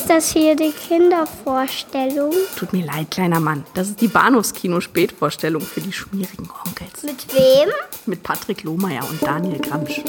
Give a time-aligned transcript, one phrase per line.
[0.00, 2.32] Ist das hier die Kindervorstellung?
[2.56, 3.66] Tut mir leid, kleiner Mann.
[3.74, 7.02] Das ist die Bahnhofskino-Spätvorstellung für die schmierigen Onkels.
[7.02, 7.68] Mit wem?
[8.06, 10.00] Mit Patrick Lohmeier und Daniel Gramsch.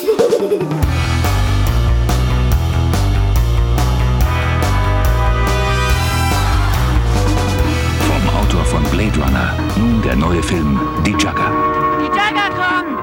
[8.08, 9.54] Vom Autor von Blade Runner.
[9.76, 11.52] Nun der neue Film Die Jugger.
[12.00, 12.98] Die Jagger kommen!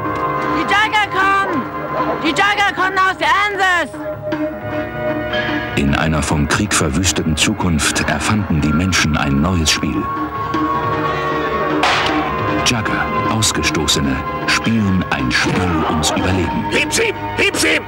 [0.56, 1.62] Die Jagger kommen!
[2.24, 4.37] Die Jagger kommen aus Kansas!
[5.76, 10.02] In einer vom Krieg verwüsteten Zukunft erfanden die Menschen ein neues Spiel.
[12.66, 14.14] Jugger, Ausgestoßene,
[14.46, 16.64] spielen ein Spiel ums Überleben.
[16.70, 17.14] Heb's ihm!
[17.36, 17.82] Heb's ihm!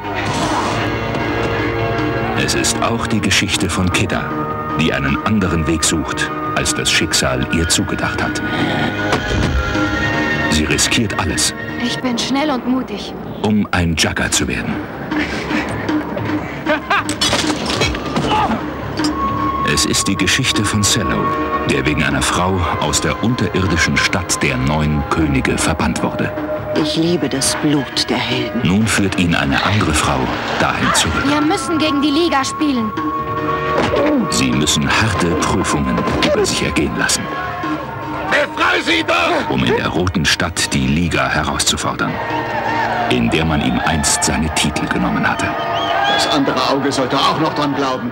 [2.42, 4.22] Es ist auch die Geschichte von Kidda,
[4.80, 8.40] die einen anderen Weg sucht, als das Schicksal ihr zugedacht hat.
[10.50, 13.12] Sie riskiert alles, Ich bin schnell und mutig.
[13.42, 14.72] um ein Jugger zu werden.
[19.80, 21.24] Es ist die Geschichte von Cello,
[21.70, 26.30] der wegen einer Frau aus der unterirdischen Stadt der neun Könige verbannt wurde.
[26.78, 28.60] Ich liebe das Blut der Helden.
[28.62, 30.18] Nun führt ihn eine andere Frau
[30.60, 31.24] dahin zurück.
[31.26, 32.92] Wir müssen gegen die Liga spielen.
[34.28, 35.96] Sie müssen harte Prüfungen
[36.30, 37.22] über sich ergehen lassen,
[38.28, 39.48] Befrei sie doch!
[39.48, 42.12] um in der roten Stadt die Liga herauszufordern,
[43.08, 45.46] in der man ihm einst seine Titel genommen hatte.
[46.12, 48.10] Das andere Auge sollte auch noch dran glauben.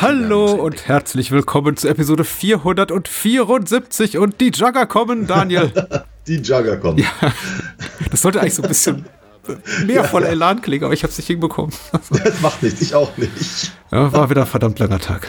[0.00, 5.72] Hallo und herzlich willkommen zu Episode 474 und die Jugger kommen, Daniel.
[6.26, 6.98] Die Jugger kommen.
[6.98, 7.10] Ja,
[8.10, 9.04] das sollte eigentlich so ein bisschen
[9.86, 11.74] mehr voller Elan klingen, aber ich habe es nicht hinbekommen.
[12.10, 13.72] Das macht nichts, ich auch nicht.
[13.90, 15.28] Ja, war wieder ein verdammt langer Tag.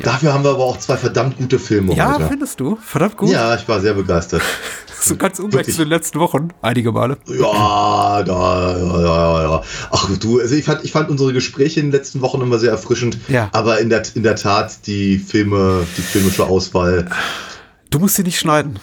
[0.00, 2.28] Dafür haben wir aber auch zwei verdammt gute Filme Ja, heute.
[2.28, 2.76] findest du?
[2.82, 3.30] Verdammt gut.
[3.30, 4.42] Ja, ich war sehr begeistert.
[4.98, 5.76] So ganz Wirklich.
[5.76, 7.18] zu den letzten Wochen, einige Male.
[7.26, 9.62] Ja, da, ja, ja, ja.
[9.92, 12.72] Ach du, also ich fand, ich fand unsere Gespräche in den letzten Wochen immer sehr
[12.72, 13.18] erfrischend.
[13.28, 13.48] Ja.
[13.52, 17.08] Aber in der, in der Tat, die Filme, die filmische Auswahl.
[17.90, 18.80] Du musst sie nicht schneiden.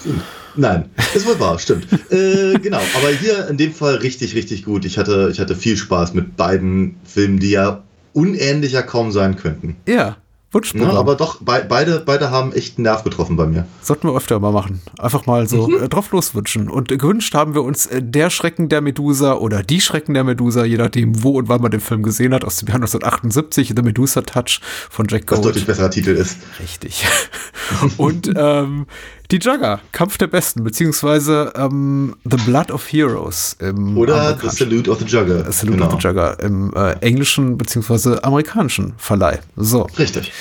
[0.55, 1.87] Nein, ist wohl wahr, stimmt.
[2.11, 4.85] äh, genau, aber hier in dem Fall richtig, richtig gut.
[4.85, 9.75] Ich hatte, ich hatte viel Spaß mit beiden Filmen, die ja unähnlicher kaum sein könnten.
[9.87, 10.15] Ja,
[10.53, 10.91] Wunschprogramm.
[10.91, 13.65] Ja, aber doch, bei, beide, beide haben echt einen Nerv getroffen bei mir.
[13.81, 14.81] Sollten wir öfter mal machen.
[14.99, 15.83] Einfach mal so Mhm.
[15.83, 16.69] äh, drauf loswünschen.
[16.69, 20.23] Und äh, gewünscht haben wir uns äh, der Schrecken der Medusa oder die Schrecken der
[20.23, 23.73] Medusa, je nachdem, wo und wann man den Film gesehen hat, aus dem Jahr 1978,
[23.75, 24.59] The Medusa Touch
[24.89, 25.45] von Jack Was Gold.
[25.49, 26.37] deutlich besserer Titel ist.
[26.61, 27.05] Richtig.
[27.97, 28.85] und ähm,
[29.33, 34.91] die Jugger, Kampf der Besten, beziehungsweise ähm, The Blood of Heroes im Oder The Salute
[34.91, 35.51] of the Jugger.
[35.51, 35.87] Salute Genau.
[35.87, 39.39] of the Jugger im äh, englischen beziehungsweise amerikanischen Verleih.
[39.55, 39.87] So.
[39.97, 40.31] Richtig.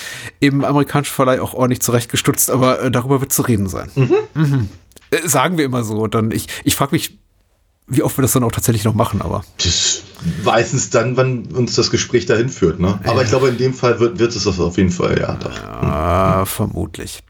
[0.41, 3.91] Im amerikanischen Verleih auch ordentlich zurechtgestutzt, aber äh, darüber wird zu reden sein.
[3.95, 4.69] Mhm.
[5.11, 5.97] Äh, sagen wir immer so.
[5.97, 7.19] Und dann, ich, ich frage mich,
[7.87, 9.43] wie oft wir das dann auch tatsächlich noch machen, aber.
[9.57, 10.03] Das
[10.45, 12.81] meistens dann, wann uns das Gespräch dahin führt.
[12.81, 12.99] Ne?
[13.05, 15.35] Aber ich glaube, in dem Fall wird, wird es das auf jeden Fall, ja.
[15.35, 15.63] Doch.
[15.65, 17.23] Ah, vermutlich.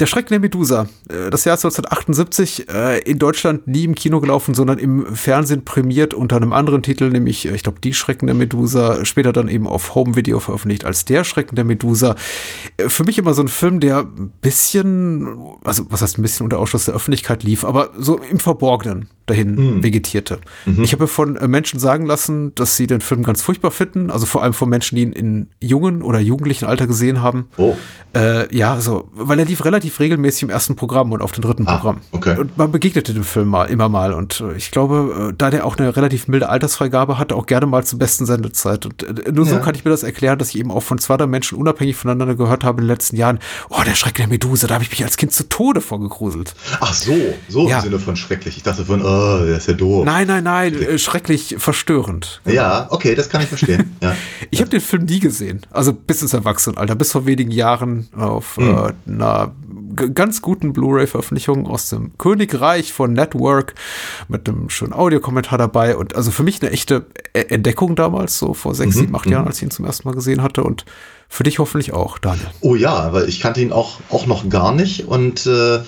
[0.00, 0.86] Der Schrecken der Medusa.
[1.08, 6.14] äh, Das Jahr 1978 äh, in Deutschland nie im Kino gelaufen, sondern im Fernsehen prämiert
[6.14, 9.04] unter einem anderen Titel, nämlich, äh, ich glaube, Die Schrecken der Medusa.
[9.04, 12.16] Später dann eben auf Home Video veröffentlicht als Der Schrecken der Medusa.
[12.86, 15.28] Für mich immer so ein Film, der ein bisschen,
[15.64, 19.82] also was heißt ein bisschen unter Ausschluss der Öffentlichkeit lief, aber so im Verborgenen dahin
[19.82, 20.38] vegetierte.
[20.82, 24.42] Ich habe von Menschen sagen lassen, dass sie den Film ganz furchtbar finden, also vor
[24.42, 27.48] allem von Menschen, die ihn in jungen oder jugendlichen Alter gesehen haben.
[27.56, 27.76] Oh.
[28.14, 31.66] Äh, ja, so, weil er lief relativ regelmäßig im ersten Programm und auf dem dritten
[31.66, 32.00] Ah, Programm.
[32.12, 32.38] okay.
[32.38, 34.12] Und man begegnete dem Film mal, immer mal.
[34.12, 37.66] Und äh, ich glaube, äh, da der auch eine relativ milde Altersfreigabe hatte, auch gerne
[37.66, 38.86] mal zur besten Sendezeit.
[38.86, 39.60] Und äh, nur so Ja.
[39.60, 42.36] kann ich mir das erklären, dass ich eben auch von zwei drei Menschen unabhängig voneinander
[42.36, 43.40] gehört habe in den letzten Jahren.
[43.68, 46.54] Oh, der Schreck der Medusa, da habe ich mich als Kind zu Tode vorgegruselt.
[46.80, 47.14] Ach so,
[47.48, 47.78] so Ja.
[47.78, 48.56] im Sinne von schrecklich.
[48.56, 50.04] Ich dachte von, oh, der ist ja doof.
[50.04, 51.56] Nein, nein, nein, äh, schrecklich
[52.02, 52.40] verstörend.
[52.46, 53.96] Ja, okay, das kann ich verstehen.
[54.02, 54.14] Ja.
[54.50, 55.62] Ich habe den Film nie gesehen.
[55.70, 58.76] Also bis ins Erwachsenenalter, bis vor wenigen Jahren auf Hm.
[58.76, 59.52] äh, einer
[60.14, 63.74] ganz guten Blu-ray-Veröffentlichung aus dem Königreich von Network
[64.28, 65.96] mit einem schönen Audiokommentar dabei.
[65.96, 69.26] Und also für mich eine echte E- Entdeckung damals, so vor Mhm, sechs, sieben, acht
[69.26, 70.62] Jahren, als ich ihn zum ersten Mal gesehen hatte.
[70.62, 70.84] Und
[71.28, 72.46] für dich hoffentlich auch, Daniel.
[72.60, 75.80] Oh ja, weil ich kannte ihn auch, auch noch gar nicht und äh,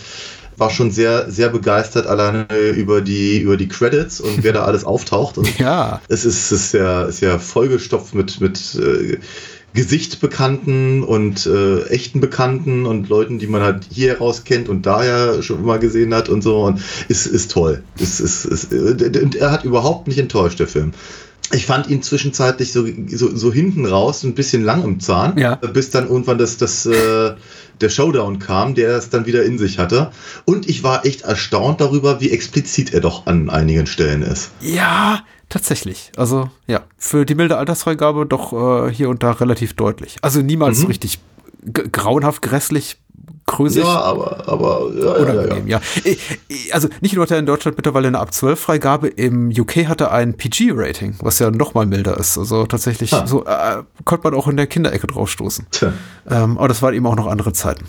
[0.56, 4.84] war schon sehr, sehr begeistert alleine über die, über die Credits und wer da alles
[4.84, 5.38] auftaucht.
[5.38, 6.00] Und Ja.
[6.08, 9.18] es ist, es ist ja, ist ja vollgestopft mit, mit äh,
[9.74, 15.42] Gesichtbekannten und äh, echten Bekannten und Leuten, die man halt hier heraus kennt und daher
[15.42, 16.62] schon immer gesehen hat und so.
[16.62, 17.82] Und ist, ist toll.
[17.98, 20.92] Ist, ist, ist, äh, und er hat überhaupt nicht enttäuscht, der Film.
[21.52, 25.54] Ich fand ihn zwischenzeitlich so, so, so hinten raus, ein bisschen lang im Zahn, Ja.
[25.54, 27.34] bis dann irgendwann das, das, äh,
[27.80, 30.10] der Showdown kam, der es dann wieder in sich hatte.
[30.44, 34.50] Und ich war echt erstaunt darüber, wie explizit er doch an einigen Stellen ist.
[34.60, 36.10] Ja, Tatsächlich.
[36.16, 40.16] Also ja, für die milde Altersfreigabe doch äh, hier und da relativ deutlich.
[40.22, 41.20] Also niemals so richtig
[41.72, 42.96] grauenhaft grässlich
[43.46, 43.82] größig.
[43.84, 45.80] Ja, aber, aber ja, ja, ja, Unangenehm, ja.
[46.04, 46.18] I-
[46.50, 49.86] I- Also nicht nur hat er in Deutschland mittlerweile eine ab 12 Freigabe, im UK
[49.86, 52.36] hat er ein PG-Rating, was ja noch mal milder ist.
[52.38, 53.26] Also tatsächlich, Ah.
[53.26, 55.66] so äh, konnte man auch in der Kinderecke draufstoßen.
[55.70, 55.92] Tja.
[56.28, 57.84] Ähm, aber das waren eben auch noch andere Zeiten.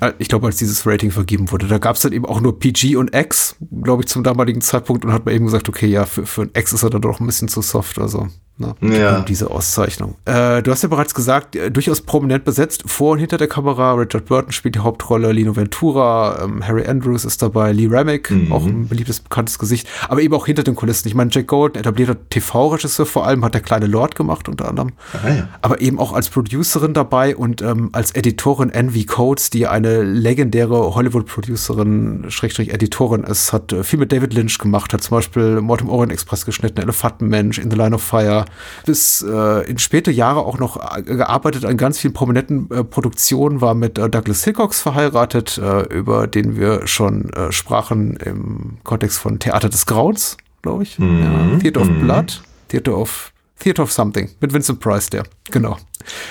[0.00, 2.58] Äh, Ich glaube, als dieses Rating vergeben wurde, da gab es dann eben auch nur
[2.58, 6.04] PG und X, glaube ich, zum damaligen Zeitpunkt und hat man eben gesagt, okay, ja,
[6.06, 7.98] für, für ein X ist er dann doch ein bisschen zu soft.
[7.98, 8.28] Also,
[8.58, 9.20] ne, Ja.
[9.20, 10.14] diese Auszeichnung.
[10.24, 13.94] Äh, du hast ja bereits gesagt, äh, durchaus prominent besetzt, vor und hinter der Kamera.
[13.94, 18.64] Richard Burton spielt die Hauptrolle, Lino Ventura, ähm, Harry Andrews ist dabei, Lee Remick, auch
[18.64, 21.08] ein beliebtes, bekanntes Gesicht, aber eben auch hinter den Kulissen.
[21.08, 24.68] Ich meine, Jack Gold, ein etablierter TV-Regisseur, vor allem hat der kleine Lord gemacht, unter
[24.68, 25.48] anderem Ah, ja.
[25.62, 29.04] aber eben auch als Producerin dabei und ähm, als Editorin Envy
[29.44, 34.92] Coates, die eine legendäre Hollywood-Producerin, Schrägstrich Editorin ist, hat äh, viel mit David Lynch gemacht,
[34.92, 38.44] hat zum Beispiel Mord im Orient Express geschnitten, Elefantenmensch, In the Line of Fire,
[38.86, 43.60] bis äh, in späte Jahre auch noch äh, gearbeitet an ganz vielen prominenten äh, Produktionen,
[43.60, 49.38] war mit äh, Douglas Hickox verheiratet, äh, über den wir schon sprachen im Kontext von
[49.38, 50.98] Theater des Grauens, glaube ich.
[50.98, 55.78] Ja, Theater of Blood, Theater of Theater of Something mit Vincent Price, der, genau.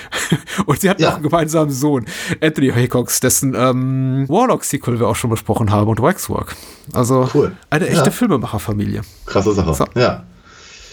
[0.66, 1.10] Und sie hatten Ja.
[1.10, 2.06] auch einen gemeinsamen Sohn,
[2.40, 6.54] Anthony Hickox, dessen ähm, Warlock-Sequel wir auch schon besprochen haben und Waxwork.
[6.92, 7.56] Also Cool.
[7.70, 8.10] eine echte Ja.
[8.10, 9.02] Filmemacherfamilie.
[9.26, 9.74] Krasse Sache.
[9.74, 9.84] So.
[9.98, 10.24] Ja.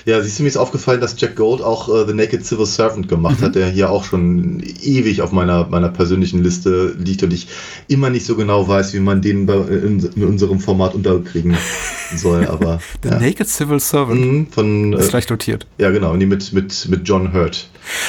[0.06, 3.08] Ja, siehst du, mir ist aufgefallen, dass Jack Gold auch äh, The Naked Civil Servant
[3.08, 3.46] gemacht Mhm.
[3.46, 7.48] hat, der hier auch schon ewig auf meiner, meiner persönlichen Liste liegt und ich
[7.88, 11.58] immer nicht so genau weiß, wie man den bei, in, in unserem Format unterkriegen
[12.16, 12.48] soll.
[12.48, 13.20] Aber The ja.
[13.20, 14.20] Naked Civil Servant.
[14.22, 15.68] Mhm, von Ist äh, gleich notiert.
[15.78, 17.68] ja genau, nee, mit, mit, mit John Hurt.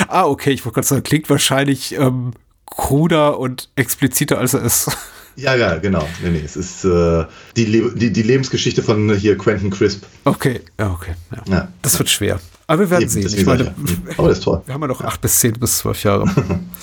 [0.08, 2.32] Ah, okay, ich wollte gerade sagen, klingt wahrscheinlich ähm,
[2.66, 4.90] kruder und expliziter, als er ist.
[5.36, 6.06] Ja, ja, genau.
[6.22, 7.24] Nee, nee, es ist äh,
[7.56, 10.04] die, Le die, die Lebensgeschichte von hier Quentin Crisp.
[10.24, 11.12] Okay, ja, okay.
[11.34, 11.52] Ja.
[11.54, 11.68] Ja.
[11.82, 12.40] Das wird schwer.
[12.66, 13.26] Aber wir werden Eben, sehen.
[13.38, 13.74] Ich meine, ja.
[13.76, 13.98] Mhm.
[14.16, 14.62] Aber das ist toll.
[14.64, 16.26] Wir haben ja noch acht bis zehn bis zwölf Jahre.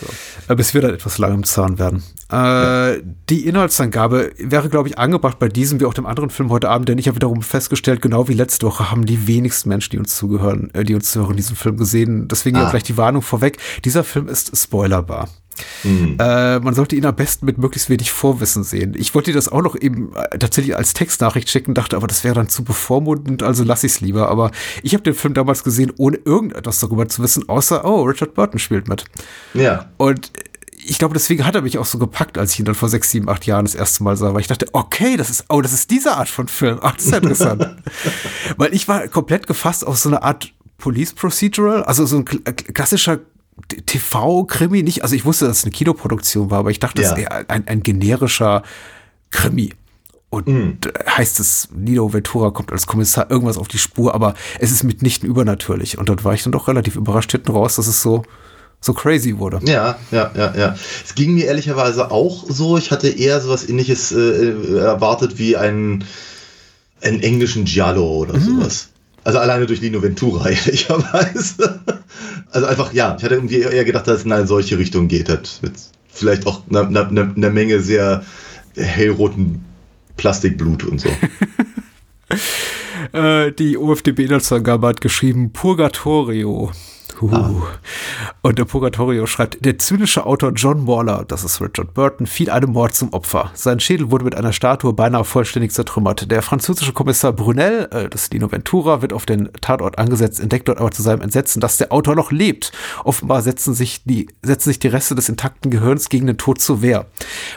[0.01, 0.51] so.
[0.53, 2.03] Äh, Bis wir dann etwas lang im Zahn werden.
[2.31, 6.69] Äh, die Inhaltsangabe wäre, glaube ich, angebracht bei diesem wie auch dem anderen Film heute
[6.69, 9.99] Abend, denn ich habe wiederum festgestellt, genau wie letzte Woche haben die wenigsten Menschen, die
[9.99, 12.27] uns zugehören, äh, die uns zuhören, diesen Film gesehen.
[12.27, 12.69] Deswegen ja Ah.
[12.71, 13.57] gleich die Warnung vorweg.
[13.85, 15.29] Dieser Film ist spoilerbar.
[15.83, 16.17] Mhm.
[16.19, 18.93] Äh, man sollte ihn am besten mit möglichst wenig Vorwissen sehen.
[18.97, 22.35] Ich wollte das auch noch eben äh, tatsächlich als Textnachricht schicken, dachte aber, das wäre
[22.35, 24.29] dann zu bevormundend, also lasse ich es lieber.
[24.29, 24.51] Aber
[24.83, 28.59] ich habe den Film damals gesehen, ohne irgendetwas darüber zu wissen, außer, oh, Richard Burton
[28.59, 29.05] spielt mit.
[29.53, 29.89] Ja.
[29.97, 30.31] Und
[30.85, 33.11] ich glaube, deswegen hat er mich auch so gepackt, als ich ihn dann vor sechs,
[33.11, 35.73] sieben, acht Jahren das erste Mal sah, weil ich dachte, okay, das ist, oh, das
[35.73, 36.79] ist diese Art von Film.
[36.81, 37.67] Ach, das ist ja interessant.
[38.57, 42.53] weil ich war komplett gefasst auf so eine Art Police Procedural, also so ein äh,
[42.53, 43.19] klassischer
[43.85, 47.17] TV-Krimi, nicht, also ich wusste, dass es eine Kinoproduktion war, aber ich dachte, das Ja.
[47.17, 48.63] ist eher ein, ein generischer
[49.31, 49.73] Krimi.
[50.31, 54.71] Und äh, heißt es, Nino Ventura kommt als Kommissar irgendwas auf die Spur, aber es
[54.71, 55.97] ist mitnichten übernatürlich.
[55.97, 58.23] Und dann war ich dann doch relativ überrascht hinten raus, dass es so,
[58.79, 59.59] so crazy wurde.
[59.65, 60.75] Ja, ja, ja, ja.
[61.03, 62.77] Es ging mir ehrlicherweise auch so.
[62.77, 66.03] Ich hatte eher sowas ähnliches äh, erwartet wie einen,
[67.01, 68.59] einen englischen Giallo oder Mhm.
[68.59, 68.89] sowas.
[69.29, 71.81] Also alleine durch Lino Ventura, ehrlicherweise.
[72.49, 75.29] Also einfach, ja, ich hatte irgendwie eher gedacht, dass es in eine solche Richtung geht.
[75.29, 75.73] Hat mit
[76.07, 78.23] vielleicht auch einer eine, eine, Menge sehr
[78.75, 79.63] hellroten
[80.17, 81.09] Plastikblut und so.
[83.13, 86.71] Äh, die OFDB-Inhaltsangabe hat geschrieben Purgatorio.
[87.21, 87.63] Huhu.
[88.41, 92.71] Und der Purgatorio schreibt, der zynische Autor John Waller, das ist Richard Burton, fiel einem
[92.71, 93.51] Mord zum Opfer.
[93.53, 96.31] Sein Schädel wurde mit einer Statue beinahe vollständig zertrümmert.
[96.31, 100.67] Der französische Kommissar Brunel, äh, das ist Dino Ventura, wird auf den Tatort angesetzt, entdeckt
[100.67, 102.71] dort aber zu seinem Entsetzen, dass der Autor noch lebt.
[103.03, 106.81] Offenbar setzen sich die, setzen sich die Reste des intakten Gehirns gegen den Tod zur
[106.81, 107.05] Wehr.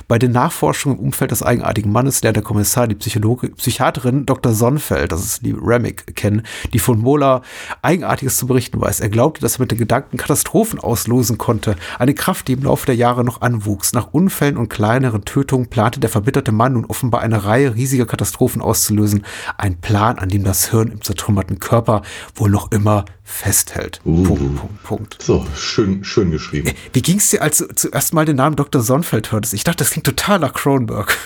[0.08, 4.52] Bei den Nachforschungen im Umfeld des eigenartigen Mannes lernt der Kommissar die Psychologe, Psychiaterin Dr.
[4.52, 7.42] Sonnfeld, das ist die Remick, kennen, die von Mola
[7.82, 9.00] Eigenartiges zu berichten weiß.
[9.00, 11.76] Er glaubte, dass er mit den Gedanken Katastrophen auslösen konnte.
[11.98, 13.92] Eine Kraft, die im Laufe der Jahre noch anwuchs.
[13.92, 18.62] Nach Unfällen und kleineren Tötungen plante der verbitterte Mann nun offenbar eine Reihe riesiger Katastrophen
[18.62, 19.24] auszulösen.
[19.58, 22.02] Ein Plan, an dem das Hirn im zertrümmerten Körper
[22.34, 24.00] wohl noch immer festhält.
[24.04, 24.22] Uh.
[24.22, 25.22] Punkt, Punkt, Punkt.
[25.22, 26.72] So, schön, schön geschrieben.
[26.92, 28.82] Wie ging es dir, als du zuerst mal den Namen Dr.
[28.82, 29.54] Sonnfeld hörtest?
[29.54, 31.16] Ich dachte, das klingt total nach Kronberg.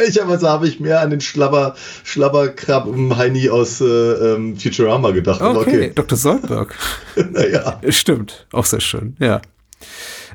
[0.00, 5.42] Ehrlicherweise habe ich mehr an den Schlabber, Schlabberkrabben Heini aus äh, ähm, Futurama gedacht.
[5.42, 6.16] aber Okay, Dr.
[6.16, 6.74] Sollberg.
[7.30, 7.80] naja.
[7.88, 9.40] Stimmt, auch sehr schön, ja.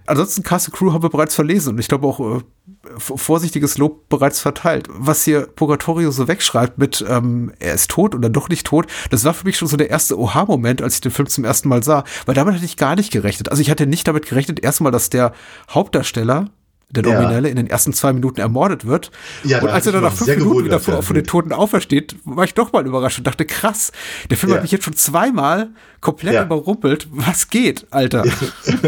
[0.07, 2.41] Ansonsten Castle Crew haben wir bereits verlesen und ich glaube auch äh,
[2.99, 4.87] vorsichtiges Lob bereits verteilt.
[4.91, 9.23] Was hier Purgatorio so wegschreibt mit ähm, er ist tot dann doch nicht tot, das
[9.23, 11.83] war für mich schon so der erste Oha-Moment, als ich den Film zum ersten Mal
[11.83, 13.49] sah, weil damit hatte ich gar nicht gerechnet.
[13.49, 15.33] Also ich hatte nicht damit gerechnet, erstmal, dass der
[15.71, 16.51] Hauptdarsteller
[16.89, 17.51] der Nominelle, ja.
[17.51, 19.11] in den ersten zwei Minuten ermordet wird.
[19.43, 22.45] Ja, und als er dann nach fünf Minuten wieder von, von den Toten aufersteht, war
[22.45, 23.91] ich doch mal überrascht und dachte, krass,
[24.29, 24.57] der Film ja.
[24.57, 25.69] hat mich jetzt schon zweimal
[26.01, 27.07] komplett überrumpelt.
[27.11, 28.23] Was geht, Alter?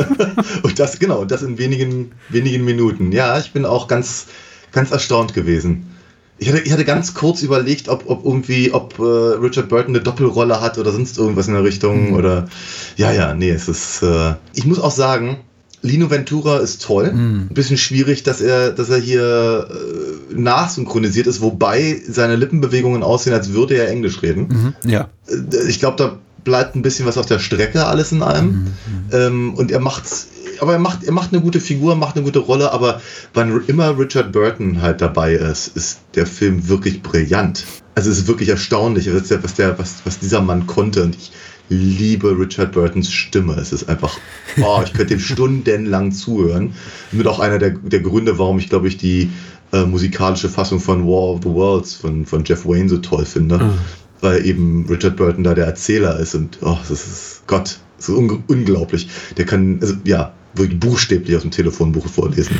[0.63, 3.11] und das, genau, das in wenigen, wenigen Minuten.
[3.11, 4.27] Ja, ich bin auch ganz,
[4.71, 5.93] ganz erstaunt gewesen.
[6.39, 10.03] Ich hatte, ich hatte ganz kurz überlegt, ob, ob irgendwie, ob äh, Richard Burton eine
[10.03, 12.09] Doppelrolle hat oder sonst irgendwas in der Richtung.
[12.09, 12.15] Mhm.
[12.15, 12.47] Oder
[12.95, 14.03] ja, ja, nee, es ist.
[14.03, 15.39] Äh, ich muss auch sagen,
[15.81, 17.11] Lino Ventura ist toll.
[17.13, 17.47] Mhm.
[17.49, 23.33] Ein bisschen schwierig, dass er, dass er hier äh, nachsynchronisiert ist, wobei seine Lippenbewegungen aussehen,
[23.33, 24.73] als würde er Englisch reden.
[24.83, 24.89] Mhm.
[24.89, 25.09] Ja.
[25.27, 28.47] Äh, ich glaube, da bleibt ein bisschen was auf der Strecke, alles in allem.
[28.47, 28.67] Mhm.
[29.11, 30.27] Ähm, und er macht's
[30.59, 33.01] aber er macht, er macht eine gute Figur, macht eine gute Rolle, aber
[33.33, 37.65] wann immer Richard Burton halt dabei ist, ist der Film wirklich brillant.
[37.95, 41.03] Also es ist wirklich erstaunlich, was, der, was, der, was, was dieser Mann konnte.
[41.03, 41.31] Und ich
[41.69, 43.53] liebe Richard Burtons Stimme.
[43.53, 44.17] Es ist einfach,
[44.61, 46.73] oh, ich könnte ihm stundenlang zuhören.
[47.11, 49.29] Mit auch einer der, der Gründe, warum ich, glaube ich, die
[49.73, 53.57] äh, musikalische Fassung von War of the Worlds von, von Jeff Wayne so toll finde.
[53.57, 53.73] Mhm.
[54.21, 58.15] Weil eben Richard Burton da der Erzähler ist und oh, das ist Gott, das ist
[58.15, 59.09] un unglaublich.
[59.37, 62.57] Der kann, also ja, wirklich buchstäblich aus dem Telefonbuch vorlesen.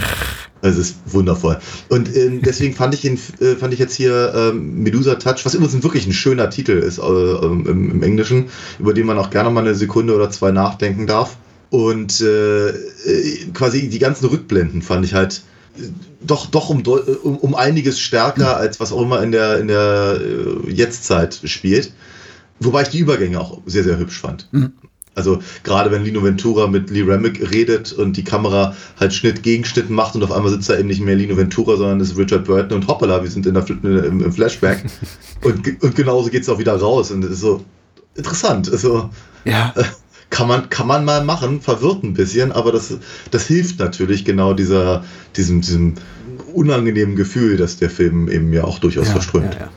[0.61, 1.59] Also es ist wundervoll.
[1.89, 5.53] Und äh, deswegen fand ich ihn, äh, fand ich jetzt hier ähm, Medusa Touch, was
[5.53, 8.45] übrigens wirklich ein schöner Titel ist äh, im, im, Englischen,
[8.79, 11.37] über den man auch gerne mal eine Sekunde oder zwei nachdenken darf.
[11.69, 15.41] Und äh, äh, quasi die ganzen Rückblenden fand ich halt
[15.77, 15.83] äh,
[16.21, 20.19] doch, doch um, um, um einiges stärker, als was auch immer in der, in der
[20.67, 21.91] Jetztzeit spielt.
[22.59, 24.47] Wobei ich die Übergänge auch sehr, sehr hübsch fand.
[24.51, 24.73] Mhm.
[25.17, 29.65] Also gerade wenn Lino Ventura mit Lee Remick redet und die Kamera halt Schnitt gegen
[29.65, 32.17] Schnitt macht und auf einmal sitzt da eben nicht mehr Lino Ventura, sondern es ist
[32.17, 34.85] Richard Burton und hoppala, wir sind in der, im, im Flashback.
[35.43, 37.11] und, und genauso geht es auch wieder raus.
[37.11, 37.65] Und es ist so
[38.15, 38.71] interessant.
[38.71, 39.09] Also,
[39.43, 39.73] ja.
[39.75, 39.83] Äh,
[40.29, 42.97] kann man, kann man mal machen, verwirrt ein bisschen, aber das,
[43.31, 45.05] das hilft natürlich genau dieser,
[45.37, 45.93] diesem, diesem
[46.53, 49.53] unangenehmen Gefühl, das der Film eben ja auch durchaus ja, verströmt.
[49.53, 49.69] Ja, ja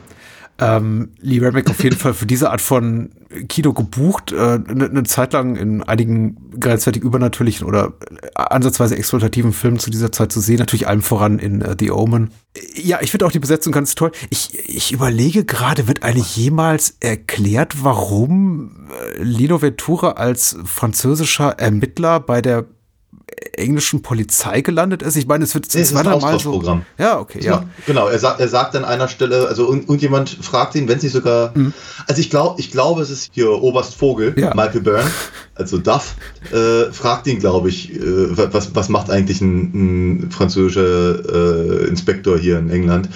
[0.61, 3.11] ähm, Lee Remick auf jeden Fall für diese Art von
[3.49, 7.95] Kino gebucht, äh, eine, eine Zeit lang in einigen grenzwertig übernatürlichen oder
[8.35, 12.31] ansatzweise exploitativen Filmen zu dieser Zeit zu sehen, natürlich allem voran in uh, The Omen.
[12.75, 14.13] Ja, ich finde auch die Besetzung ganz toll.
[14.29, 22.21] Ich, ich überlege gerade, wird eigentlich jemals erklärt, warum äh, Lino Ventura als französischer Ermittler
[22.21, 22.67] bei der
[23.55, 25.17] englischen Polizei gelandet ist?
[25.17, 26.81] Ich meine, es wird es ist ein mal so.
[26.99, 27.65] Ja, okay, ja.
[27.87, 31.53] Genau, er sagt, er sagt an einer Stelle, also irgendjemand fragt ihn, wenn sie sogar,
[31.55, 31.73] mhm.
[32.07, 34.55] also ich glaube, ich glaube, es ist hier Oberst Vogel, ja.
[34.55, 35.11] Michael Byrne,
[35.55, 36.17] also Duff,
[36.53, 42.39] äh, fragt ihn, glaube ich, äh, was, was macht eigentlich ein, ein französischer äh, Inspektor
[42.39, 43.09] hier in England?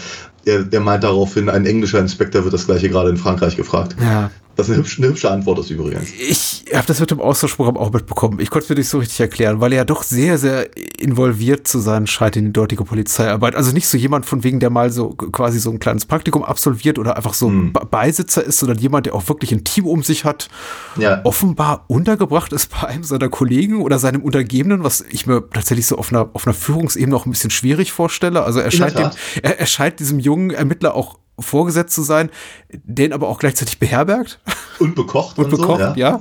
[0.47, 3.97] Er, der meint daraufhin, ein englischer Inspektor wird das gleiche gerade in Frankreich gefragt.
[4.00, 4.31] Ja.
[4.56, 6.08] Was eine hübsche, eine hübsche Antwort ist übrigens.
[6.12, 8.38] Ich habe das mit dem Austauschprogramm auch mitbekommen.
[8.40, 10.68] Ich konnte es mir nicht so richtig erklären, weil er ja doch sehr, sehr
[11.00, 13.56] involviert zu sein scheint in die dortige Polizeiarbeit.
[13.56, 16.99] Also nicht so jemand von wegen, der mal so quasi so ein kleines Praktikum absolviert
[16.99, 17.73] oder einfach so hm.
[17.90, 20.49] Beisitzer ist, sondern jemand, der auch wirklich ein Team um sich hat.
[20.96, 21.20] Ja.
[21.25, 25.96] Offenbar untergebracht ist bei einem seiner Kollegen oder seinem Untergebenen, was ich mir tatsächlich so
[25.99, 28.44] auf einer, auf einer Führungsebene auch ein bisschen schwierig vorstelle.
[28.44, 29.11] Also er scheint, dem,
[29.42, 32.31] er, er scheint diesem jungen Ermittler auch vorgesetzt zu sein,
[32.73, 34.41] den aber auch gleichzeitig beherbergt.
[34.79, 35.38] Und bekocht.
[35.38, 36.19] und, und bekocht, so, ja.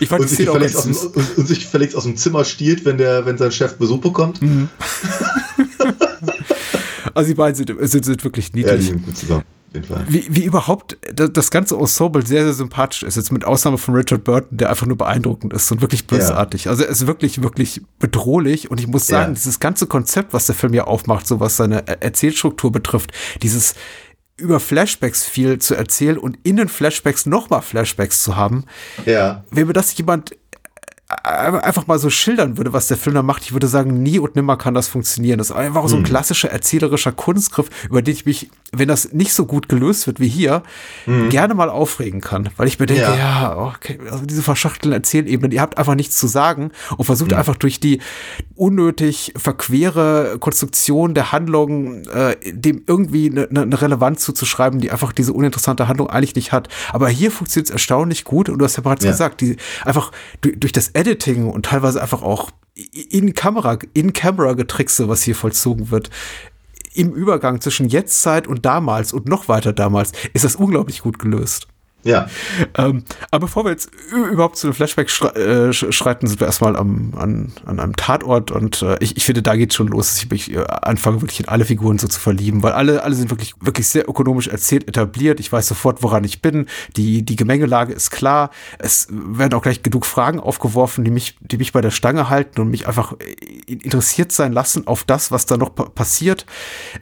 [0.00, 2.84] Ich fand und, sich auch aus dem, und, und, sich verlegt aus dem Zimmer stiehlt,
[2.84, 4.42] wenn, der, wenn sein Chef Besuch bekommt.
[4.42, 4.68] Mhm.
[7.14, 8.72] also die beiden sind, sind, sind wirklich niedlich.
[8.72, 9.44] Ja, die sind gut zusammen.
[10.08, 14.24] Wie, wie überhaupt das ganze Ensemble sehr, sehr sympathisch ist, jetzt mit Ausnahme von Richard
[14.24, 16.64] Burton, der einfach nur beeindruckend ist und wirklich bösartig.
[16.64, 16.70] Ja.
[16.70, 19.34] Also er ist wirklich, wirklich bedrohlich und ich muss sagen, ja.
[19.34, 23.12] dieses ganze Konzept, was der Film ja aufmacht, so was seine Erzählstruktur betrifft,
[23.42, 23.74] dieses,
[24.38, 28.64] über Flashbacks viel zu erzählen und in den Flashbacks nochmal Flashbacks zu haben.
[29.04, 29.44] Ja.
[29.50, 30.36] Wenn mir das jemand
[31.08, 34.36] einfach mal so schildern würde, was der Film da macht, ich würde sagen, nie und
[34.36, 35.38] nimmer kann das funktionieren.
[35.38, 36.04] Das ist einfach so ein hm.
[36.04, 40.28] klassischer erzählerischer Kunstgriff, über den ich mich, wenn das nicht so gut gelöst wird wie
[40.28, 40.62] hier,
[41.06, 41.30] hm.
[41.30, 42.50] gerne mal aufregen kann.
[42.58, 46.18] Weil ich mir denke, ja, ja okay, also diese verschachtelten Erzählebenen, ihr habt einfach nichts
[46.18, 47.38] zu sagen und versucht hm.
[47.38, 48.00] einfach durch die
[48.54, 55.32] unnötig verquere Konstruktion der Handlung äh, dem irgendwie eine, eine Relevanz zuzuschreiben, die einfach diese
[55.32, 56.68] uninteressante Handlung eigentlich nicht hat.
[56.92, 59.12] Aber hier funktioniert es erstaunlich gut und du hast ja bereits ja.
[59.12, 60.12] gesagt, die einfach
[60.42, 65.36] durch, durch das Editing und teilweise einfach auch in Kamera, in Camera Getrickse, was hier
[65.36, 66.10] vollzogen wird,
[66.92, 71.68] im Übergang zwischen Jetztzeit und damals und noch weiter damals, ist das unglaublich gut gelöst.
[72.04, 72.28] Ja.
[72.76, 77.12] ähm, aber bevor wir jetzt überhaupt zu dem Flashback äh, schreiten, sind wir erstmal am,
[77.16, 80.30] an, an einem Tatort und äh, ich, ich finde, da geht schon los, dass ich
[80.30, 83.54] mich äh, anfange, wirklich in alle Figuren so zu verlieben, weil alle, alle sind wirklich,
[83.60, 85.40] wirklich sehr ökonomisch erzählt, etabliert.
[85.40, 86.66] Ich weiß sofort, woran ich bin.
[86.96, 88.50] Die, die Gemengelage ist klar.
[88.78, 92.60] Es werden auch gleich genug Fragen aufgeworfen, die mich, die mich bei der Stange halten
[92.60, 96.46] und mich einfach äh, interessiert sein lassen auf das, was da noch passiert.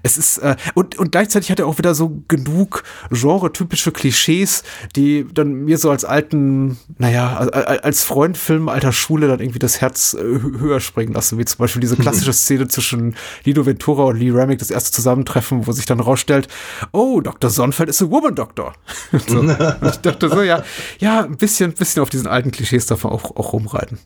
[0.03, 4.63] Es ist, äh, und, und gleichzeitig hat er auch wieder so genug genre-typische Klischees,
[4.95, 10.15] die dann mir so als alten, naja, als Freundfilm alter Schule dann irgendwie das Herz
[10.15, 14.31] äh, höher springen lassen, wie zum Beispiel diese klassische Szene zwischen Lido Ventura und Lee
[14.31, 16.49] Remick, das erste Zusammentreffen, wo sich dann rausstellt,
[16.93, 17.51] oh, Dr.
[17.51, 18.75] Sonnenfeld ist ein Woman Doctor.
[19.27, 19.43] so.
[19.83, 20.63] ich dachte so, ja,
[20.99, 23.99] ja, ein bisschen, bisschen auf diesen alten Klischees darf man auch, auch rumreiten.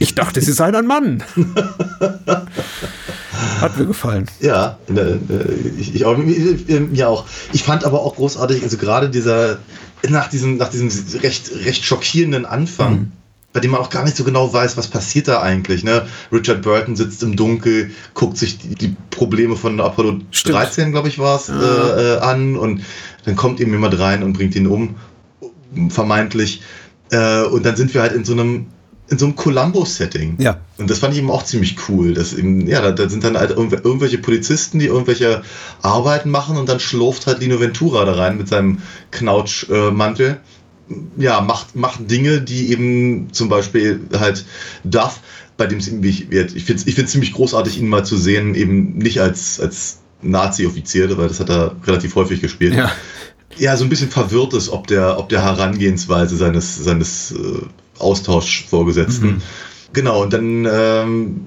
[0.00, 1.22] Ich dachte, sie seien ein Mann.
[3.60, 4.26] Hat mir gefallen.
[4.40, 5.20] Ja, ne,
[5.78, 7.26] ich, ich auch, mir auch.
[7.52, 9.58] Ich fand aber auch großartig, also gerade dieser,
[10.08, 10.90] nach diesem, nach diesem
[11.20, 13.12] recht, recht schockierenden Anfang, mhm.
[13.52, 15.84] bei dem man auch gar nicht so genau weiß, was passiert da eigentlich.
[15.84, 16.06] Ne?
[16.32, 20.56] Richard Burton sitzt im Dunkel, guckt sich die, die Probleme von Apollo Stimmt.
[20.56, 21.60] 13, glaube ich, war es, ja.
[21.60, 22.82] äh, äh, an und
[23.24, 24.96] dann kommt eben jemand rein und bringt ihn um,
[25.88, 26.62] vermeintlich.
[27.10, 28.66] Äh, und dann sind wir halt in so einem
[29.12, 30.36] in so einem Columbo-Setting.
[30.38, 30.58] Ja.
[30.78, 32.14] Und das fand ich eben auch ziemlich cool.
[32.14, 35.42] Dass eben, ja, da, da sind dann halt irgendwelche Polizisten, die irgendwelche
[35.82, 38.78] Arbeiten machen und dann schlurft halt Lino Ventura da rein mit seinem
[39.10, 40.40] Knautschmantel.
[40.88, 44.46] Äh, ja, macht, macht Dinge, die eben zum Beispiel halt
[44.82, 45.20] Duff,
[45.56, 48.96] bei dem es irgendwie, ich finde es ich ziemlich großartig, ihn mal zu sehen, eben
[48.98, 52.74] nicht als, als Nazi-Offizier, weil das hat er relativ häufig gespielt.
[52.74, 52.90] Ja.
[53.58, 57.66] Ja, so ein bisschen verwirrt ist, ob der, ob der Herangehensweise seines, seines äh,
[57.98, 59.30] Austauschvorgesetzten.
[59.30, 59.42] Mhm.
[59.92, 61.40] Genau, und dann ähm,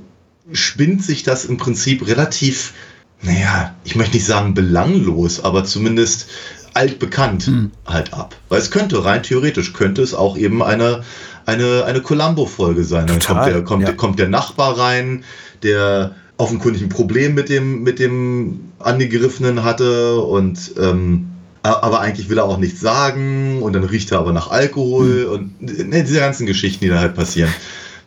[0.52, 2.74] spinnt sich das im Prinzip relativ,
[3.22, 6.28] naja, ich möchte nicht sagen belanglos, aber zumindest
[6.74, 7.72] altbekannt mhm.
[7.86, 8.36] halt ab.
[8.50, 11.04] Weil es könnte, rein theoretisch, könnte es auch eben eine,
[11.46, 13.08] eine, eine Columbo-Folge sein.
[13.08, 13.94] Dann kommt der, kommt, ja.
[13.94, 15.24] kommt der Nachbar rein,
[15.64, 21.32] der offenkundig ein Problem mit dem, mit dem Angegriffenen hatte und ähm,
[21.66, 25.32] aber eigentlich will er auch nichts sagen und dann riecht er aber nach Alkohol mhm.
[25.32, 27.52] und ne, diese ganzen Geschichten, die da halt passieren.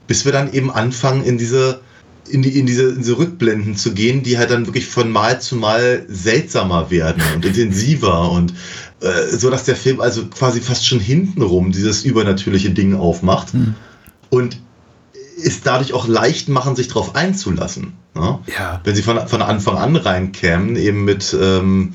[0.06, 1.80] Bis wir dann eben anfangen, in diese,
[2.28, 5.40] in, die, in, diese, in diese Rückblenden zu gehen, die halt dann wirklich von Mal
[5.40, 8.54] zu Mal seltsamer werden und intensiver und
[9.00, 13.74] äh, so, dass der Film also quasi fast schon hintenrum dieses übernatürliche Ding aufmacht mhm.
[14.30, 14.58] und
[15.36, 17.92] ist dadurch auch leicht machen, sich darauf einzulassen.
[18.14, 18.38] Ne?
[18.58, 18.80] Ja.
[18.84, 21.92] Wenn sie von, von Anfang an reinkämen, eben mit ähm,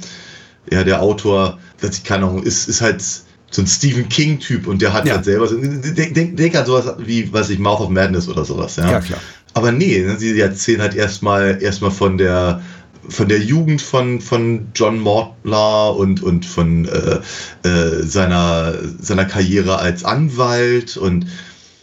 [0.72, 4.82] ja, der Autor, dass ich keine Ahnung, ist, ist halt so ein Stephen King-Typ und
[4.82, 5.16] der hat ja.
[5.16, 8.46] halt selber, so, denk, denk, denk an sowas wie, weiß ich, Mouth of Madness oder
[8.46, 8.90] sowas, ja.
[8.90, 9.20] Ja, klar.
[9.54, 12.62] Aber nee, ne, sie erzählen halt erstmal erstmal von der
[13.10, 17.20] von der Jugend von, von John Mortler und, und von äh,
[17.68, 21.28] äh, seiner, seiner Karriere als Anwalt und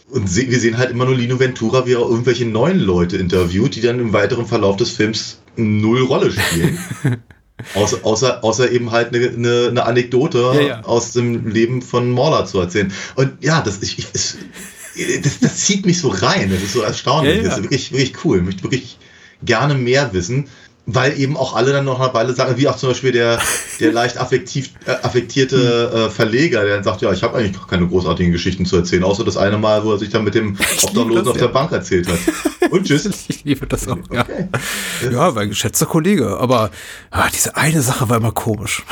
[0.09, 3.81] und wir sehen halt immer nur Lino Ventura, wie er irgendwelche neuen Leute interviewt, die
[3.81, 6.77] dann im weiteren Verlauf des Films null Rolle spielen.
[7.75, 10.81] Außer, außer, außer eben halt eine, eine, eine Anekdote ja, ja.
[10.83, 12.93] aus dem Leben von Morla zu erzählen.
[13.15, 14.37] Und ja, das, ich, ich, das,
[15.39, 16.49] das, zieht mich so rein.
[16.51, 17.37] Das ist so erstaunlich.
[17.37, 18.39] Ja, das ist wirklich, wirklich cool.
[18.39, 18.97] Ich möchte wirklich
[19.43, 20.47] gerne mehr wissen
[20.85, 23.39] weil eben auch alle dann noch eine Weile sagen, wie auch zum Beispiel der,
[23.79, 25.99] der leicht affektiv, äh, affektierte hm.
[25.99, 29.23] äh, Verleger, der dann sagt, ja, ich habe eigentlich keine großartigen Geschichten zu erzählen, außer
[29.23, 32.71] das eine Mal, wo er sich dann mit dem Obdachlosen auf der Bank erzählt hat.
[32.71, 33.09] Und tschüss.
[33.27, 34.21] Ich liebe das auch, ja.
[34.21, 34.47] Okay.
[35.11, 36.69] Ja, war ein geschätzter Kollege, aber
[37.09, 38.83] ah, diese eine Sache war immer komisch.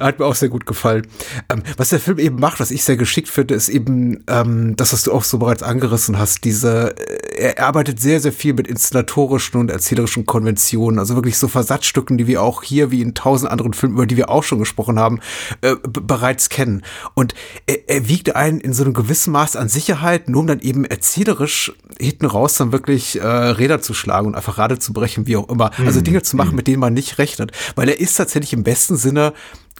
[0.00, 1.06] hat mir auch sehr gut gefallen.
[1.50, 4.92] Ähm, was der Film eben macht, was ich sehr geschickt finde, ist eben ähm, das,
[4.92, 8.66] was du auch so bereits angerissen hast, diese, äh, er arbeitet sehr, sehr viel mit
[8.66, 13.14] inszenatorischen und erzählerischen historischen Konventionen, also wirklich so Versatzstücken, die wir auch hier wie in
[13.14, 15.20] tausend anderen Filmen, über die wir auch schon gesprochen haben,
[15.60, 16.82] äh, bereits kennen.
[17.14, 17.34] Und
[17.66, 20.84] er, er wiegt einen in so einem gewissen Maß an Sicherheit, nur um dann eben
[20.84, 25.36] erzählerisch hinten raus dann wirklich äh, Räder zu schlagen und einfach Rade zu brechen, wie
[25.36, 25.70] auch immer.
[25.78, 26.04] Also mhm.
[26.04, 26.56] Dinge zu machen, mhm.
[26.56, 27.52] mit denen man nicht rechnet.
[27.76, 29.32] Weil er ist tatsächlich im besten Sinne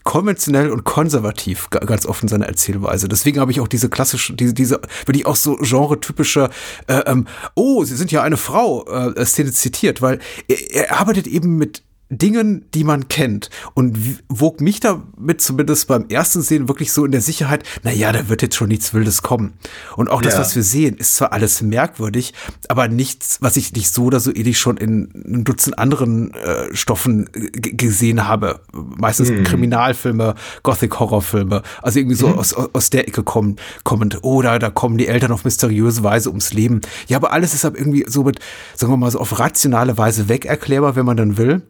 [0.05, 3.09] konventionell und konservativ ganz offen seine Erzählweise.
[3.09, 6.51] Deswegen habe ich auch diese klassische, diese, diese wirklich auch so genre-typische,
[6.87, 11.27] äh, ähm, oh, sie sind ja eine Frau, äh, Szene zitiert, weil er, er arbeitet
[11.27, 11.83] eben mit
[12.19, 13.97] Dingen, die man kennt und
[14.29, 18.29] wog mich damit zumindest beim ersten Sehen wirklich so in der Sicherheit, na ja, da
[18.29, 19.55] wird jetzt schon nichts Wildes kommen.
[19.97, 20.41] Und auch das, ja.
[20.41, 22.35] was wir sehen, ist zwar alles merkwürdig,
[22.69, 26.75] aber nichts, was ich nicht so oder so ähnlich schon in einem Dutzend anderen äh,
[26.75, 28.61] Stoffen gesehen habe.
[28.73, 29.45] Meistens mhm.
[29.45, 32.39] Kriminalfilme, Gothic-Horrorfilme, also irgendwie so mhm.
[32.39, 34.19] aus, aus der Ecke kommen, kommend.
[34.23, 36.83] Oder da kommen die Eltern auf mysteriöse Weise ums Leben.
[37.09, 38.39] Ja, aber alles ist aber irgendwie so mit,
[38.75, 41.63] sagen wir mal so auf rationale Weise weg erklärbar, wenn man dann will.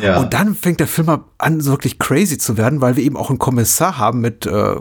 [0.00, 0.20] Ja.
[0.20, 3.30] Und dann fängt der Film an, so wirklich crazy zu werden, weil wir eben auch
[3.30, 4.76] einen Kommissar haben mit äh,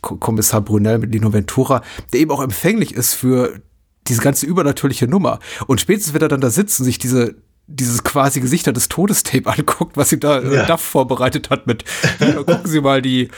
[0.00, 3.60] Kommissar Brunel, mit Lino Ventura, der eben auch empfänglich ist für
[4.08, 5.38] diese ganze übernatürliche Nummer.
[5.66, 7.36] Und spätestens, wenn er dann da sitzt und sich diese
[7.70, 10.66] dieses quasi Gesichter des Todestape anguckt, was ihm da äh, ja.
[10.66, 11.84] Duff vorbereitet hat mit,
[12.18, 13.28] hier, gucken Sie mal die,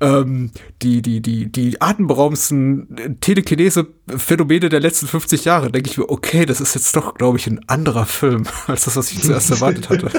[0.00, 0.50] ähm,
[0.82, 6.60] die, die, die, die atemberaubendsten Telekinese-Phänomene der letzten 50 Jahre, denke ich mir, okay, das
[6.60, 10.10] ist jetzt doch, glaube ich, ein anderer Film, als das, was ich zuerst erwartet hatte.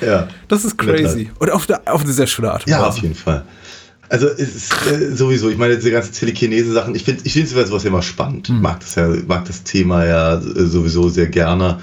[0.00, 0.28] ja.
[0.48, 1.30] Das ist crazy.
[1.38, 2.82] Und auf eine, auf eine sehr schöne Art und Weise.
[2.82, 3.44] Ja, auf jeden Fall.
[4.12, 7.82] Also es ist äh, sowieso, ich meine, diese ganzen Telekinese-Sachen, ich finde ich finde sowas
[7.82, 8.50] ja immer spannend.
[8.50, 11.80] Ich mag das ja, mag das Thema ja äh, sowieso sehr gerne.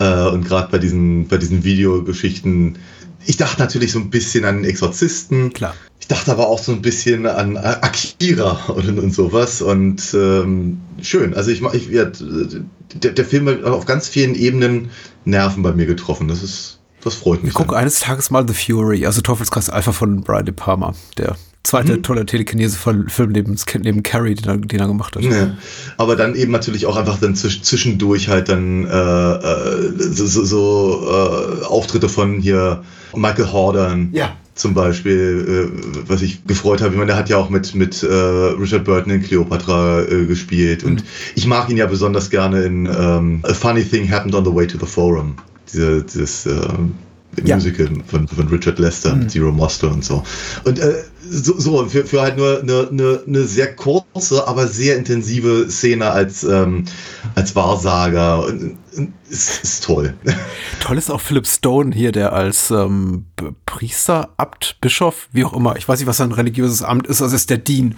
[0.00, 2.76] Äh, und gerade bei diesen, bei diesen Videogeschichten,
[3.24, 5.52] ich dachte natürlich so ein bisschen an Exorzisten.
[5.52, 5.76] Klar.
[6.00, 9.62] Ich dachte aber auch so ein bisschen an Akira und, und sowas.
[9.62, 11.34] Und ähm, schön.
[11.34, 12.10] Also ich, ich ja,
[13.00, 14.90] der, der Film hat auf ganz vielen Ebenen
[15.24, 16.26] Nerven bei mir getroffen.
[16.26, 17.50] Das ist, das freut mich.
[17.50, 21.36] Ich gucke eines Tages mal The Fury, also Teufelskreis Alpha von Brian De Palma, der
[21.62, 22.02] zweite mhm.
[22.02, 25.22] tolle Telekinese-Film neben, neben Carrie, den er, den er gemacht hat.
[25.22, 25.56] Ja.
[25.96, 31.64] Aber dann eben natürlich auch einfach dann zwischendurch halt dann äh, äh, so, so, äh,
[31.64, 32.82] Auftritte von hier
[33.14, 34.10] Michael Hordern.
[34.12, 34.36] Ja.
[34.54, 36.92] Zum Beispiel, äh, was ich gefreut habe.
[36.92, 40.82] Ich meine, der hat ja auch mit, mit äh, Richard Burton in Cleopatra äh, gespielt.
[40.82, 40.90] Mhm.
[40.90, 44.54] Und ich mag ihn ja besonders gerne in ähm, A Funny Thing Happened on the
[44.54, 45.36] Way to the Forum.
[45.72, 46.46] Diese, dieses
[47.44, 47.56] ja.
[47.56, 49.28] Musical von, von Richard Lester, mhm.
[49.28, 50.22] Zero Monster und so.
[50.64, 54.96] Und äh, so, so für, für halt nur eine, eine, eine sehr kurze, aber sehr
[54.96, 56.84] intensive Szene als, ähm,
[57.34, 58.44] als Wahrsager.
[58.44, 60.14] Und, und ist, ist toll.
[60.80, 63.26] Toll ist auch Philip Stone hier, der als ähm,
[63.64, 67.36] Priester, Abt, Bischof, wie auch immer, ich weiß nicht, was sein religiöses Amt ist, also
[67.36, 67.96] ist der Dean.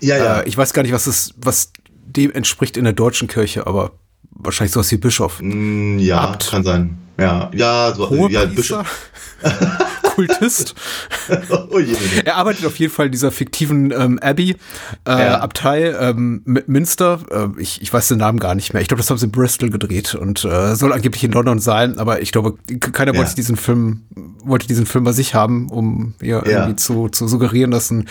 [0.00, 0.40] Ja, ja.
[0.40, 1.72] Äh, ich weiß gar nicht, was es, was
[2.06, 3.92] dem entspricht in der deutschen Kirche, aber
[4.38, 5.40] wahrscheinlich sowas wie Bischof.
[5.40, 6.50] Mm, ja, Abt.
[6.50, 6.98] kann sein.
[7.18, 9.10] Ja, ja, so, ja, Bischof.
[10.18, 10.74] Kultist.
[11.70, 14.56] oh je, er arbeitet auf jeden Fall in dieser fiktiven ähm, Abbey,
[15.06, 15.38] äh, ja.
[15.38, 17.20] Abtei ähm, Münster.
[17.30, 18.82] Äh, ich, ich weiß den Namen gar nicht mehr.
[18.82, 21.98] Ich glaube, das haben sie in Bristol gedreht und äh, soll angeblich in London sein,
[21.98, 23.18] aber ich glaube, keiner ja.
[23.20, 24.02] wollte diesen Film,
[24.42, 28.08] wollte diesen Film bei sich haben, um ja, irgendwie zu, zu suggerieren, dass ein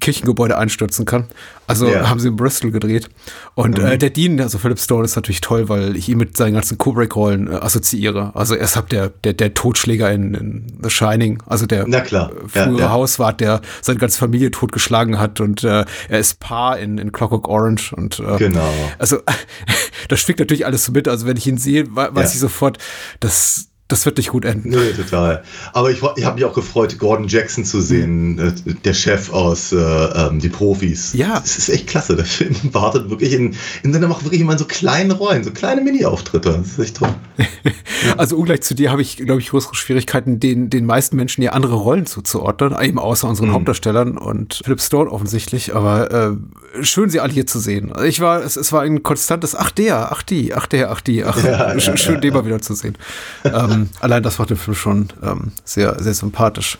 [0.00, 1.28] Kirchengebäude einstürzen kann.
[1.66, 2.08] Also ja.
[2.08, 3.08] haben sie in Bristol gedreht.
[3.54, 3.86] Und äh, mhm.
[3.88, 6.78] äh, der Dean, also Philip Stone, ist natürlich toll, weil ich ihn mit seinen ganzen
[6.78, 8.32] Kubrick-Rollen äh, assoziiere.
[8.34, 12.00] Also er ist halt der, der, der Totschläger in, in The Shining, also der Na
[12.00, 12.30] klar.
[12.30, 12.90] Äh, frühere ja, ja.
[12.90, 17.48] Hauswart, der seine ganze Familie totgeschlagen hat und äh, er ist Paar in, in Clockwork
[17.48, 18.72] Orange und äh, genau.
[18.98, 19.18] Also
[20.08, 21.08] das schwingt natürlich alles so mit.
[21.08, 22.78] Also wenn ich ihn sehe, weiß ich sofort,
[23.20, 24.70] dass das wird nicht gut enden.
[24.70, 25.44] Nee, total.
[25.72, 28.82] Aber ich, ich habe mich auch gefreut, Gordon Jackson zu sehen, mhm.
[28.84, 31.12] der Chef aus äh, ähm, Die Profis.
[31.12, 31.38] Ja.
[31.38, 32.16] Das ist echt klasse.
[32.16, 35.52] Der Film wartet wirklich in, in seiner macht wirklich immer in so kleinen Rollen, so
[35.52, 36.58] kleine Mini-Auftritte.
[36.58, 37.14] Das ist echt toll.
[38.16, 41.52] also ungleich zu dir habe ich, glaube ich, größere Schwierigkeiten, den, den meisten Menschen ja
[41.52, 43.54] andere Rollen zuzuordnen, eben außer unseren mhm.
[43.54, 45.76] Hauptdarstellern und Philip Stone offensichtlich.
[45.76, 47.92] Aber äh, schön, sie alle hier zu sehen.
[47.92, 51.00] Also ich war, es, es war ein konstantes, ach der, ach die, ach der, ach
[51.00, 52.98] die, ach, ja, schön, ja, ja, den mal wieder zu sehen.
[53.44, 56.78] ähm, ähm, allein das macht den Film schon ähm, sehr, sehr sympathisch.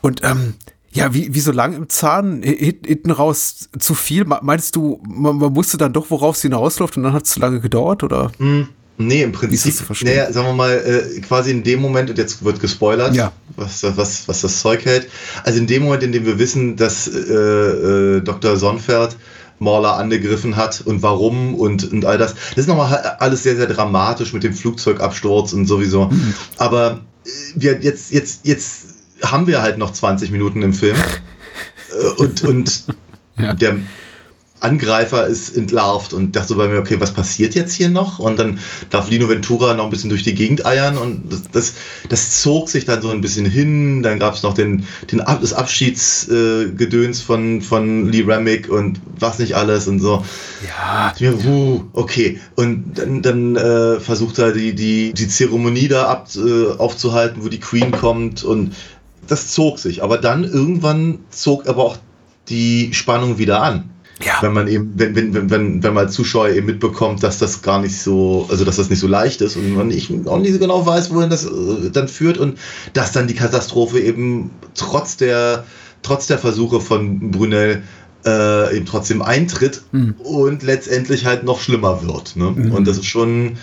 [0.00, 0.54] Und ähm,
[0.92, 4.24] ja, wie, wie so lang im Zahn, hinten raus zu viel?
[4.24, 7.40] Meinst du, man, man musste dann doch, worauf es hinausläuft und dann hat es zu
[7.40, 8.30] lange gedauert, oder?
[8.38, 8.64] Mm,
[8.98, 12.60] nee, im Prinzip, naja, sagen wir mal, äh, quasi in dem Moment, und jetzt wird
[12.60, 13.32] gespoilert, ja.
[13.56, 15.08] was, was, was das Zeug hält,
[15.44, 18.58] also in dem Moment, in dem wir wissen, dass äh, äh, Dr.
[18.58, 19.16] Sonnenfeld
[19.62, 22.34] Mauler angegriffen hat und warum und, und all das.
[22.34, 26.06] Das ist nochmal alles sehr, sehr dramatisch mit dem Flugzeugabsturz und sowieso.
[26.06, 26.34] Mhm.
[26.58, 28.86] Aber äh, wir jetzt, jetzt, jetzt
[29.22, 30.96] haben wir halt noch 20 Minuten im Film.
[31.92, 32.84] Äh, und, und
[33.36, 33.52] ja.
[33.52, 33.76] der
[34.62, 38.18] Angreifer ist entlarvt und dachte so bei mir, okay, was passiert jetzt hier noch?
[38.18, 38.58] Und dann
[38.90, 41.74] darf Lino Ventura noch ein bisschen durch die Gegend eiern und das, das,
[42.08, 44.02] das zog sich dann so ein bisschen hin.
[44.02, 49.00] Dann gab es noch den, den Ab das Abschiedsgedöns äh, von, von Lee Remick und
[49.18, 50.24] was nicht alles und so.
[50.66, 51.12] Ja.
[51.46, 52.40] uh, okay.
[52.56, 57.48] Und dann, dann äh, versucht er die, die, die Zeremonie da ab, äh, aufzuhalten, wo
[57.48, 58.74] die Queen kommt und
[59.26, 60.02] das zog sich.
[60.02, 61.96] Aber dann irgendwann zog aber auch
[62.48, 63.90] die Spannung wieder an.
[64.24, 64.34] Ja.
[64.40, 67.80] Wenn man eben, wenn, wenn, wenn, wenn man als Zuschauer eben mitbekommt, dass das gar
[67.80, 70.58] nicht so, also dass das nicht so leicht ist und man nicht, auch nicht so
[70.58, 72.58] genau weiß, wohin das äh, dann führt und
[72.92, 75.64] dass dann die Katastrophe eben trotz der,
[76.02, 77.82] trotz der Versuche von Brunel
[78.24, 80.14] äh, eben trotzdem eintritt mhm.
[80.18, 82.36] und letztendlich halt noch schlimmer wird.
[82.36, 82.50] Ne?
[82.50, 82.72] Mhm.
[82.72, 83.56] Und das ist schon,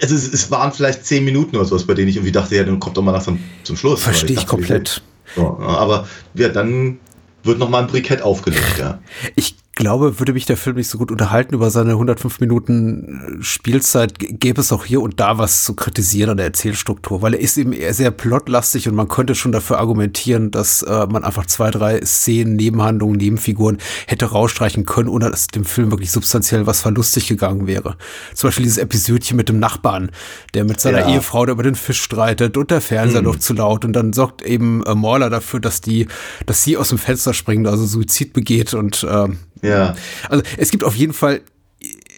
[0.00, 2.64] also es, es, waren vielleicht zehn Minuten oder sowas, bei denen ich irgendwie dachte, ja,
[2.64, 4.02] dann kommt doch mal nach zum, zum Schluss.
[4.02, 5.02] Verstehe ich, ich komplett.
[5.36, 6.98] So, aber ja, dann
[7.42, 9.00] wird nochmal ein Brikett aufgelegt, ja.
[9.34, 13.42] Ich glaube, würde mich der Film nicht so gut unterhalten über seine 105 Minuten äh,
[13.42, 17.40] Spielzeit, gäbe es auch hier und da was zu kritisieren an der Erzählstruktur, weil er
[17.40, 21.46] ist eben eher sehr plotlastig und man könnte schon dafür argumentieren, dass äh, man einfach
[21.46, 26.82] zwei, drei Szenen, Nebenhandlungen, Nebenfiguren hätte rausstreichen können, ohne dass dem Film wirklich substanziell was
[26.82, 27.96] verlustig gegangen wäre.
[28.34, 30.10] Zum Beispiel dieses Episodchen mit dem Nachbarn,
[30.52, 31.14] der mit seiner ja.
[31.14, 33.40] Ehefrau über den Fisch streitet und der Fernseher mhm.
[33.40, 36.08] zu laut und dann sorgt eben äh, Morler dafür, dass die,
[36.44, 39.28] dass sie aus dem Fenster springt, also Suizid begeht und äh,
[39.62, 39.94] ja.
[40.28, 41.42] Also es gibt auf jeden Fall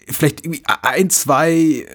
[0.07, 1.85] vielleicht irgendwie ein, zwei äh,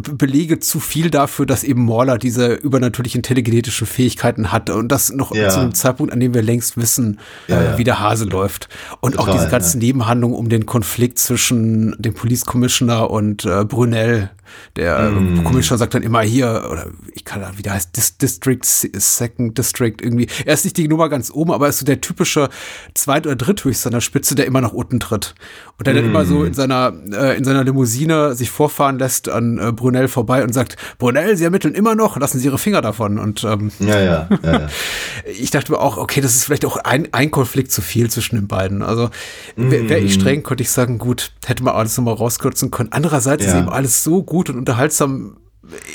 [0.00, 5.34] Belege zu viel dafür, dass eben Morla diese übernatürlichen telegenetischen Fähigkeiten hatte und das noch
[5.34, 5.48] ja.
[5.50, 7.78] zu einem Zeitpunkt, an dem wir längst wissen, ja, ja.
[7.78, 8.68] wie der Hase läuft.
[9.00, 13.64] Und Total, auch diese ganzen Nebenhandlungen um den Konflikt zwischen dem Police Commissioner und äh,
[13.64, 14.30] Brunel,
[14.76, 15.44] der mm.
[15.44, 19.56] Commissioner sagt dann immer hier, oder ich kann da, wie der heißt, Dis District, Second
[19.56, 20.28] District irgendwie.
[20.44, 22.48] Er ist nicht die Nummer ganz oben, aber er ist so der typische
[22.94, 25.34] Zweit- oder Dritthöchste an der Spitze, der immer nach unten tritt.
[25.78, 25.96] Und der mm.
[25.96, 30.08] dann immer so in seiner, äh, in seiner Limousine sich vorfahren lässt an äh, Brunel
[30.08, 33.18] vorbei und sagt, Brunel, Sie ermitteln immer noch, lassen Sie Ihre Finger davon.
[33.18, 34.68] Und ähm, ja, ja, ja, ja.
[35.38, 38.36] ich dachte mir auch, okay, das ist vielleicht auch ein, ein Konflikt zu viel zwischen
[38.36, 38.82] den beiden.
[38.82, 39.10] Also
[39.56, 39.70] mm.
[39.70, 42.90] wäre ich streng, könnte ich sagen, gut, hätte man alles nochmal rauskürzen können.
[42.92, 43.52] Andererseits ja.
[43.52, 45.36] ist eben alles so gut gut und unterhaltsam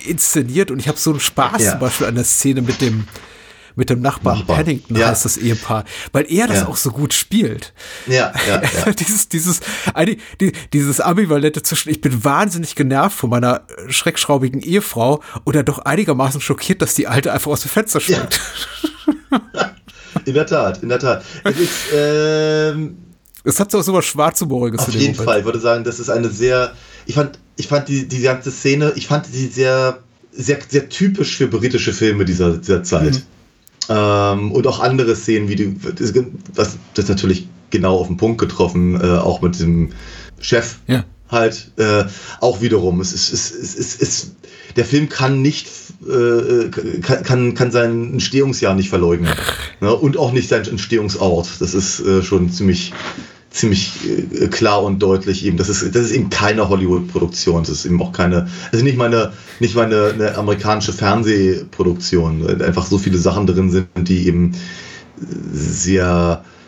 [0.06, 1.72] inszeniert und ich habe so einen Spaß ja.
[1.72, 3.08] zum Beispiel an der Szene mit dem
[3.76, 4.58] mit dem Nachbarn Nachbar.
[4.58, 5.08] Paddington ja.
[5.08, 6.68] heißt das Ehepaar, weil er das ja.
[6.68, 7.74] auch so gut spielt.
[8.06, 8.92] Ja, ja, ja.
[9.00, 9.62] dieses, dieses,
[10.74, 16.84] dieses Ambivalente zwischen, ich bin wahnsinnig genervt von meiner schreckschraubigen Ehefrau oder doch einigermaßen schockiert,
[16.84, 18.40] dass die Alte einfach aus dem Fenster springt.
[20.26, 21.24] In der Tat, in der Tat.
[21.44, 22.98] Es ist, ähm,
[23.44, 24.80] es hat so was Schwarzhumoriges.
[24.82, 25.16] Auf jeden.
[25.16, 25.40] Fall.
[25.40, 26.74] Ich würde sagen, das ist eine sehr,
[27.06, 30.00] ich fand, ich fand die, die ganze Szene, ich fand sie sehr,
[30.32, 33.14] sehr, sehr typisch für britische Filme dieser, dieser Zeit.
[33.14, 33.22] Mhm.
[33.90, 35.76] Ähm, und auch andere Szenen, wie die,
[36.56, 39.90] das, das, natürlich genau auf den Punkt getroffen, äh, auch mit dem
[40.40, 40.78] Chef.
[40.88, 41.04] Ja.
[41.30, 42.06] Halt, äh,
[42.42, 43.02] auch wiederum.
[43.02, 44.32] Es ist, es, es, es, es,
[44.76, 45.68] der Film kann nicht,
[46.08, 46.70] äh,
[47.02, 49.34] kann, kann, kann sein Entstehungsjahr nicht verleugnen.
[49.82, 49.94] ne?
[49.94, 51.50] Und auch nicht sein Entstehungsort.
[51.60, 52.94] Das ist äh, schon ziemlich,
[53.54, 55.58] ziemlich äh, klar und deutlich eben.
[55.58, 57.64] Das ist, das ist eben keine Hollywood-Produktion.
[57.64, 62.62] Das ist eben auch keine, also nicht meine, nicht meine eine amerikanische Fernsehproduktion.
[62.62, 64.54] Einfach so viele Sachen drin sind, die eben
[65.52, 66.63] sehr äh,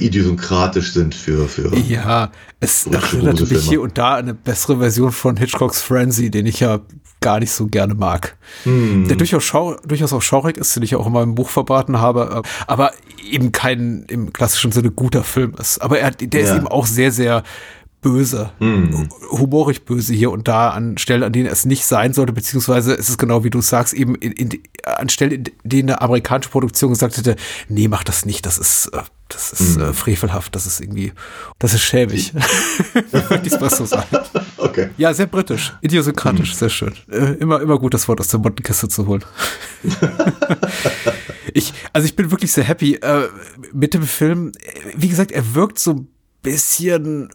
[0.00, 2.30] idiosynkratisch sind für, für Ja,
[2.60, 6.80] es erinnert natürlich hier und da eine bessere Version von Hitchcocks Frenzy, den ich ja
[7.20, 8.36] gar nicht so gerne mag.
[8.64, 9.06] Hm.
[9.08, 9.52] Der durchaus,
[9.84, 12.92] durchaus auch schaurig ist, den ich auch in meinem Buch verbraten habe, aber
[13.30, 15.78] eben kein im klassischen Sinne guter Film ist.
[15.80, 16.46] Aber er, der ja.
[16.46, 17.42] ist eben auch sehr, sehr
[18.00, 19.08] böse, mm.
[19.30, 23.08] humorig böse hier und da an Stellen, an denen es nicht sein sollte, beziehungsweise ist
[23.08, 26.90] es genau wie du sagst, eben in, in, an Stellen, in denen eine amerikanische Produktion
[26.90, 27.36] gesagt hätte,
[27.68, 29.82] nee, mach das nicht, das ist, äh, das ist mm.
[29.82, 31.12] äh, frevelhaft, das ist irgendwie,
[31.58, 32.32] das ist schäbig.
[33.12, 34.08] Würde ich mal so sagen.
[34.60, 34.90] Okay.
[34.98, 36.58] Ja, sehr britisch, idiosynkratisch, mm.
[36.58, 36.92] sehr schön.
[37.10, 39.24] Äh, immer, immer gut, das Wort aus der Mottenkiste zu holen.
[41.54, 43.28] ich, also ich bin wirklich sehr happy äh,
[43.72, 44.52] mit dem Film.
[44.94, 46.06] Wie gesagt, er wirkt so
[46.42, 47.30] bisschen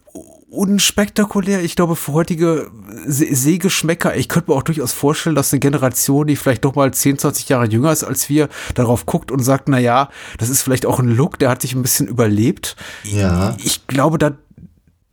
[0.48, 1.62] unspektakulär.
[1.62, 2.70] Ich glaube, für heutige
[3.06, 7.18] Sehgeschmäcker, ich könnte mir auch durchaus vorstellen, dass eine Generation, die vielleicht doch mal 10,
[7.18, 10.86] 20 Jahre jünger ist als wir, darauf guckt und sagt, na ja, das ist vielleicht
[10.86, 12.76] auch ein Look, der hat sich ein bisschen überlebt.
[13.02, 13.56] Ja.
[13.62, 14.32] Ich glaube, da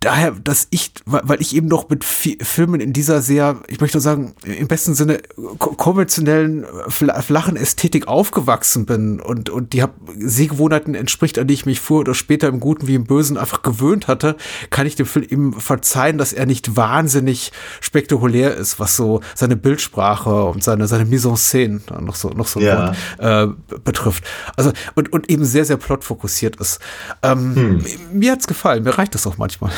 [0.04, 4.36] daher, dass ich, weil ich eben noch mit Filmen in dieser sehr, ich möchte sagen,
[4.44, 5.22] im besten Sinne
[5.58, 9.84] konventionellen, flachen Ästhetik aufgewachsen bin und, und die
[10.18, 13.62] Sehgewohnheiten entspricht, an die ich mich früher oder später im Guten wie im Bösen einfach
[13.62, 14.36] gewöhnt hatte,
[14.70, 19.56] kann ich dem Film eben verzeihen, dass er nicht wahnsinnig spektakulär ist, was so seine
[19.56, 22.94] Bildsprache und seine, seine Mise en scène, noch so, noch so ja.
[23.20, 24.24] Wort, äh, betrifft.
[24.56, 26.80] Also, und, und eben sehr, sehr plotfokussiert ist.
[27.22, 27.86] Ähm, hm.
[28.12, 29.72] Mir hat's gefallen, mir reicht das auch manchmal.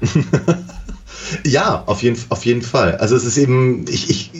[1.44, 2.96] ja, auf jeden, auf jeden Fall.
[2.96, 4.30] Also es ist eben, ich, ich,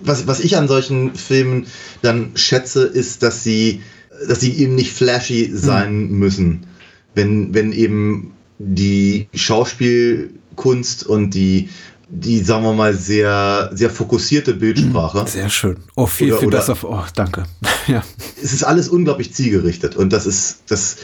[0.00, 1.66] was, was ich an solchen Filmen
[2.02, 3.82] dann schätze, ist, dass sie,
[4.28, 6.18] dass sie eben nicht flashy sein mhm.
[6.18, 6.66] müssen.
[7.14, 11.68] Wenn, wenn eben die Schauspielkunst und die,
[12.08, 15.26] die, sagen wir mal, sehr, sehr fokussierte Bildsprache.
[15.26, 15.76] Sehr schön.
[15.96, 16.76] Oh, viel, oder, viel besser.
[16.82, 17.44] Oh, danke.
[17.86, 18.02] ja.
[18.42, 20.96] Es ist alles unglaublich zielgerichtet und das ist, das,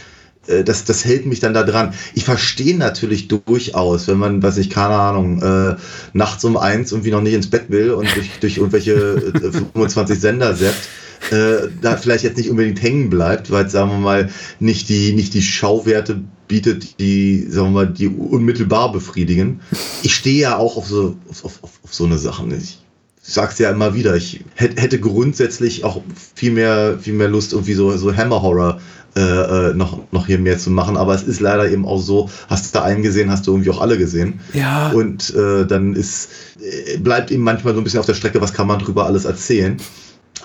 [0.46, 1.94] das, das hält mich dann da dran.
[2.14, 5.76] Ich verstehe natürlich durchaus, wenn man, weiß ich, keine Ahnung, äh,
[6.12, 10.18] nachts um eins irgendwie noch nicht ins Bett will und durch, durch irgendwelche äh, 25
[10.18, 10.88] Sender setzt,
[11.30, 15.34] äh, da vielleicht jetzt nicht unbedingt hängen bleibt, weil sagen wir mal nicht die nicht
[15.34, 19.60] die Schauwerte bietet, die sagen wir mal die unmittelbar befriedigen.
[20.02, 22.82] Ich stehe ja auch auf so auf, auf, auf so eine Sache nicht.
[23.22, 26.02] sag's ja immer wieder, ich hätte grundsätzlich auch
[26.34, 28.80] viel mehr, viel mehr Lust, irgendwie so, so Hammer-Horror
[29.16, 30.96] äh, äh, noch, noch hier mehr zu machen.
[30.96, 33.70] Aber es ist leider eben auch so, hast du da einen gesehen, hast du irgendwie
[33.70, 34.40] auch alle gesehen.
[34.52, 34.90] Ja.
[34.92, 36.28] Und äh, dann ist,
[36.60, 39.24] äh, bleibt ihm manchmal so ein bisschen auf der Strecke, was kann man drüber alles
[39.24, 39.78] erzählen.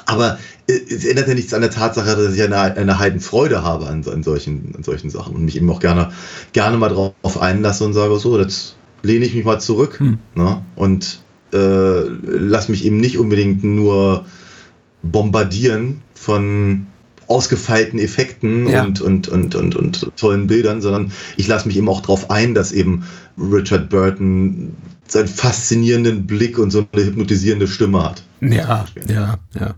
[0.06, 3.88] Aber äh, es ändert ja nichts an der Tatsache, dass ich eine, eine Heidenfreude habe
[3.88, 6.12] an, an, solchen, an solchen Sachen und mich eben auch gerne,
[6.54, 10.18] gerne mal drauf einlasse und sage, so, jetzt lehne ich mich mal zurück hm.
[10.34, 10.64] ne?
[10.76, 11.22] und
[11.54, 14.26] äh, lass mich eben nicht unbedingt nur
[15.04, 16.88] bombardieren von
[17.28, 18.84] ausgefeilten Effekten ja.
[18.84, 22.54] und, und, und, und, und tollen Bildern, sondern ich lasse mich eben auch darauf ein,
[22.54, 23.06] dass eben
[23.38, 24.76] Richard Burton
[25.08, 28.24] seinen faszinierenden Blick und so eine hypnotisierende Stimme hat.
[28.42, 29.76] Ja, ja, ja, ja.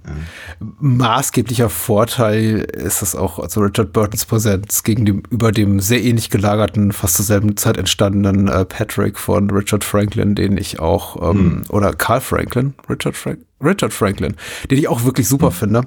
[0.79, 7.15] Maßgeblicher Vorteil ist es auch, also Richard Burtons Präsenz gegenüber dem sehr ähnlich gelagerten, fast
[7.15, 11.63] zur selben Zeit entstandenen äh, Patrick von Richard Franklin, den ich auch, ähm, hm.
[11.69, 14.35] oder Carl Franklin, Richard Franklin, Richard Franklin,
[14.69, 15.53] den ich auch wirklich super hm.
[15.53, 15.81] finde.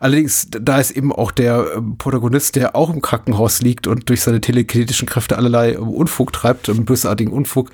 [0.00, 4.22] Allerdings, da ist eben auch der ähm, Protagonist, der auch im Krankenhaus liegt und durch
[4.22, 7.70] seine telekinetischen Kräfte allerlei ähm, Unfug treibt, einen bösartigen Unfug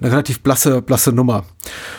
[0.00, 1.44] eine relativ blasse, blasse Nummer.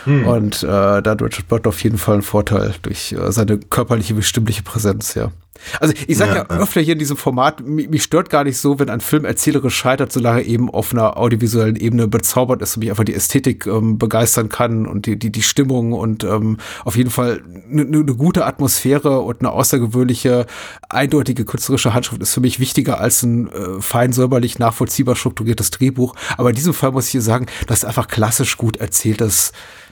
[0.06, 0.26] Hm.
[0.26, 0.68] Und äh,
[1.02, 4.64] da hat Richard Burton auf jeden Fall einen Vorteil durch äh, seine körperliche wie stimmliche
[4.64, 5.32] Präsenz, ja.
[5.80, 8.58] Also ich sage ja, ja, öfter hier in diesem Format, mich, mich, stört gar nicht
[8.58, 12.76] so, wenn ein Film erzählerisch scheitert, solange er eben auf einer audiovisuellen Ebene bezaubert ist
[12.76, 16.58] und mich einfach die Ästhetik ähm, begeistern kann und die, die, die Stimmung und ähm,
[16.86, 20.46] auf jeden Fall eine ne, ne gute Atmosphäre und eine außergewöhnliche,
[20.90, 26.16] eindeutige künstlerische Handschrift ist für mich wichtiger als ein äh, fein säuberlich nachvollziehbar strukturiertes Drehbuch.
[26.38, 29.52] Aber in diesem Fall muss ich hier sagen, das ist einfach klassisch gut erzähltes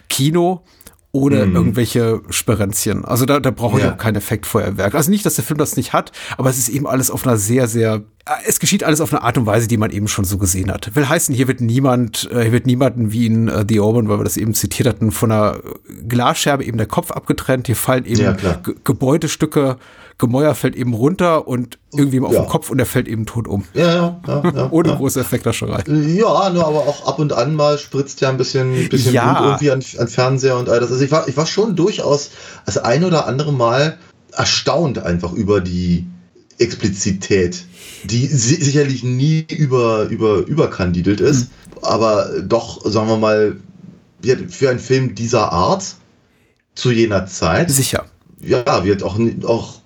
[0.09, 0.63] Kino
[1.11, 1.55] ohne mhm.
[1.55, 3.05] irgendwelche Sperenzien.
[3.05, 3.93] Also da, da brauche ich ja.
[3.93, 4.93] auch kein Effektfeuerwerk.
[4.93, 7.37] Also nicht, dass der Film das nicht hat, aber es ist eben alles auf einer
[7.37, 8.03] sehr, sehr,
[8.45, 10.95] es geschieht alles auf eine Art und Weise, die man eben schon so gesehen hat.
[10.95, 14.19] Will heißen, hier wird niemand, äh, hier wird niemanden wie in uh, The Omen, weil
[14.19, 15.59] wir das eben zitiert hatten, von einer
[16.07, 17.67] Glasscherbe eben der Kopf abgetrennt.
[17.67, 19.77] Hier fallen eben ja, Gebäudestücke
[20.19, 22.41] Gemäuer fällt eben runter und irgendwie auf ja.
[22.41, 23.65] den Kopf und er fällt eben tot um.
[23.73, 24.51] Ja, ja, ja.
[24.55, 25.83] ja Ohne große Effektascherei.
[25.87, 29.33] Ja, nur aber auch ab und an mal spritzt ja ein bisschen, bisschen ja.
[29.33, 30.91] Blut irgendwie an, an Fernseher und all das.
[30.91, 32.31] Also ich war, ich war schon durchaus
[32.65, 33.97] das ein oder andere Mal
[34.31, 36.07] erstaunt einfach über die
[36.57, 37.65] Explizität,
[38.03, 41.83] die si sicherlich nie über, über, überkandidelt ist, mhm.
[41.83, 43.57] aber doch, sagen wir mal,
[44.49, 45.95] für einen Film dieser Art
[46.73, 47.69] zu jener Zeit.
[47.69, 48.05] Sicher.
[48.39, 49.81] Ja, wird auch, auch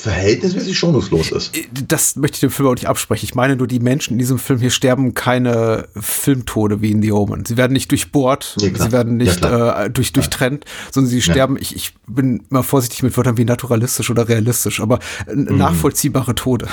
[0.00, 1.56] verhältnismäßig schonungslos ist.
[1.56, 3.24] Äh, das möchte ich dem Film auch nicht absprechen.
[3.26, 7.12] Ich meine nur, die Menschen in diesem Film hier sterben keine Filmtode wie in The
[7.12, 7.44] Omen.
[7.44, 11.56] Sie werden nicht durchbohrt, nee, sie werden nicht ja, äh, durch, durchtrennt, sondern sie sterben,
[11.56, 11.62] ja.
[11.62, 14.98] ich, ich bin mal vorsichtig mit Wörtern wie naturalistisch oder realistisch, aber
[15.32, 15.56] mhm.
[15.56, 16.66] nachvollziehbare Tode.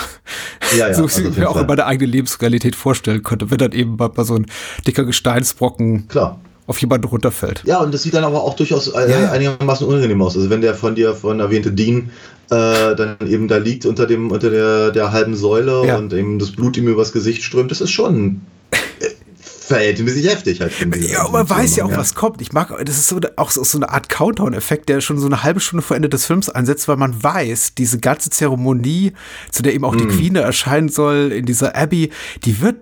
[0.76, 3.72] Ja, ja, so also ich mir auch in meiner eigenen Lebensrealität vorstellen könnte, wenn dann
[3.72, 4.46] eben mal so ein
[4.86, 7.62] dicker Gesteinsbrocken Klar auf jemanden runterfällt.
[7.64, 9.30] Ja, und das sieht dann aber auch durchaus äh, ja.
[9.30, 10.36] einigermaßen unangenehm aus.
[10.36, 12.10] Also wenn der von dir von erwähnte Dean
[12.50, 15.98] äh, dann eben da liegt unter dem unter der, der halben Säule ja.
[15.98, 18.76] und eben das Blut ihm übers Gesicht strömt, das ist schon äh,
[19.40, 20.72] verhältnismäßig heftig halt.
[20.96, 21.98] Ja, aber man weiß ja auch, ja.
[21.98, 22.40] was kommt.
[22.40, 25.42] Ich mag, das ist so, auch so, so eine Art Countdown-Effekt, der schon so eine
[25.42, 29.12] halbe Stunde vor Ende des Films einsetzt, weil man weiß, diese ganze Zeremonie,
[29.52, 29.98] zu der eben auch mm.
[29.98, 32.10] die Queen erscheinen soll, in dieser Abbey,
[32.44, 32.76] die wird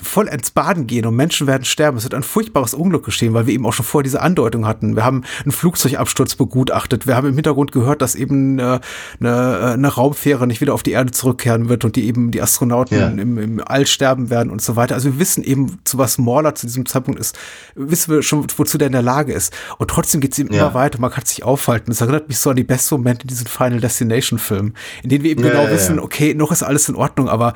[0.00, 1.98] voll ins Baden gehen und Menschen werden sterben.
[1.98, 4.96] Es wird ein furchtbares Unglück geschehen, weil wir eben auch schon vorher diese Andeutung hatten.
[4.96, 7.06] Wir haben einen Flugzeugabsturz begutachtet.
[7.06, 8.80] Wir haben im Hintergrund gehört, dass eben eine,
[9.20, 12.98] eine, eine Raumfähre nicht wieder auf die Erde zurückkehren wird und die eben die Astronauten
[12.98, 13.08] ja.
[13.08, 14.94] im, im All sterben werden und so weiter.
[14.94, 17.38] Also wir wissen eben, zu was Morla zu diesem Zeitpunkt ist,
[17.74, 19.52] wissen wir schon, wozu der in der Lage ist.
[19.76, 20.62] Und trotzdem geht es eben ja.
[20.62, 21.00] immer weiter.
[21.00, 21.90] Man kann sich aufhalten.
[21.90, 25.22] Das erinnert mich so an die besten Momente in diesen Final Destination Filmen, in denen
[25.22, 27.52] wir eben ja, genau wissen, okay, noch ist alles in Ordnung, aber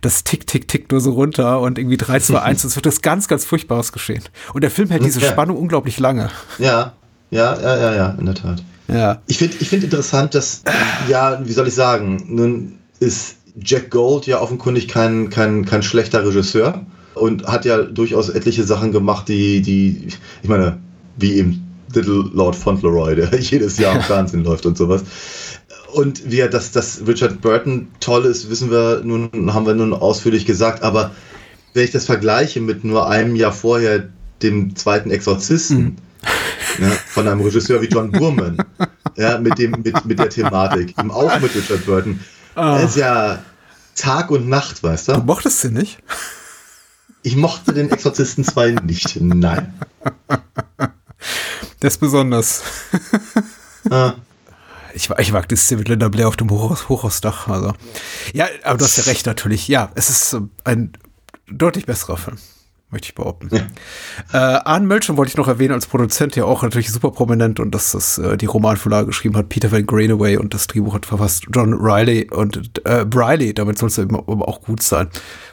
[0.00, 3.02] das tick, tick, tick nur so runter und irgendwie 3, 2, 1, es wird das
[3.02, 4.22] ganz, ganz Furchtbares geschehen.
[4.54, 5.30] Und der Film hält diese ja.
[5.30, 6.30] Spannung unglaublich lange.
[6.58, 6.92] Ja,
[7.30, 8.62] ja, ja, ja, ja, in der Tat.
[8.88, 9.22] Ja.
[9.26, 10.62] Ich finde ich find interessant, dass,
[11.08, 16.24] ja, wie soll ich sagen, nun ist Jack Gold ja offenkundig kein, kein, kein schlechter
[16.26, 20.08] Regisseur und hat ja durchaus etliche Sachen gemacht, die, die,
[20.42, 20.78] ich meine,
[21.16, 25.02] wie eben Little Lord Fauntleroy, der jedes Jahr im Fernsehen läuft und sowas.
[25.92, 29.92] Und wie er, dass, dass Richard Burton toll ist, wissen wir nun, haben wir nun
[29.92, 31.10] ausführlich gesagt, aber
[31.74, 34.08] wenn ich das vergleiche mit nur einem Jahr vorher
[34.42, 35.96] dem zweiten Exorzisten, mhm.
[36.80, 38.58] ja, von einem Regisseur wie John Burman,
[39.16, 42.20] ja, mit, dem, mit, mit der Thematik, eben auch mit Richard Burton,
[42.56, 42.78] oh.
[42.84, 43.42] ist ja
[43.94, 45.12] Tag und Nacht, weißt du?
[45.14, 45.98] Du mochtest sie nicht?
[47.22, 49.74] Ich mochte den Exorzisten 2 nicht, nein.
[51.82, 52.62] Der ist besonders.
[53.90, 54.14] ah.
[54.94, 57.48] Ich, ich mag die Szene mit Linda Blair auf dem Hochhaus, Hochhausdach.
[57.48, 57.74] Also.
[58.32, 59.68] Ja, aber du hast ja recht natürlich.
[59.68, 60.92] Ja, es ist ein
[61.50, 62.36] deutlich besserer Film.
[62.90, 63.48] möchte ich behaupten.
[63.52, 63.66] Ja.
[64.32, 67.72] Äh, Arne Melchon wollte ich noch erwähnen als Produzent, ja auch natürlich super prominent und
[67.74, 71.46] dass das äh, die Romanvorlage geschrieben hat, Peter Van Greenaway und das Drehbuch hat verfasst
[71.52, 75.08] John Riley und äh, Briley, damit soll es eben auch gut sein.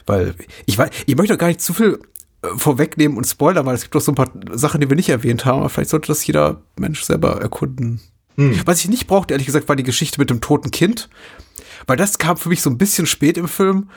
[0.06, 0.34] Weil
[0.66, 2.00] ich weiß, ich möchte doch gar nicht zu viel
[2.42, 5.08] äh, vorwegnehmen und spoilern, weil es gibt doch so ein paar Sachen, die wir nicht
[5.08, 8.00] erwähnt haben, aber vielleicht sollte das jeder Mensch selber erkunden.
[8.36, 8.60] Hm.
[8.64, 11.08] Was ich nicht brauchte, ehrlich gesagt, war die Geschichte mit dem toten Kind,
[11.86, 13.88] weil das kam für mich so ein bisschen spät im Film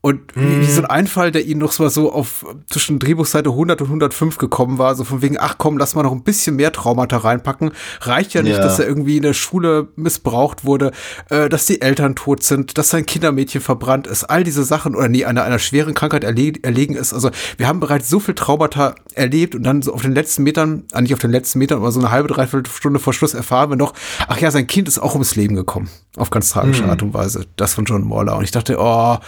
[0.00, 0.90] und wie, wie, so ein mhm.
[0.90, 5.22] Einfall, der ihnen noch so auf zwischen Drehbuchseite 100 und 105 gekommen war, so von
[5.22, 7.72] wegen, ach komm, lass mal noch ein bisschen mehr Traumata reinpacken.
[8.02, 8.62] Reicht ja nicht, ja.
[8.62, 10.92] dass er irgendwie in der Schule missbraucht wurde,
[11.30, 15.08] äh, dass die Eltern tot sind, dass sein Kindermädchen verbrannt ist, all diese Sachen oder
[15.08, 17.12] nie einer, einer schweren Krankheit erleg erlegen ist.
[17.12, 20.84] Also wir haben bereits so viel Traumata erlebt und dann so auf den letzten Metern,
[20.92, 23.70] äh, nicht auf den letzten Metern, aber so eine halbe, dreiviertel Stunde vor Schluss erfahren
[23.70, 23.94] wir noch,
[24.28, 25.88] ach ja, sein Kind ist auch ums Leben gekommen.
[26.18, 26.90] Auf ganz tragische mhm.
[26.90, 27.46] Art und Weise.
[27.56, 28.36] Das von John Morler.
[28.36, 29.18] Und ich dachte, oh,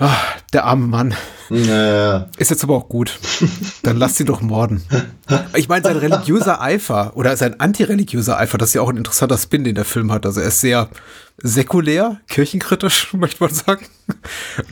[0.00, 1.14] Ach, der arme Mann.
[1.50, 2.28] Naja.
[2.36, 3.18] Ist jetzt aber auch gut.
[3.82, 4.82] Dann lass sie doch morden.
[5.56, 9.36] Ich meine, sein religiöser Eifer oder sein antireligiöser Eifer, das ist ja auch ein interessanter
[9.36, 10.24] Spin, den der Film hat.
[10.24, 10.88] Also er ist sehr
[11.38, 13.86] säkulär, kirchenkritisch, möchte man sagen.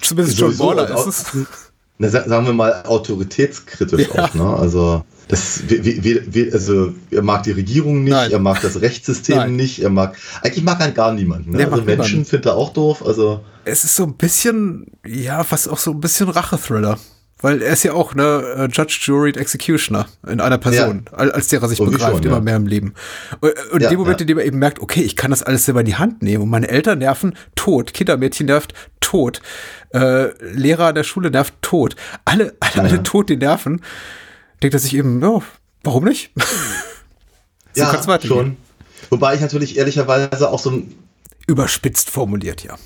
[0.00, 1.24] Zumindest John Warner ist es.
[1.98, 4.24] Na, sagen wir mal autoritätskritisch ja.
[4.24, 4.44] auch, ne?
[4.44, 8.30] Also das, wie, wie, wie, also er mag die Regierung nicht, Nein.
[8.30, 9.56] er mag das Rechtssystem Nein.
[9.56, 11.52] nicht, er mag eigentlich mag er gar niemanden.
[11.52, 11.70] Ne?
[11.70, 13.04] Also Menschen findet er auch doof.
[13.04, 16.98] Also es ist so ein bisschen, ja, fast auch so ein bisschen Rache-Thriller.
[17.42, 18.24] Weil er ist ja auch ne
[18.56, 21.18] äh, Judge, Jury, Executioner in einer Person, ja.
[21.18, 22.94] als der er sich Irgendwie begreift, schon, immer mehr im Leben.
[23.40, 24.22] Und, und ja, in dem Moment, ja.
[24.22, 26.44] in dem er eben merkt, okay, ich kann das alles selber in die Hand nehmen
[26.44, 29.42] und meine Eltern nerven tot, Kindermädchen nervt tot,
[29.92, 33.82] äh, Lehrer der Schule nervt tot, alle, alle, alle tot, die nerven,
[34.62, 35.40] denkt er sich eben, ja,
[35.82, 36.30] warum nicht?
[37.74, 38.56] so ja, schon.
[39.10, 40.94] Wobei ich natürlich ehrlicherweise auch so ein
[41.46, 42.76] überspitzt formuliert, ja.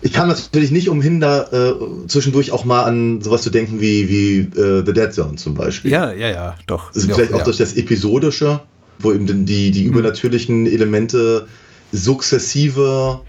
[0.00, 1.74] Ich kann natürlich nicht umhin, da äh,
[2.06, 5.90] zwischendurch auch mal an sowas zu denken wie, wie äh, The Dead Zone zum Beispiel.
[5.90, 6.94] Ja, ja, ja, doch.
[6.94, 8.60] Also vielleicht auch, auch durch das Episodische,
[9.00, 9.90] wo eben die, die mhm.
[9.90, 11.48] übernatürlichen Elemente
[11.90, 13.22] sukzessive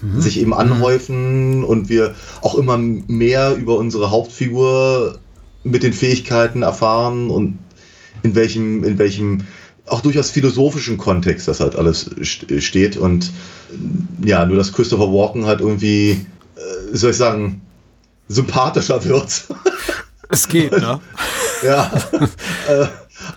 [0.00, 0.20] mhm.
[0.20, 5.20] sich eben anhäufen und wir auch immer mehr über unsere Hauptfigur
[5.66, 7.58] mit den Fähigkeiten erfahren und
[8.22, 9.42] in welchem, in welchem
[9.86, 13.30] auch durchaus philosophischen Kontext das halt alles steht und
[14.24, 17.60] ja, nur dass Christopher Walken halt irgendwie, äh, soll ich sagen,
[18.28, 19.44] sympathischer wird.
[20.28, 21.00] Es geht, ne?
[21.62, 21.88] ja.
[22.68, 22.86] äh,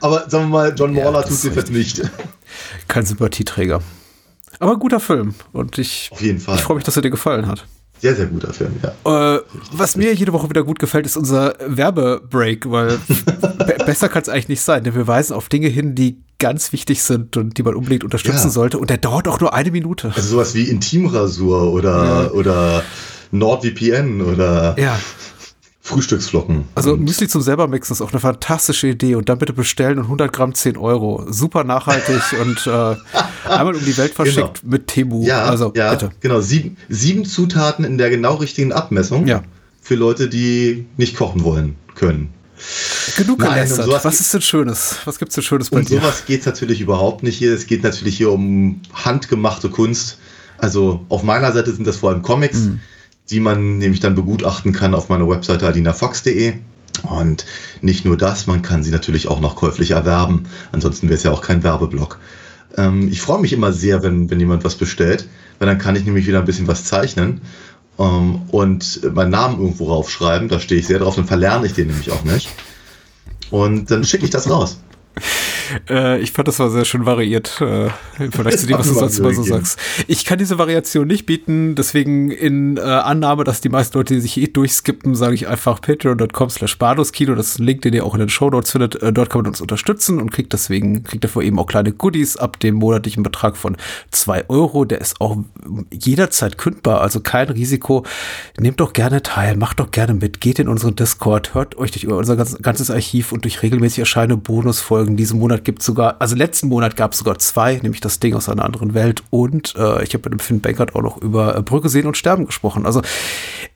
[0.01, 2.01] aber sagen wir mal, John Morler ja, tut sich jetzt nicht.
[2.87, 3.83] Kein Sympathieträger.
[4.59, 6.55] Aber guter Film und ich, Auf jeden Fall.
[6.55, 7.67] ich freue mich, dass er dir gefallen hat.
[8.01, 9.35] Sehr, sehr guter Film, ja.
[9.35, 9.41] Äh,
[9.73, 12.97] was mir jede Woche wieder gut gefällt, ist unser Werbebreak, weil
[13.85, 14.85] besser kann es eigentlich nicht sein.
[14.85, 18.47] Denn wir weisen auf Dinge hin, die ganz wichtig sind und die man unbedingt unterstützen
[18.47, 18.49] ja.
[18.49, 18.77] sollte.
[18.77, 20.13] Und der dauert auch nur eine Minute.
[20.15, 22.31] Also sowas wie Intimrasur oder, ja.
[22.31, 22.83] oder
[23.31, 24.75] NordVPN oder.
[24.79, 24.97] Ja.
[25.89, 26.65] Frühstücksflocken.
[26.75, 30.05] Also Müsli zum selber mixen ist auch eine fantastische Idee und dann bitte bestellen und
[30.05, 31.25] 100 Gramm 10 Euro.
[31.29, 32.95] Super nachhaltig und äh,
[33.49, 34.71] einmal um die Welt verschickt genau.
[34.71, 35.25] mit Temu.
[35.25, 36.11] Ja, also ja, bitte.
[36.19, 36.41] genau.
[36.41, 39.41] Sieben, sieben Zutaten in der genau richtigen Abmessung ja.
[39.81, 42.29] für Leute, die nicht kochen wollen können.
[43.17, 43.87] Genug gelästert.
[43.87, 44.97] Um Was ist denn Schönes?
[45.05, 45.97] Was gibt es denn Schönes bei um dir?
[45.97, 47.53] Um sowas geht es natürlich überhaupt nicht hier.
[47.53, 50.19] Es geht natürlich hier um handgemachte Kunst.
[50.59, 52.59] Also auf meiner Seite sind das vor allem Comics.
[52.59, 52.79] Mhm
[53.29, 56.53] die man nämlich dann begutachten kann auf meiner Webseite adinafox.de.
[57.03, 57.45] Und
[57.81, 60.45] nicht nur das, man kann sie natürlich auch noch käuflich erwerben.
[60.71, 62.19] Ansonsten wäre es ja auch kein Werbeblock.
[62.77, 65.27] Ähm, ich freue mich immer sehr, wenn, wenn jemand was bestellt,
[65.59, 67.41] weil dann kann ich nämlich wieder ein bisschen was zeichnen
[67.97, 70.49] ähm, und meinen Namen irgendwo raufschreiben.
[70.49, 72.49] Da stehe ich sehr drauf, dann verlerne ich den nämlich auch nicht.
[73.49, 74.79] Und dann schicke ich das raus.
[75.89, 77.89] Äh, ich fand, das war sehr schön variiert, äh,
[78.19, 79.79] im Vergleich zu dem, was du sonst immer so sagst.
[80.07, 84.21] Ich kann diese Variation nicht bieten, deswegen in äh, Annahme, dass die meisten Leute die
[84.21, 86.77] sich eh durchskippen, sage ich einfach patreon.com slash
[87.11, 87.35] Kino.
[87.35, 89.01] Das ist ein Link, den ihr auch in den Show Notes findet.
[89.01, 92.37] Äh, dort kann man uns unterstützen und kriegt deswegen, kriegt dafür eben auch kleine Goodies
[92.37, 93.77] ab dem monatlichen Betrag von
[94.11, 94.85] zwei Euro.
[94.85, 95.37] Der ist auch
[95.91, 98.05] jederzeit kündbar, also kein Risiko.
[98.57, 102.07] Nehmt doch gerne teil, macht doch gerne mit, geht in unseren Discord, hört euch durch
[102.07, 106.35] unser ganzes Archiv und durch regelmäßig erscheinende Bonusfolgen diesen Monat Monat gibt es sogar, also
[106.35, 110.03] letzten Monat gab es sogar zwei, nämlich das Ding aus einer anderen Welt und äh,
[110.03, 112.85] ich habe mit dem Finn Bankert auch noch über äh, Brücke sehen und sterben gesprochen.
[112.85, 113.01] Also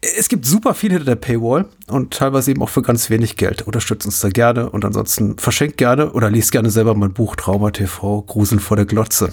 [0.01, 3.63] es gibt super viel hinter der Paywall und teilweise eben auch für ganz wenig Geld.
[3.63, 7.71] Unterstützt uns da gerne und ansonsten verschenkt gerne oder liest gerne selber mein Buch Trauma
[7.71, 9.31] TV, Gruseln vor der Glotze.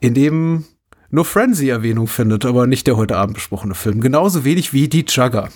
[0.00, 0.64] In dem
[1.10, 4.00] nur Frenzy Erwähnung findet, aber nicht der heute Abend besprochene Film.
[4.00, 5.50] Genauso wenig wie die Jugger.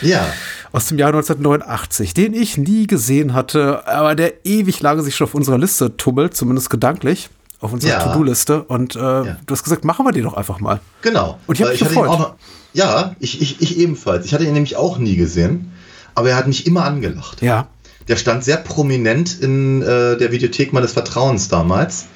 [0.00, 0.26] Ja
[0.72, 5.26] aus dem Jahr 1989, den ich nie gesehen hatte, aber der ewig lange sich schon
[5.26, 7.28] auf unserer Liste tummelt, zumindest gedanklich,
[7.60, 7.98] auf unserer ja.
[8.00, 8.62] To-Do-Liste.
[8.64, 9.36] Und äh, ja.
[9.46, 10.80] du hast gesagt, machen wir den doch einfach mal.
[11.02, 11.38] Genau.
[11.46, 12.06] Und ich habe mich gefreut.
[12.06, 12.34] Noch,
[12.72, 14.24] ja, ich, ich, ich ebenfalls.
[14.24, 15.72] Ich hatte ihn nämlich auch nie gesehen.
[16.14, 17.42] aber er hat mich immer angelacht.
[17.42, 17.68] Ja.
[18.08, 22.06] Der stand sehr prominent in äh, der Videothek meines Vertrauens damals.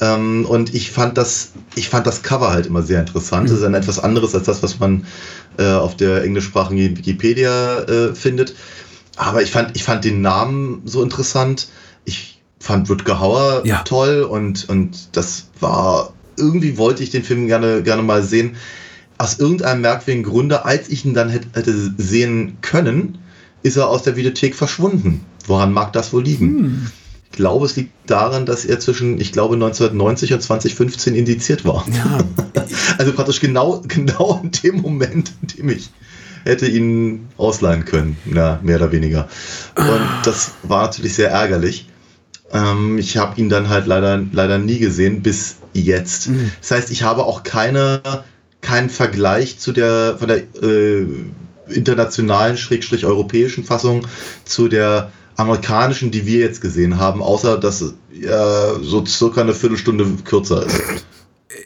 [0.00, 3.50] Ähm, und ich fand das, ich fand das Cover halt immer sehr interessant.
[3.50, 5.04] Das ist ein etwas anderes als das, was man
[5.58, 8.54] äh, auf der englischsprachigen Wikipedia äh, findet.
[9.16, 11.68] Aber ich fand, ich fand den Namen so interessant.
[12.04, 13.82] Ich fand Rutger Hauer Ja.
[13.82, 18.56] toll und, und das war, irgendwie wollte ich den Film gerne, gerne mal sehen.
[19.18, 23.18] Aus irgendeinem merkwürdigen Grunde, als ich ihn dann hätte, hätte sehen können,
[23.62, 25.24] ist er aus der Videothek verschwunden.
[25.46, 26.90] Woran mag das wohl liegen?
[27.30, 31.86] Ich glaube, es liegt daran, dass er zwischen, ich glaube, 1990 und 2015 indiziert war.
[31.92, 32.18] Ja.
[32.98, 35.90] Also praktisch genau, genau in dem Moment, in dem ich
[36.44, 39.28] hätte ihn ausleihen können, ja, mehr oder weniger.
[39.76, 41.88] Und das war natürlich sehr ärgerlich.
[42.52, 46.30] Ähm, ich habe ihn dann halt leider, leider nie gesehen, bis jetzt.
[46.60, 48.02] Das heißt, ich habe auch keine,
[48.60, 51.06] keinen Vergleich zu der, von der äh,
[51.68, 54.06] internationalen, schrägstrich europäischen Fassung
[54.44, 60.06] zu der amerikanischen, die wir jetzt gesehen haben, außer dass ja, so circa eine Viertelstunde
[60.24, 60.80] kürzer ist.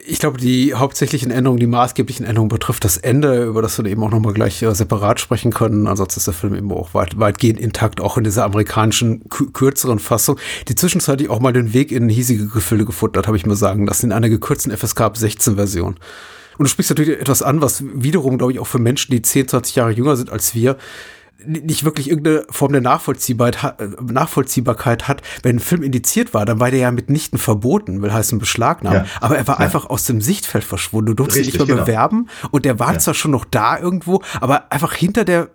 [0.07, 4.03] Ich glaube, die hauptsächlichen Änderungen, die maßgeblichen Änderungen betrifft das Ende, über das wir eben
[4.03, 5.87] auch nochmal gleich äh, separat sprechen können.
[5.87, 9.99] Ansonsten ist der Film eben auch weit, weitgehend intakt, auch in dieser amerikanischen kü- kürzeren
[9.99, 13.57] Fassung, die zwischenzeitlich auch mal den Weg in hiesige Gefilde gefunden hat, habe ich mir
[13.57, 15.97] sagen lassen, in einer gekürzten FSK ab 16 Version.
[16.57, 19.49] Und du sprichst natürlich etwas an, was wiederum, glaube ich, auch für Menschen, die 10,
[19.49, 20.77] 20 Jahre jünger sind als wir,
[21.47, 25.23] nicht wirklich irgendeine Form der Nachvollziehbarkeit, äh, Nachvollziehbarkeit hat.
[25.43, 29.07] Wenn ein Film indiziert war, dann war der ja mitnichten verboten, will heißen beschlagnahmt.
[29.09, 29.21] Ja.
[29.21, 31.07] Aber er war einfach aus dem Sichtfeld verschwunden.
[31.09, 31.87] Du durftest ihn nicht Richtig, mehr genau.
[31.87, 35.51] bewerben und der war zwar schon noch da irgendwo, aber einfach hinter der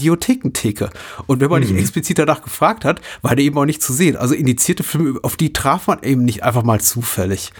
[0.00, 0.90] Videothekentheke.
[1.26, 1.68] Und wenn man Mhm.
[1.68, 4.16] nicht explizit danach gefragt hat, war der eben auch nicht zu sehen.
[4.16, 7.52] Also indizierte Filme, auf die traf man eben nicht einfach mal zufällig.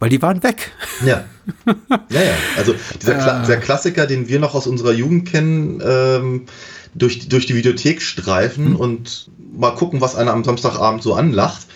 [0.00, 0.72] Weil die waren weg.
[1.04, 1.24] Ja.
[2.08, 2.32] Ja, ja.
[2.56, 6.46] Also dieser, Kla dieser Klassiker, den wir noch aus unserer Jugend kennen, ähm,
[6.94, 11.66] durch, durch die Videothek streifen und mal gucken, was einer am Samstagabend so anlacht.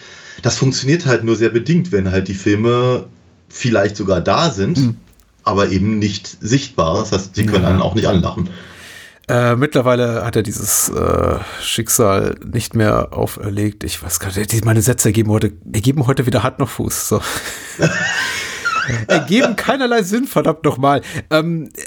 [0.42, 3.06] Das funktioniert halt nur sehr bedingt, wenn halt die Filme
[3.48, 4.96] vielleicht sogar da sind,
[5.44, 6.98] aber eben nicht sichtbar.
[6.98, 8.50] Das heißt, sie können einen auch nicht anlachen.
[9.28, 13.82] Äh, mittlerweile hat er dieses äh, Schicksal nicht mehr auferlegt.
[13.82, 17.08] Ich weiß gar nicht, meine Sätze ergeben heute, ergeben heute wieder Hand noch Fuß.
[17.08, 17.20] So.
[19.08, 21.02] ergeben keinerlei Sinn, verdammt nochmal.
[21.30, 21.80] Ähm, äh,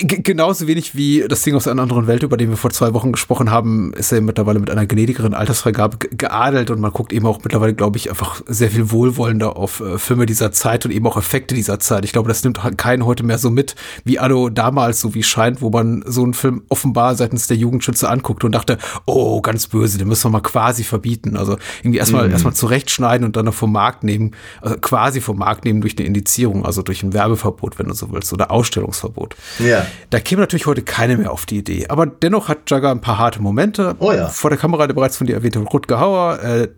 [0.00, 3.12] genauso wenig wie das Ding aus einer anderen Welt, über den wir vor zwei Wochen
[3.12, 7.26] gesprochen haben, ist er mittlerweile mit einer gnädigeren Altersfreigabe ge- geadelt und man guckt eben
[7.26, 11.06] auch mittlerweile, glaube ich, einfach sehr viel wohlwollender auf äh, Filme dieser Zeit und eben
[11.06, 12.04] auch Effekte dieser Zeit.
[12.04, 13.74] Ich glaube, das nimmt halt keinen heute mehr so mit,
[14.04, 18.08] wie Anno damals, so wie scheint, wo man so einen Film offenbar seitens der Jugendschütze
[18.08, 21.36] anguckt und dachte, oh, ganz böse, den müssen wir mal quasi verbieten.
[21.36, 25.64] Also irgendwie erstmal erstmal zurechtschneiden und dann noch vom Markt nehmen, also quasi vom Markt
[25.64, 29.36] nehmen durch eine Indizierung, also durch ein Werbeverbot, wenn du so willst, oder Ausstellungsverbot.
[29.58, 29.83] Ja.
[30.10, 31.86] Da käme natürlich heute keine mehr auf die Idee.
[31.88, 33.94] Aber dennoch hat Jagger ein paar harte Momente.
[33.98, 34.28] Oh ja.
[34.28, 36.42] Vor der Kamera der bereits von dir erwähnte Rutger Hauer.
[36.42, 36.68] Äh,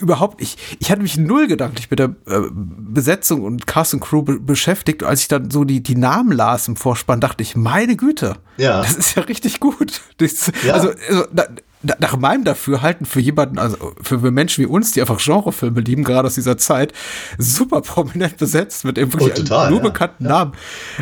[0.00, 4.22] überhaupt, ich, ich hatte mich null gedanklich mit der äh, Besetzung und Cast und Crew
[4.22, 5.02] be beschäftigt.
[5.04, 8.82] Als ich dann so die, die Namen las im Vorspann, dachte ich, meine Güte, Ja.
[8.82, 10.00] das ist ja richtig gut.
[10.18, 10.74] Das, Ja.
[10.74, 11.62] Also, also da, da,
[11.98, 16.26] nach meinem Dafürhalten für jemanden, also für Menschen wie uns, die einfach Genrefilme lieben, gerade
[16.26, 16.92] aus dieser Zeit,
[17.38, 19.84] super prominent besetzt mit eben wirklich Oh, total, nur ja.
[19.84, 20.52] bekannten Namen.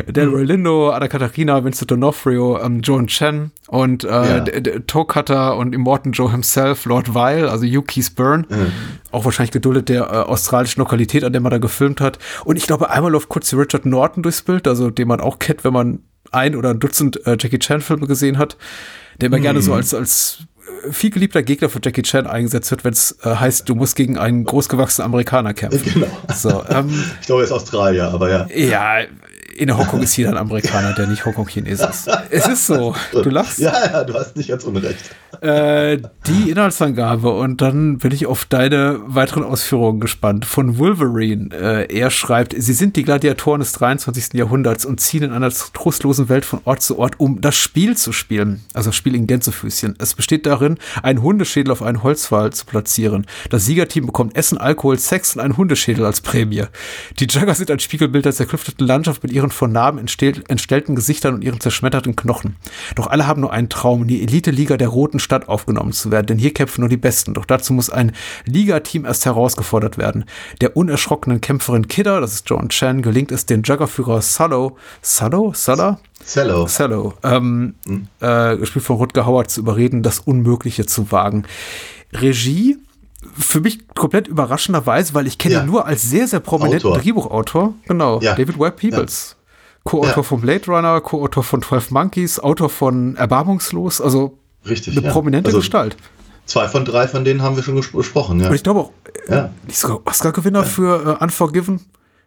[0.07, 5.03] Delroy Lindo, Anna Katharina, Vincent D'Onofrio, ähm, Joan Chen und äh, Ja.
[5.05, 8.45] Cutter und Immortan Joe himself, Lord Weil, also Hugh Keith Byrne,
[9.11, 12.19] auch wahrscheinlich geduldet der äh, australischen Lokalität, an der man da gefilmt hat.
[12.45, 15.63] Und ich glaube, einmal läuft kurz Richard Norton durchs Bild, also den man auch kennt,
[15.63, 15.99] wenn man
[16.31, 18.57] ein oder ein Dutzend äh, Jackie Chan Filme gesehen hat,
[19.21, 20.39] der immer gerne so als, als
[20.91, 24.17] viel geliebter Gegner für Jackie Chan eingesetzt wird, wenn es äh, heißt, du musst gegen
[24.17, 25.83] einen großgewachsenen Amerikaner kämpfen.
[25.93, 26.07] Genau.
[26.33, 26.89] So, ähm,
[27.21, 28.47] Ich glaube, er ist Australier, aber ja.
[28.55, 29.05] ja,
[29.55, 32.09] in Hongkong ist jeder ein Amerikaner, der nicht Hongkong-Chines ist.
[32.29, 32.95] Es ist so.
[33.11, 33.59] Du lachst.
[33.59, 34.97] Ja, ja, du hast nicht ganz unrecht.
[35.41, 40.45] Äh, die Inhaltsangabe und dann bin ich auf deine weiteren Ausführungen gespannt.
[40.45, 41.49] Von Wolverine.
[41.53, 44.33] Äh, er schreibt, sie sind die Gladiatoren des 23.
[44.33, 48.11] Jahrhunderts und ziehen in einer trostlosen Welt von Ort zu Ort, um das Spiel zu
[48.11, 48.63] spielen.
[48.73, 49.95] Also das Spiel in Gänsefüßchen.
[49.99, 53.25] Es besteht darin, einen Hundeschädel auf einen Holzpfahl zu platzieren.
[53.49, 56.63] Das Siegerteam bekommt Essen, Alkohol, Sex und einen Hundeschädel als Prämie.
[57.19, 61.35] Die Jugger sind ein Spiegelbild der zerklüfteten Landschaft mit ihren von Narben entstell- entstellten Gesichtern
[61.35, 62.55] und ihren zerschmetterten Knochen.
[62.95, 66.27] Doch alle haben nur einen Traum, in die Elite-Liga der Roten Stadt aufgenommen zu werden,
[66.27, 67.33] denn hier kämpfen nur die Besten.
[67.33, 68.13] Doch dazu muss ein
[68.45, 70.25] Ligateam erst herausgefordert werden.
[70.61, 75.99] Der unerschrockenen Kämpferin Kidder, das ist John Chan, gelingt es, den Juggerführer Sullo, Sullo, Sulla?
[76.25, 76.67] Cello.
[76.67, 77.75] Cello, ähm,
[78.21, 81.43] äh, gespielt von Rutger Hauer, zu überreden, das Unmögliche zu wagen.
[82.13, 82.77] Regie,
[83.33, 85.61] für mich komplett überraschenderweise, weil ich kenne Ja.
[85.61, 87.01] ihn nur als sehr, sehr prominenten Autor.
[87.01, 87.73] Drehbuchautor.
[87.87, 88.35] Genau, Ja.
[88.35, 89.35] David Webb Peoples.
[89.83, 90.23] Co-Autor Ja.
[90.23, 94.97] von Blade Runner, Co-Autor von 12 Monkeys, Autor von Erbarmungslos, also Richtig.
[94.97, 95.97] eine prominente Also Gestalt.
[96.45, 98.49] Zwei von drei von denen haben wir schon ges- besprochen, ja.
[98.49, 98.91] Und ich glaube auch,
[99.27, 99.49] äh, Ja.
[99.67, 101.81] nicht sogar Oscar-Gewinner für äh, Unforgiven.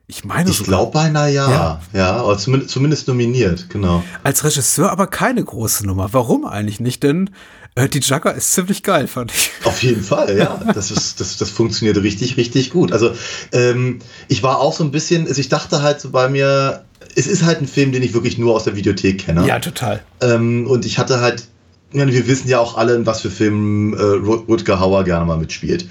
[0.09, 1.51] Ich meine Ich glaube beinahe ja.
[1.51, 1.81] Ja.
[1.93, 4.05] Ja, aber zumindest, zumindest nominiert, genau.
[4.23, 6.13] Als Regisseur aber keine große Nummer.
[6.13, 7.03] Warum eigentlich nicht?
[7.03, 7.31] Denn
[7.75, 9.51] äh, die Jugger ist ziemlich geil, fand ich.
[9.65, 10.61] Auf jeden Fall, ja.
[10.75, 12.93] Das, ist, das, das funktioniert richtig, richtig gut.
[12.93, 13.11] Also
[13.51, 13.99] ähm,
[14.29, 16.85] ich war auch so ein bisschen, also ich dachte halt so bei mir,
[17.17, 19.45] es ist halt ein Film, den ich wirklich nur aus der Videothek kenne.
[19.59, 20.05] total.
[20.21, 21.49] Ähm, und ich hatte halt,
[21.93, 25.25] meine, wir wissen ja auch alle, in was für Filmen äh, Ru- Rutger Hauer gerne
[25.27, 25.89] mal mitspielt.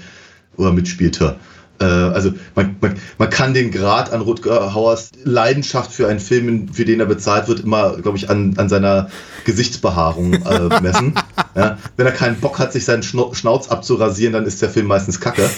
[0.56, 1.36] Oder mitspielte.
[1.80, 6.68] Äh, also man, man, man kann den Grad an Rutger Hauers Leidenschaft für einen Film,
[6.72, 9.10] für den er bezahlt wird, immer, glaube ich, an, an seiner
[9.44, 11.14] Gesichtsbehaarung äh, messen.
[11.54, 11.78] ja?
[11.96, 15.20] Wenn er keinen Bock hat, sich seinen Schnu- Schnauz abzurasieren, dann ist der Film meistens
[15.20, 15.48] kacke.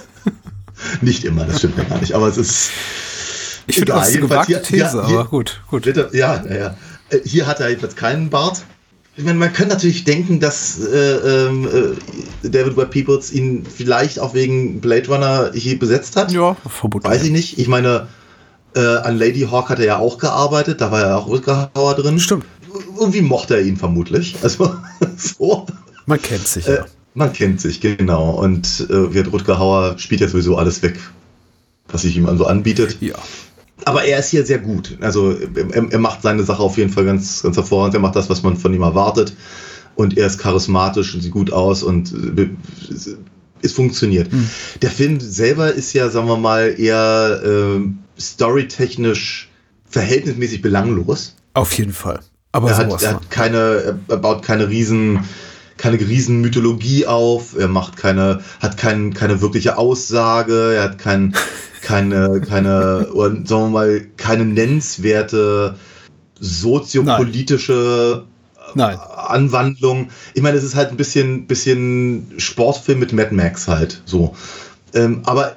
[1.00, 2.12] nicht immer, das stimmt ja gar nicht.
[2.14, 2.70] Aber es ist.
[3.66, 5.86] Ich finde, das ist eine gewagte These, hier- hier- aber gut, gut.
[5.86, 6.76] Ja, ja, ja.
[7.10, 8.62] Äh, Hier hat er jedenfalls keinen Bart.
[9.16, 11.68] Ich meine, man könnte natürlich denken, dass äh, ähm,
[12.42, 16.32] äh, David Webb Peoples ihn vielleicht auch wegen Blade Runner hier besetzt hat.
[16.32, 17.10] Ja, vermutlich.
[17.10, 17.58] Weiß ich nicht.
[17.58, 18.06] Ich meine,
[18.74, 21.94] äh, an Lady Hawk hat er ja auch gearbeitet, da war ja auch Rutger Hauer
[21.94, 22.18] drin.
[22.20, 22.44] Stimmt.
[22.98, 24.36] Irgendwie mochte er ihn vermutlich.
[24.42, 24.74] Also
[25.16, 25.66] so.
[26.06, 26.84] Man kennt sich, Äh, ja.
[27.14, 28.30] man kennt sich, genau.
[28.30, 28.94] Und äh,
[29.28, 30.98] Rutger Hauer spielt ja sowieso alles weg,
[31.88, 32.96] was sich ihm also anbietet.
[33.00, 33.16] Ja.
[33.84, 34.96] Aber er ist hier sehr gut.
[35.00, 37.94] Also er, er macht seine Sache auf jeden Fall ganz, ganz hervorragend.
[37.94, 39.34] Er macht das, was man von ihm erwartet.
[39.94, 42.48] Und er ist charismatisch und sieht gut aus und äh,
[43.62, 44.30] es funktioniert.
[44.32, 44.48] Hm.
[44.82, 49.50] Der Film selber ist ja, sagen wir mal, eher äh, storytechnisch
[49.88, 51.34] verhältnismäßig belanglos.
[51.54, 52.20] Auf jeden Fall.
[52.52, 55.24] Aber er, hat, er hat keine, er baut keine riesen,
[55.76, 57.56] keine riesen Mythologie auf.
[57.56, 60.74] Er macht keine, hat kein, keine wirkliche Aussage.
[60.74, 61.34] Er hat kein,
[61.82, 65.76] keine, keine, oder sagen wir mal, keine nennenswerte
[66.38, 68.24] soziopolitische
[68.74, 68.98] Nein.
[68.98, 70.10] Anwandlung.
[70.34, 74.34] Ich meine, es ist halt ein bisschen, bisschen Sportfilm mit Mad Max halt so.
[74.94, 75.56] Ähm, aber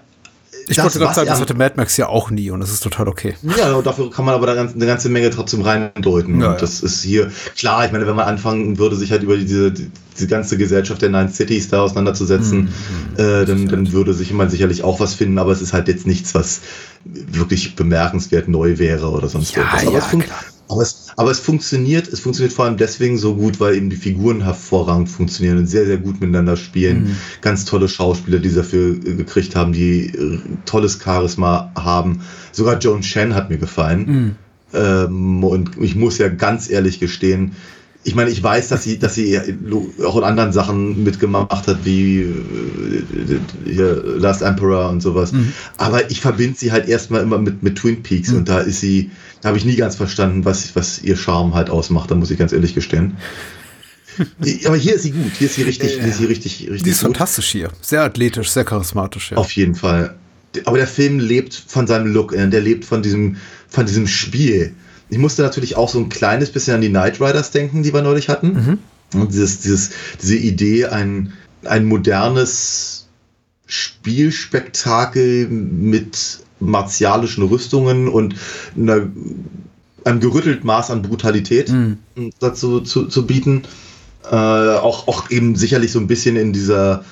[0.68, 3.08] Ich wollte gerade sagen, das hatte Mad Max ja auch nie und das ist total
[3.08, 3.36] okay.
[3.58, 6.40] ja, dafür kann man aber da ganz, eine ganze Menge trotzdem reindeuten.
[6.42, 9.36] Ja, und das ist hier, klar, ich meine, wenn man anfangen würde, sich halt über
[9.38, 13.20] diese, diese ganze Gesellschaft der Nine Cities da auseinanderzusetzen, Mhm.
[13.20, 16.08] äh, dann, dann würde sich man sicherlich auch was finden, aber es ist halt jetzt
[16.08, 16.62] nichts, was
[17.04, 19.82] wirklich bemerkenswert neu wäre oder sonst Ja, irgendwas.
[19.84, 20.40] Aber, ja, es fun- klar.
[20.70, 23.96] Aber, es, aber es funktioniert, es funktioniert vor allem deswegen so gut, weil eben die
[23.96, 27.04] Figuren hervorragend funktionieren und sehr, sehr gut miteinander spielen.
[27.04, 27.16] Mhm.
[27.42, 32.22] Ganz tolle Schauspieler, die sie dafür äh, gekriegt haben, die äh, tolles Charisma haben.
[32.52, 34.06] Sogar Joan Chen hat mir gefallen.
[34.06, 34.36] Mhm.
[34.74, 37.56] Ähm, und ich muss ja ganz ehrlich gestehen,
[38.06, 39.40] ich meine, ich weiß, dass sie, dass sie
[40.04, 45.32] auch in anderen Sachen mitgemacht hat, wie äh, hier Last Emperor und sowas.
[45.32, 45.54] Mhm.
[45.78, 48.38] Aber ich verbinde sie halt erstmal immer mit, mit Twin Peaks Mhm.
[48.40, 51.70] und da ist sie, da habe ich nie ganz verstanden, was, was ihr Charme halt
[51.70, 53.18] ausmacht, da muss ich ganz ehrlich gestehen.
[54.66, 56.90] Aber hier ist sie gut, hier ist sie richtig, hier ist sie richtig, richtig Die
[56.92, 57.08] ist gut.
[57.08, 57.70] fantastisch hier.
[57.82, 59.38] Sehr athletisch, sehr charismatisch, ja.
[59.38, 60.16] Auf jeden Fall.
[60.66, 63.38] Aber der Film lebt von seinem Look, äh, der lebt von diesem,
[63.70, 64.74] von diesem Spiel.
[65.14, 68.02] Ich musste natürlich auch so ein kleines bisschen an die Knight Riders denken, die wir
[68.02, 68.80] neulich hatten.
[69.14, 69.92] Und dieses, dieses,
[70.22, 71.34] diese Idee, ein,
[71.66, 73.08] ein modernes
[73.68, 78.36] Spielspektakel mit martialischen Rüstungen und
[78.76, 79.08] einer,
[80.04, 81.72] einem gerüttelt Maß an Brutalität
[82.40, 83.64] dazu zu, zu bieten.
[84.26, 87.04] Äh, auch, auch eben sicherlich so ein bisschen in dieser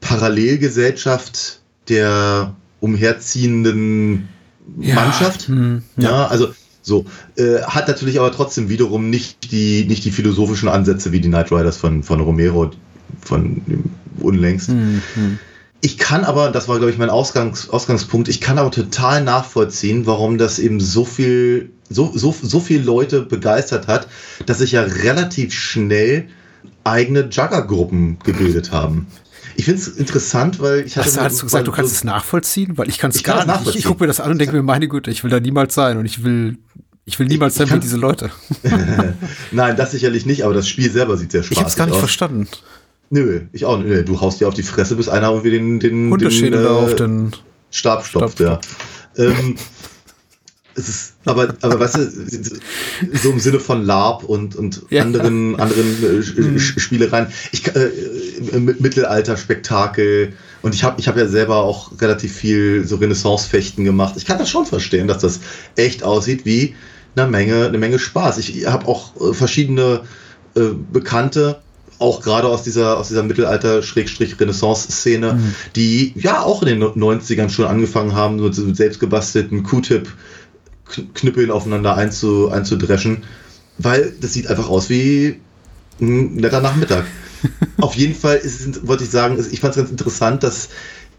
[0.00, 4.28] Parallelgesellschaft der umherziehenden
[4.80, 5.48] Ja, Mannschaft.
[5.48, 6.26] hm, ja.
[6.26, 6.48] also
[6.82, 7.04] so.
[7.36, 11.52] Äh, hat natürlich aber trotzdem wiederum nicht die, nicht die philosophischen Ansätze wie die Knight
[11.52, 12.70] Riders von, von Romero
[13.20, 13.62] von
[14.18, 14.68] unlängst.
[14.68, 15.38] Hm, hm.
[15.82, 20.04] Ich kann aber, das war glaube ich mein Ausgangs, Ausgangspunkt, ich kann aber total nachvollziehen,
[20.06, 24.06] warum das eben so viel, so, so, so viele Leute begeistert hat,
[24.44, 26.28] dass sich ja relativ schnell
[26.84, 29.06] eigene Jugger-Gruppen gebildet haben.
[29.60, 31.06] Ich finde es interessant, weil ich hatte.
[31.06, 32.78] Hast, hast du gesagt, du kannst es nachvollziehen?
[32.78, 33.42] Weil ich kann es Ich gar nicht.
[33.42, 33.78] Ich, nachvollziehen.
[33.78, 35.98] ich gucke mir das an und denke mir, meine Güte, ich will da niemals sein
[35.98, 36.56] und ich will,
[37.04, 38.30] ich will niemals sein wie diese Leute.
[39.50, 41.84] Nein, das sicherlich nicht, aber das Spiel selber sieht sehr spaßig Ich habe es gar
[41.86, 42.00] nicht aus.
[42.00, 42.48] verstanden.
[43.10, 44.08] Nö, ich auch nicht.
[44.08, 47.32] Du haust dir auf die Fresse, bis einer irgendwie den, den, den, äh, auf den.
[47.70, 48.64] Stab stopft, Stab
[49.16, 49.24] ja.
[49.26, 49.56] Ähm,
[50.76, 52.10] es ist, aber, aber weißt du,
[53.22, 55.02] so im Sinne von LARP und, und Ja.
[55.02, 57.26] anderen, anderen äh, Sch- Spielereien.
[57.52, 57.90] Ich, äh,
[58.40, 60.32] Mittelalter-Spektakel.
[60.62, 64.14] Und ich habe ich hab ja selber auch relativ viel so Renaissance-Fechten gemacht.
[64.16, 65.40] Ich kann das schon verstehen, dass das
[65.76, 66.74] echt aussieht wie
[67.16, 68.38] eine Menge, eine Menge Spaß.
[68.38, 70.02] Ich habe auch äh, verschiedene
[70.54, 71.60] äh, Bekannte,
[71.98, 75.38] auch gerade aus dieser, aus dieser Mittelalter-Renaissance-Szene,
[75.76, 82.50] die ja auch in den 90ern schon angefangen haben, so mit selbstgebastelten Q-Tip-Knüppeln aufeinander einzu,
[82.50, 83.24] einzudreschen,
[83.76, 85.40] weil das sieht einfach aus wie
[86.00, 87.04] ein netter Nachmittag.
[87.78, 90.68] Auf jeden Fall ist, wollte ich sagen, ich fand es ganz interessant, dass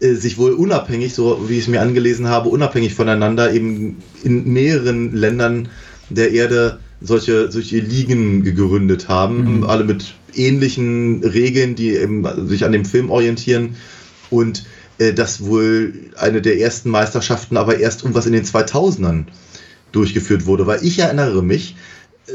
[0.00, 4.52] äh, sich wohl unabhängig, so wie ich es mir angelesen habe, unabhängig voneinander eben in
[4.52, 5.68] mehreren Ländern
[6.10, 9.64] der Erde solche, solche Ligen gegründet haben, mhm.
[9.64, 13.76] alle mit ähnlichen Regeln, die eben sich an dem Film orientieren
[14.30, 14.64] und
[14.98, 19.24] äh, das wohl eine der ersten Meisterschaften aber erst irgendwas in den 2000ern
[19.92, 21.76] durchgeführt wurde, weil ich erinnere mich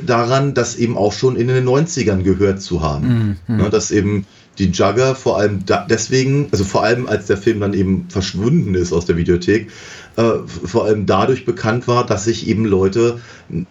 [0.05, 3.37] daran, das eben auch schon in den 90ern gehört zu haben.
[3.47, 3.57] Mhm.
[3.57, 4.25] Ne, dass eben
[4.59, 8.91] die Jugger vor allem deswegen, also vor allem als der Film dann eben verschwunden ist
[8.91, 9.69] aus der Videothek,
[10.15, 13.19] äh, vor allem dadurch bekannt war, dass sich eben Leute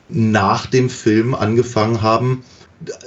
[0.09, 2.45] nach dem Film angefangen haben,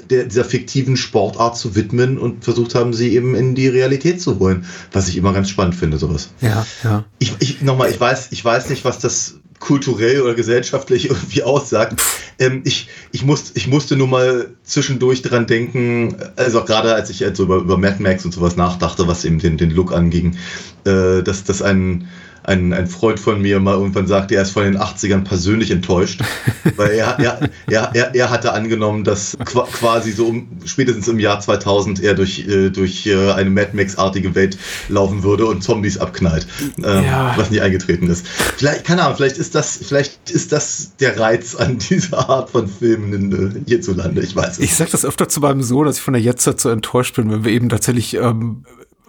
[0.10, 4.40] der, dieser fiktiven Sportart zu widmen und versucht haben, sie eben in die Realität zu
[4.40, 4.66] holen.
[4.92, 6.32] Was ich immer ganz spannend finde, sowas.
[6.42, 7.06] Ja, ja.
[7.20, 12.02] Ich, ich nochmal, ich weiß, ich weiß nicht, was das kulturell oder gesellschaftlich irgendwie aussagt.
[12.40, 17.26] Ähm, ich, ich, muss, ich musste nur mal zwischendurch dran denken, also gerade als ich
[17.34, 20.38] so über, über Mad Max und sowas nachdachte, was eben den, den Look anging,
[20.86, 22.08] äh, dass das ein
[22.44, 26.22] ein, ein Freund von mir mal irgendwann sagte, er ist von den 80ern persönlich enttäuscht,
[26.76, 31.40] weil er, er, er, er, er hatte angenommen, dass quasi so um, spätestens im Jahr
[31.40, 36.48] 2000 er durch, äh, durch äh, eine Mad Max-artige Welt laufen würde und Zombies abknallt,
[36.84, 37.34] äh, ja.
[37.38, 38.28] was nie eingetreten ist.
[38.28, 42.68] Vielleicht, keine Ahnung, vielleicht ist das, vielleicht ist das der Reiz an dieser Art von
[42.68, 44.60] Filmen in, hierzulande, ich weiß es.
[44.60, 47.32] Ich sage das öfter zu meinem Sohn, dass ich von der Jetztzeit so enttäuscht bin,
[47.32, 48.64] wenn wir eben tatsächlich ähm,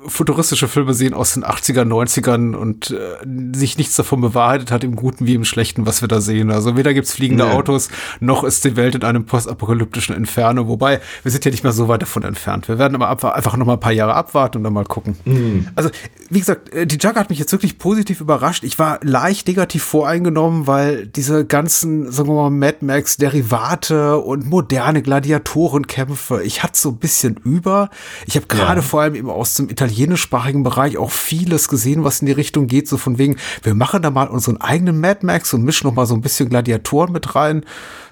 [0.07, 4.97] futuristische Filme sehen aus den 80er, 90ern und äh, sich nichts davon bewahrheitet hat, im
[4.97, 6.51] Guten wie im Schlechten, was wir da sehen.
[6.51, 7.51] Also weder gibt's fliegende nee.
[7.51, 7.89] Autos,
[8.19, 10.69] noch ist die Welt in einem postapokalyptischen Inferno.
[10.69, 12.69] Wobei, wir sind ja nicht mehr so weit davon entfernt.
[12.69, 15.17] Wir werden aber einfach noch mal ein paar Jahre abwarten und dann mal gucken.
[15.25, 15.69] Mhm.
[15.75, 15.91] Also,
[16.31, 18.65] wie gesagt, äh, die Jugger hat mich jetzt wirklich positiv überrascht.
[18.65, 24.47] Ich war leicht negativ voreingenommen, weil diese ganzen, sagen wir mal, Mad Max Derivate und
[24.47, 27.91] moderne Gladiatorenkämpfe, ich hatte so ein bisschen über.
[28.27, 28.87] Ich habe gerade ja.
[28.87, 32.67] vor allem eben aus dem Italien italienischsprachigen Bereich auch vieles gesehen, was in die Richtung
[32.67, 35.95] geht, so von wegen, wir machen da mal unseren eigenen Mad Max und mischen noch
[35.95, 37.65] mal so ein bisschen Gladiatoren mit rein.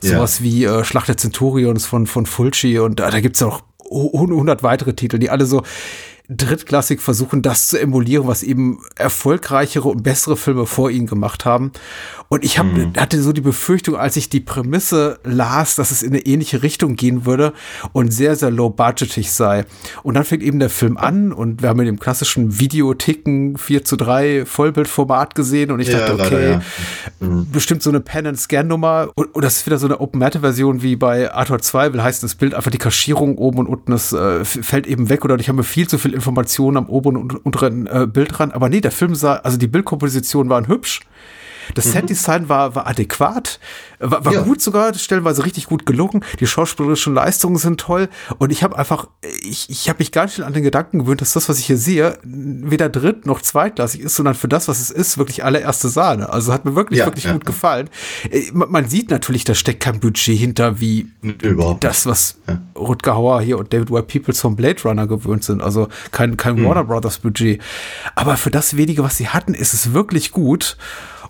[0.02, 0.16] Ja.
[0.16, 3.62] Sowas wie äh, Schlacht der Centurions von, von Fulci und äh, da gibt's ja auch
[3.90, 5.62] 100 weitere Titel, die alle so
[6.28, 11.72] drittklassig versuchen, das zu emulieren, was eben erfolgreichere und bessere Filme vor ihnen gemacht haben.
[12.28, 12.92] Und ich hab, mhm.
[12.98, 16.96] hatte so die Befürchtung, als ich die Prämisse las, dass es in eine ähnliche Richtung
[16.96, 17.54] gehen würde
[17.92, 19.64] und sehr, sehr low budgetig sei.
[20.02, 23.84] Und dann fängt eben der Film an und wir haben in dem klassischen Videoticken 4
[23.86, 26.62] zu 3 Vollbildformat gesehen und ich ja, dachte, okay, leider, ja.
[27.20, 27.50] mhm.
[27.50, 31.60] bestimmt so eine Pen-and-Scan-Nummer und, und, das ist wieder so eine Open-Matte-Version wie bei Arthur
[31.60, 35.08] 2, will heißt das Bild einfach die Kaschierung oben und unten, das äh, fällt eben
[35.08, 38.54] weg oder ich habe mir viel zu viel Informationen am oberen und unteren äh, Bildrand.
[38.54, 41.00] Aber nee, der Film sah, also die Bildkompositionen waren hübsch.
[41.74, 41.92] Das mhm.
[41.92, 43.60] Setdesign war, war adäquat,
[43.98, 44.42] war, war ja.
[44.42, 46.24] gut sogar, stellenweise richtig gut gelungen.
[46.40, 48.08] Die schauspielerischen Leistungen sind toll.
[48.38, 49.08] Und ich habe einfach,
[49.42, 51.76] ich, ich habe mich ganz schnell an den Gedanken gewöhnt, dass das, was ich hier
[51.76, 56.32] sehe, weder dritt noch zweitklassig ist, sondern für das, was es ist, wirklich allererste Sahne.
[56.32, 57.32] Also hat mir wirklich, ja, wirklich ja.
[57.32, 57.88] gut gefallen.
[58.30, 61.08] Äh, man sieht natürlich, da steckt kein Budget hinter, wie
[61.42, 61.84] Überhaupt.
[61.84, 62.38] das, was.
[62.76, 65.62] Rutger Hauer hier und David White Peoples vom Blade Runner gewöhnt sind.
[65.62, 66.64] Also kein, kein hm.
[66.64, 67.60] Warner Brothers Budget.
[68.14, 70.76] Aber für das wenige, was sie hatten, ist es wirklich gut.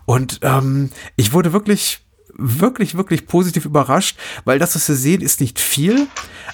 [0.09, 2.01] Und ähm, ich wurde wirklich
[2.39, 6.07] wirklich, wirklich positiv überrascht, weil das, was wir sehen, ist nicht viel,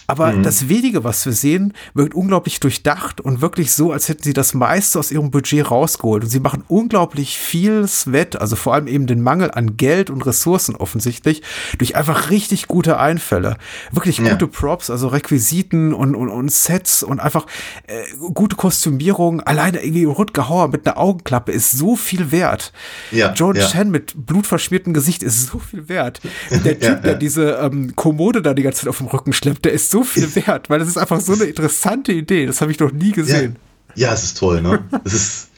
[0.06, 0.42] aber mhm.
[0.42, 4.54] das wenige, was wir sehen, wirkt unglaublich durchdacht und wirklich so, als hätten sie das
[4.54, 6.24] meiste aus ihrem Budget rausgeholt.
[6.24, 10.24] Und sie machen unglaublich vieles wett, also vor allem eben den Mangel an Geld und
[10.26, 11.42] Ressourcen offensichtlich,
[11.78, 13.56] durch einfach richtig gute Einfälle.
[13.92, 14.30] Wirklich ja.
[14.30, 17.46] gute Props, also Requisiten und, und, und Sets und einfach
[17.86, 19.40] äh, gute Kostümierung.
[19.40, 22.72] Alleine irgendwie Rutger Hauer mit einer Augenklappe ist so viel wert.
[23.10, 23.68] Ja, George ja.
[23.68, 26.20] Chen mit blutverschmiertem Gesicht ist so viel wert.
[26.50, 29.64] Der Typ, ja, der diese ähm, Kommode da die ganze Zeit auf dem Rücken schleppt,
[29.64, 32.46] der ist so viel wert, weil das ist einfach so eine interessante Idee.
[32.46, 33.56] Das habe ich noch nie gesehen.
[33.94, 34.84] Ja, ja es ist toll, ne?
[35.04, 35.48] Es ist.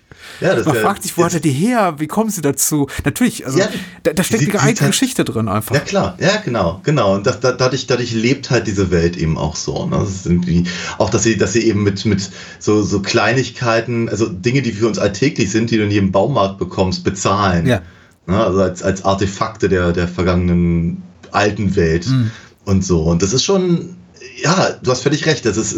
[0.41, 1.95] Ja, das Man ja, fragt sich, wo hat er die her?
[1.99, 2.89] Wie kommen sie dazu?
[3.05, 3.69] Natürlich, also ja,
[4.03, 5.75] da, da, steckt eine eigene halt, Geschichte drin einfach.
[5.75, 7.15] Ja, klar, ja, genau, genau.
[7.15, 9.87] Und das, da, dadurch, dadurch lebt halt diese Welt eben auch so.
[9.87, 9.97] Ne?
[9.99, 10.65] Das ist irgendwie,
[10.99, 14.87] auch, dass sie, dass sie eben mit, mit so, so Kleinigkeiten, also Dinge, die für
[14.87, 17.67] uns alltäglich sind, die du in jedem Baumarkt bekommst, bezahlen.
[17.67, 17.83] Ja.
[18.27, 18.45] Ne?
[18.45, 21.03] Also als, als Artefakte der, der vergangenen
[21.33, 22.31] alten Welt mhm.
[22.65, 23.03] und so.
[23.03, 23.97] Und das ist schon,
[24.43, 25.45] ja, du hast völlig recht.
[25.45, 25.77] Das ist,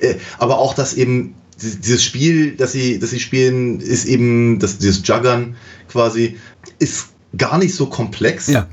[0.00, 4.78] äh, aber auch, dass eben dieses Spiel, das sie, das sie spielen, ist eben, das,
[4.78, 5.56] dieses Juggern
[5.88, 6.36] quasi,
[6.78, 8.48] ist gar nicht so komplex.
[8.48, 8.68] Ja.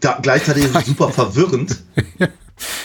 [0.00, 1.82] Da, gleichzeitig ist es super verwirrend.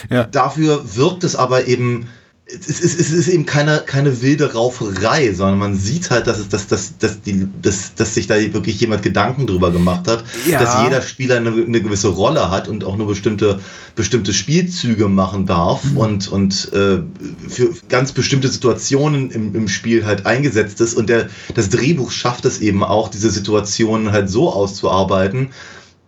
[0.08, 0.24] ja.
[0.24, 2.08] Dafür wirkt es aber eben
[2.52, 6.48] es ist, es ist eben keine, keine wilde Rauferei, sondern man sieht halt, dass, es,
[6.48, 10.58] dass, dass, dass, die, dass, dass sich da wirklich jemand Gedanken drüber gemacht hat, ja.
[10.58, 13.60] dass jeder Spieler eine, eine, gewisse Rolle hat und auch nur bestimmte,
[13.94, 15.96] bestimmte Spielzüge machen darf mhm.
[15.96, 17.02] und, und äh,
[17.48, 20.94] für ganz bestimmte Situationen im, im Spiel halt eingesetzt ist.
[20.94, 25.50] Und der, das Drehbuch schafft es eben auch, diese Situationen halt so auszuarbeiten,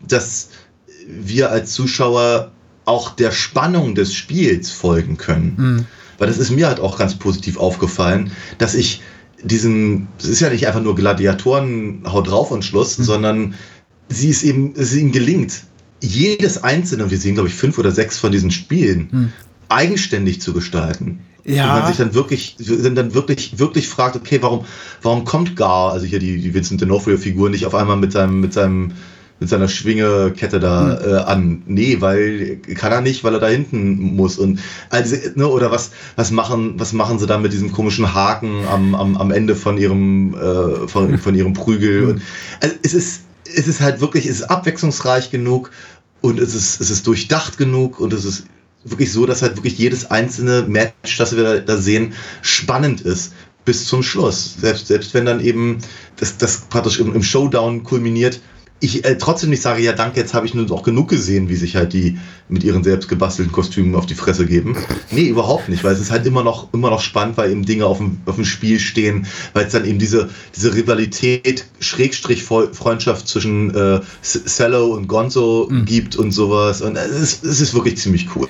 [0.06, 0.48] dass
[1.06, 2.50] wir als Zuschauer
[2.84, 5.54] auch der Spannung des Spiels folgen können.
[5.56, 5.86] Mhm.
[6.22, 9.02] Weil das ist mir halt auch ganz positiv aufgefallen, dass ich
[9.42, 13.02] diesen, es ist ja nicht einfach nur Gladiatoren haut drauf und Schluss, mhm.
[13.02, 13.54] sondern
[14.08, 15.64] sie ist eben, es ihnen gelingt,
[16.00, 19.32] jedes einzelne, und wir sehen, glaube ich, fünf oder sechs von diesen Spielen, mhm.
[19.68, 21.18] eigenständig zu gestalten.
[21.44, 21.74] Ja.
[21.74, 22.54] Und man sich dann wirklich,
[22.94, 24.64] dann wirklich, wirklich fragt, okay, warum,
[25.02, 28.52] warum kommt Gar, also hier die, die Vincent D'Onofrio-Figur, nicht auf einmal mit seinem, mit
[28.52, 28.92] seinem
[29.42, 31.10] mit seiner Schwingekette da hm.
[31.10, 31.62] äh, an.
[31.66, 34.38] Nee, weil kann er nicht, weil er da hinten muss.
[34.38, 38.64] Und also, ne, oder was, was machen, was machen sie da mit diesem komischen Haken
[38.70, 42.02] am, am, am Ende von ihrem, äh, von, von ihrem Prügel?
[42.02, 42.08] Hm.
[42.10, 42.22] Und,
[42.60, 45.72] also es ist, es ist halt wirklich, es ist abwechslungsreich genug
[46.20, 48.44] und es ist, es ist durchdacht genug und es ist
[48.84, 53.32] wirklich so, dass halt wirklich jedes einzelne Match, das wir da, da sehen, spannend ist
[53.64, 54.56] bis zum Schluss.
[54.60, 55.78] Selbst, selbst wenn dann eben
[56.16, 58.40] das, das praktisch im, im Showdown kulminiert,
[58.82, 61.54] ich äh, trotzdem nicht sage, ja danke, jetzt habe ich nur auch genug gesehen, wie
[61.54, 62.18] sich halt die
[62.48, 64.76] mit ihren selbst gebastelten Kostümen auf die Fresse geben.
[65.12, 67.86] Nee, überhaupt nicht, weil es ist halt immer noch, immer noch spannend, weil eben Dinge
[67.86, 73.28] auf dem, auf dem Spiel stehen, weil es dann eben diese, diese Rivalität, Schrägstrich Freundschaft
[73.28, 75.84] zwischen äh, Cello und Gonzo mhm.
[75.84, 76.82] gibt und sowas.
[76.82, 78.48] Und es ist, es ist wirklich ziemlich cool.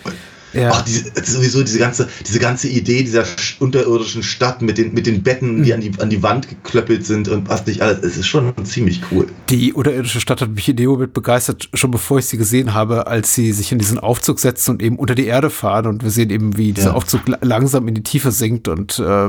[0.53, 0.71] Ja.
[0.73, 3.25] Ach, diese, sowieso diese ganze, diese ganze Idee dieser
[3.59, 5.75] unterirdischen Stadt mit den, mit den Betten, die mhm.
[5.75, 9.01] an die, an die Wand geklöppelt sind und was nicht alles, es ist schon ziemlich
[9.11, 9.27] cool.
[9.51, 13.07] Die unterirdische Stadt hat mich in dem Moment begeistert, schon bevor ich sie gesehen habe,
[13.07, 16.11] als sie sich in diesen Aufzug setzen und eben unter die Erde fahren und wir
[16.11, 16.95] sehen eben, wie dieser ja.
[16.95, 19.29] Aufzug langsam in die Tiefe sinkt und äh,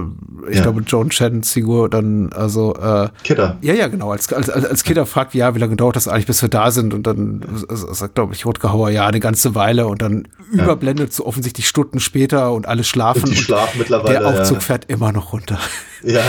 [0.50, 0.64] ich ja.
[0.64, 3.58] glaube, Joan Shannons Figur dann, also äh, Kidder.
[3.62, 6.42] Ja, ja, genau, als, als, als Kidder fragt, ja, wie lange dauert das eigentlich, bis
[6.42, 10.02] wir da sind und dann sagt, glaube ich, Rutger Hauer, ja, eine ganze Weile und
[10.02, 13.24] dann überblendet so offensichtlich Stunden später und alle schlafen.
[13.24, 14.20] Und die schlafen mittlerweile.
[14.20, 14.62] Der Aufzug ja.
[14.62, 15.60] fährt immer noch runter.
[16.04, 16.22] Ja.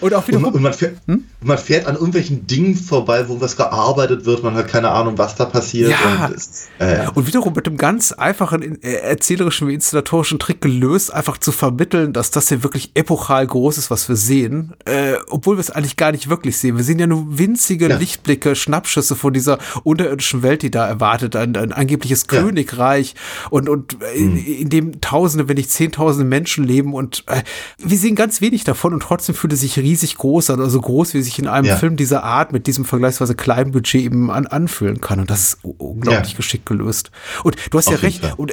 [0.00, 0.38] und auch wieder.
[0.38, 1.24] Und, und man, fährt, hm?
[1.42, 4.42] man, fährt, an irgendwelchen Dingen vorbei, wo was gearbeitet wird.
[4.42, 5.90] Man hat keine Ahnung, was da passiert.
[5.90, 6.26] Ja.
[6.26, 11.12] Und, ist, äh, und wiederum mit einem ganz einfachen äh, erzählerischen wie installatorischen Trick gelöst,
[11.12, 14.74] einfach zu vermitteln, dass das hier wirklich epochal groß ist, was wir sehen.
[14.84, 16.76] Äh, obwohl wir es eigentlich gar nicht wirklich sehen.
[16.76, 17.96] Wir sehen ja nur winzige ja.
[17.96, 21.36] Lichtblicke, Schnappschüsse von dieser unterirdischen Welt, die da erwartet.
[21.36, 22.40] Ein, ein angebliches ja.
[22.40, 23.14] Königreich
[23.50, 24.46] und, und in, hm.
[24.46, 26.94] in, dem Tausende, wenn nicht Zehntausende Menschen leben.
[26.94, 27.42] Und äh,
[27.78, 31.14] wir sehen ganz wenig davon und trotzdem fühlt es sich riesig groß an, also groß,
[31.14, 31.76] wie sich in einem ja.
[31.76, 35.20] Film dieser Art mit diesem vergleichsweise kleinen Budget eben an, anfühlen kann.
[35.20, 36.36] Und das ist unglaublich ja.
[36.36, 37.12] geschickt gelöst.
[37.44, 38.52] Und du hast Auf ja recht, und,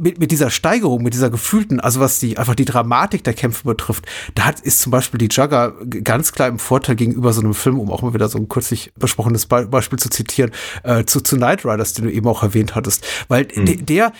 [0.00, 3.64] mit, mit dieser Steigerung, mit dieser gefühlten, also was die einfach die Dramatik der Kämpfe
[3.64, 7.54] betrifft, da hat, ist zum Beispiel die Jugger ganz klar im Vorteil gegenüber so einem
[7.54, 10.50] Film, um auch mal wieder so ein kürzlich besprochenes Beispiel zu zitieren,
[10.82, 13.06] äh, zu, zu Night Riders, den du eben auch erwähnt hattest.
[13.28, 13.86] Weil mhm.
[13.86, 14.12] der,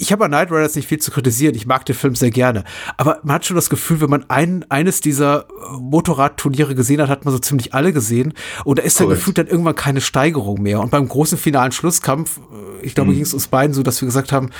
[0.00, 2.64] ich habe an Night Riders nicht viel zu kritisieren, ich mag den Film sehr gerne,
[2.96, 7.08] aber man hat schon das Gefühl, wenn man ein, eines dieser äh, Motorradturniere gesehen hat,
[7.08, 8.34] hat man so ziemlich alle gesehen.
[8.64, 10.80] Und da ist dann gefühlt dann irgendwann keine Steigerung mehr.
[10.80, 13.14] Und beim großen finalen Schlusskampf, äh, ich glaube, mhm.
[13.14, 14.50] ging es uns beiden so, dass wir gesagt haben,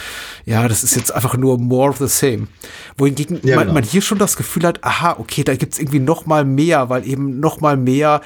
[0.44, 2.48] ja, das ist jetzt einfach nur more of the same.
[2.96, 3.74] Wohingegen ja, man, genau.
[3.74, 6.88] man, hier schon das Gefühl hat, aha, okay, da gibt es irgendwie noch mal mehr,
[6.88, 8.20] weil eben noch mal mehr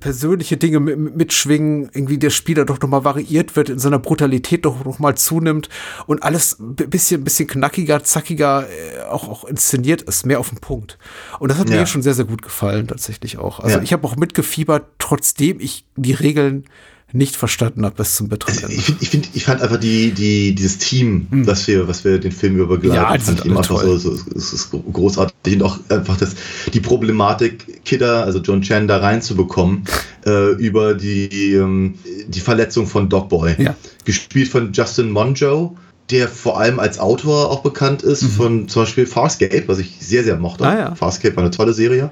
[0.00, 4.84] persönliche Dinge mitschwingen, irgendwie der Spieler doch noch mal variiert wird, in seiner Brutalität doch
[4.84, 5.68] noch mal zunimmt
[6.06, 10.58] und alles ein bisschen, bisschen knackiger, zackiger äh, auch, auch inszeniert ist, mehr auf den
[10.58, 10.98] Punkt.
[11.38, 11.76] Und das hat ja.
[11.76, 13.60] mir schon sehr, sehr gut gefallen, tatsächlich auch.
[13.60, 13.82] Also ja.
[13.82, 16.64] ich habe auch mitgefiebert, trotzdem ich die Regeln
[17.12, 18.74] nicht verstanden habe bis zum bitteren Ende.
[18.74, 21.46] Ich, find, ich, find, ich fand einfach die, die, dieses Team, hm.
[21.46, 24.30] was, wir, was wir den Film über begleiten, ja, fand ich einfach so, so, so
[24.34, 26.36] ist großartig und auch einfach das,
[26.72, 29.84] die Problematik, Kidder, also John Chan, da reinzubekommen,
[30.26, 31.94] äh, über die, ähm,
[32.28, 33.56] die Verletzung von Dogboy.
[33.58, 33.74] Ja.
[34.04, 35.76] Gespielt von Justin Monjo
[36.10, 38.28] der vor allem als Autor auch bekannt ist, mhm.
[38.28, 40.64] von zum Beispiel Farscape, was ich sehr, sehr mochte.
[40.64, 40.94] Ah, ja.
[40.94, 42.10] Farscape war eine tolle Serie.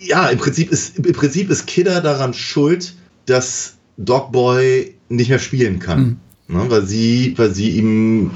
[0.00, 2.94] Ja, im Prinzip ist, im Prinzip ist Kidder daran schuld,
[3.26, 6.00] dass Dogboy nicht mehr spielen kann.
[6.00, 6.16] Mhm.
[6.48, 8.32] Ne, weil, sie, weil sie ihm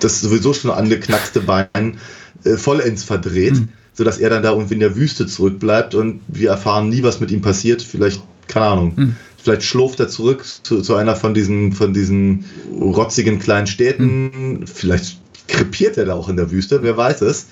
[0.00, 1.98] das sowieso schon angeknackste Bein
[2.44, 3.68] äh, vollends verdreht, mhm.
[3.94, 7.30] sodass er dann da irgendwie in der Wüste zurückbleibt und wir erfahren nie, was mit
[7.30, 7.82] ihm passiert.
[7.82, 8.92] Vielleicht, keine Ahnung.
[8.96, 9.16] Mhm.
[9.42, 12.44] Vielleicht schlurft er zurück zu, zu, einer von diesen, von diesen
[12.80, 14.60] rotzigen kleinen Städten.
[14.60, 14.66] Mhm.
[14.66, 15.18] Vielleicht
[15.48, 17.48] krepiert er da auch in der Wüste, wer weiß es.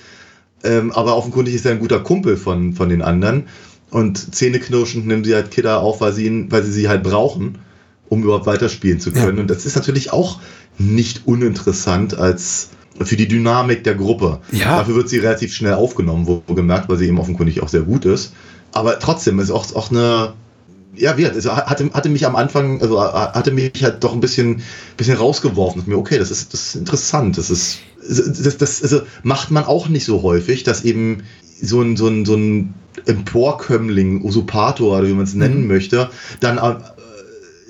[0.63, 3.49] Ähm, aber offenkundig ist er ein guter Kumpel von, von den anderen.
[3.91, 7.59] Und zähneknirschend nehmen sie halt Kidder auf, weil sie, ihn, weil sie sie halt brauchen,
[8.09, 9.39] um überhaupt weiterspielen zu können.
[9.39, 9.43] Ja.
[9.43, 10.39] Und das ist natürlich auch
[10.79, 12.71] nicht uninteressant als,
[13.03, 14.41] für die Dynamik der Gruppe.
[14.53, 14.79] Ja.
[14.79, 17.83] Dafür wird sie relativ schnell aufgenommen, wo, wo gemerkt, weil sie eben offenkundig auch sehr
[17.83, 18.33] gut ist.
[18.73, 20.35] Aber trotzdem ist auch, auch eine,
[20.95, 24.63] ja, wie, also hatte, hatte mich am Anfang, also hatte mich halt doch ein bisschen,
[24.97, 25.85] bisschen rausgeworfen.
[25.87, 27.39] Mir, okay, das ist, das ist interessant.
[27.39, 31.23] Das ist, das, das also macht man auch nicht so häufig, dass eben
[31.63, 32.75] so ein, so ein, so ein
[33.07, 35.69] Emporkömmling, Usurpator, oder wie man es nennen mhm.
[35.69, 36.11] möchte,
[36.41, 36.77] dann äh,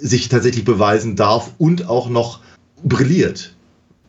[0.01, 2.41] sich tatsächlich beweisen darf und auch noch
[2.83, 3.55] brilliert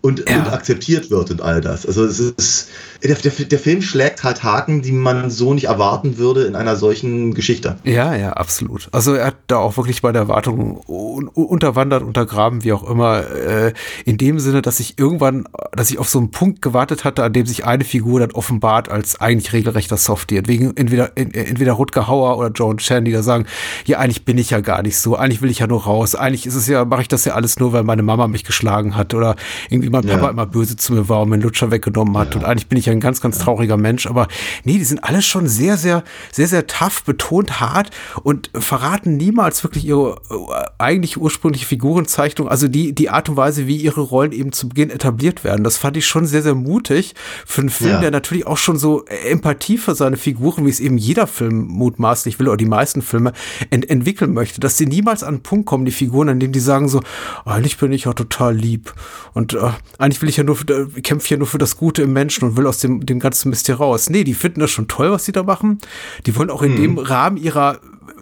[0.01, 0.39] und, ja.
[0.39, 1.85] und akzeptiert wird und all das.
[1.85, 2.69] Also es ist
[3.03, 6.75] der, der, der, Film schlägt halt Haken, die man so nicht erwarten würde in einer
[6.75, 7.77] solchen Geschichte.
[7.83, 8.89] Ja, ja, absolut.
[8.91, 13.73] Also er hat da auch wirklich bei der Erwartung unterwandert, untergraben, wie auch immer, äh,
[14.05, 17.33] in dem Sinne, dass ich irgendwann, dass ich auf so einen Punkt gewartet hatte, an
[17.33, 20.41] dem sich eine Figur dann offenbart als eigentlich regelrechter Softie.
[20.45, 23.45] Wegen entweder, entweder Rutger Hauer oder Joan Chan, die da sagen,
[23.85, 26.45] ja, eigentlich bin ich ja gar nicht so, eigentlich will ich ja nur raus, eigentlich
[26.45, 29.13] ist es ja, mache ich das ja alles nur, weil meine Mama mich geschlagen hat
[29.13, 29.35] oder
[29.69, 30.29] irgendwie mein Papa ja.
[30.29, 32.39] immer böse zu mir war und meinen Lutscher weggenommen hat ja.
[32.39, 34.07] und eigentlich bin ich ja ein ganz, ganz trauriger Mensch.
[34.07, 34.27] Aber
[34.63, 37.91] nee, die sind alle schon sehr, sehr, sehr, sehr tough, betont hart
[38.23, 40.35] und verraten niemals wirklich ihre äh,
[40.77, 44.89] eigentliche ursprüngliche Figurenzeichnung, also die, die Art und Weise, wie ihre Rollen eben zu Beginn
[44.89, 45.63] etabliert werden.
[45.63, 47.15] Das fand ich schon sehr, sehr mutig
[47.45, 48.01] für einen Film, ja.
[48.01, 52.39] der natürlich auch schon so Empathie für seine Figuren, wie es eben jeder Film mutmaßlich
[52.39, 53.33] will, oder die meisten Filme,
[53.69, 56.59] ent entwickeln möchte, dass sie niemals an einen Punkt kommen, die Figuren, an dem die
[56.59, 57.01] sagen so,
[57.45, 58.93] eigentlich bin ich ja total lieb
[59.33, 62.13] und äh, eigentlich will ich ja nur, für, kämpfe ja nur für das Gute im
[62.13, 64.09] Menschen und will aus dem, dem ganzen Mist hier raus.
[64.09, 65.79] Nee, die finden das schon toll, was sie da machen.
[66.25, 66.81] Die wollen auch in hm.
[66.81, 67.79] dem Rahmen ihrer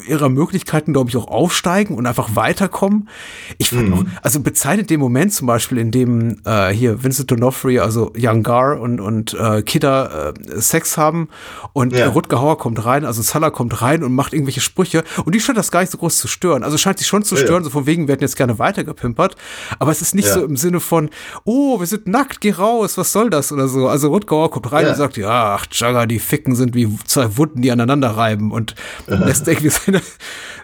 [0.08, 3.10] ihrer Möglichkeiten, glaube ich, auch aufsteigen und einfach weiterkommen.
[3.58, 3.93] Ich fand mhm.
[3.93, 8.43] auch, also bezeichnet den Moment zum Beispiel, in dem äh, hier Vincent D'Onofrio, also Young
[8.43, 11.30] Gar und, und äh, Kidder äh, Sex haben
[11.74, 12.08] und ja.
[12.10, 15.58] Rutger Hauer kommt rein, also Salah kommt rein und macht irgendwelche Sprüche und die scheint
[15.58, 16.64] das gar nicht so groß zu stören.
[16.64, 17.64] Also scheint sich schon zu stören, ja.
[17.64, 19.36] so von wegen, wir hätten jetzt gerne weitergepimpert,
[19.80, 20.36] aber es ist nicht ja.
[20.36, 21.10] so im Sinne von,
[21.43, 23.88] oh, wir sind nackt, geh raus, was soll das oder so.
[23.88, 27.38] Also Rutger Hauer kommt rein und sagt, ja, ach, Jagger, die Ficken sind wie zwei
[27.38, 28.76] Wunden, die aneinander reiben und
[29.08, 30.02] lässt irgendwie seine,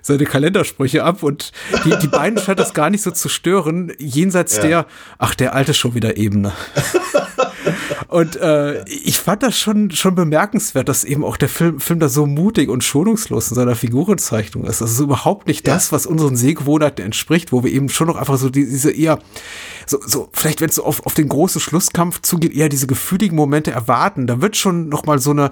[0.02, 1.52] seine Kalendersprüche ab und
[1.84, 4.64] die, die beiden scheint das gar nicht so zu stören, jenseits ja.
[4.64, 4.86] der,
[5.18, 6.54] ach, der alte schon wieder Ebene.
[8.16, 12.08] und äh, ich fand das schon, schon bemerkenswert, dass eben auch der Film, Film da
[12.08, 14.80] so mutig und schonungslos in seiner Figurenzeichnung ist.
[14.80, 15.74] Das ist überhaupt nicht ja.
[15.74, 19.20] das, was unseren Sehgewohnheiten entspricht, wo wir eben schon noch einfach so die, diese eher
[19.86, 23.36] so, so vielleicht wenn es so auf, auf den großen Schlusskampf zugeht, eher diese gefühligen
[23.36, 24.28] Momente erwarten.
[24.28, 25.52] Da wird schon noch mal so eine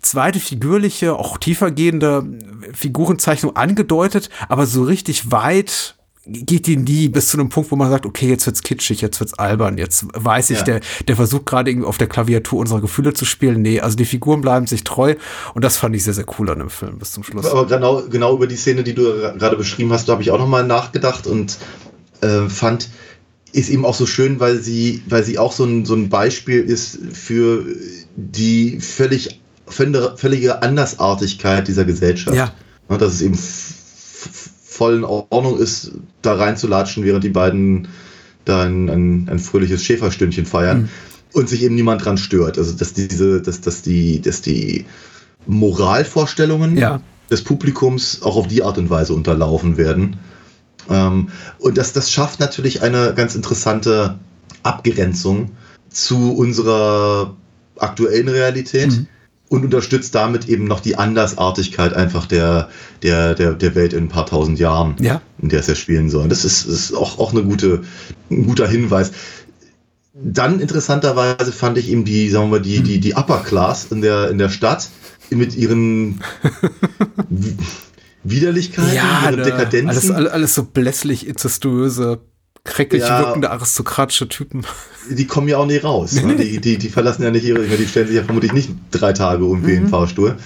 [0.00, 2.24] zweite figürliche, auch tiefergehende
[2.72, 5.95] Figurenzeichnung angedeutet, aber so richtig weit
[6.26, 9.20] geht die nie bis zu einem Punkt, wo man sagt, okay, jetzt wird's kitschig, jetzt
[9.20, 10.64] wird's albern, jetzt weiß ich, ja.
[10.64, 13.62] der, der versucht gerade irgendwie auf der Klaviatur unsere Gefühle zu spielen.
[13.62, 15.14] Nee, also die Figuren bleiben sich treu
[15.54, 17.46] und das fand ich sehr, sehr cool an dem Film bis zum Schluss.
[17.46, 19.04] Aber genau, genau über die Szene, die du
[19.38, 21.58] gerade beschrieben hast, da habe ich auch nochmal nachgedacht und
[22.22, 22.88] äh, fand,
[23.52, 26.60] ist eben auch so schön, weil sie, weil sie auch so ein, so ein Beispiel
[26.60, 27.64] ist für
[28.16, 32.36] die völlig, völlige Andersartigkeit dieser Gesellschaft.
[32.36, 32.52] Ja.
[32.88, 33.36] Dass es eben
[34.76, 37.88] voll in Ordnung ist, da reinzulatschen, während die beiden
[38.44, 40.88] da ein, ein, ein fröhliches Schäferstündchen feiern mhm.
[41.32, 42.58] und sich eben niemand dran stört.
[42.58, 44.84] Also dass diese, dass, dass die, dass die
[45.46, 47.00] Moralvorstellungen ja.
[47.30, 50.16] des Publikums auch auf die Art und Weise unterlaufen werden.
[50.90, 54.18] Ähm, und das, das schafft natürlich eine ganz interessante
[54.62, 55.52] Abgrenzung
[55.88, 57.34] zu unserer
[57.78, 58.90] aktuellen Realität.
[58.90, 59.06] Mhm.
[59.48, 62.68] Und unterstützt damit eben noch die Andersartigkeit einfach der,
[63.02, 65.22] der, der, der Welt in ein paar tausend Jahren, ja.
[65.40, 66.28] in der es ja spielen soll.
[66.28, 67.84] Das ist, ist auch, auch eine gute,
[68.28, 69.12] ein guter Hinweis.
[70.14, 74.00] Dann interessanterweise fand ich eben die, sagen wir mal, die, die, die Upper Class in
[74.00, 74.88] der, in der Stadt
[75.30, 76.20] mit ihren
[78.24, 80.12] Widerlichkeiten, ja, ihre ne, Dekadenzen.
[80.14, 82.20] Alles, alles so blässlich, inzestuöse,
[82.66, 84.66] krecklich ja, wirkende aristokratische Typen.
[85.10, 86.12] Die kommen ja auch nie raus.
[86.12, 86.36] Ne?
[86.36, 89.44] Die, die, die verlassen ja nicht ihre, die stellen sich ja vermutlich nicht drei Tage
[89.44, 89.76] irgendwie mhm.
[89.76, 90.36] in den Fahrstuhl.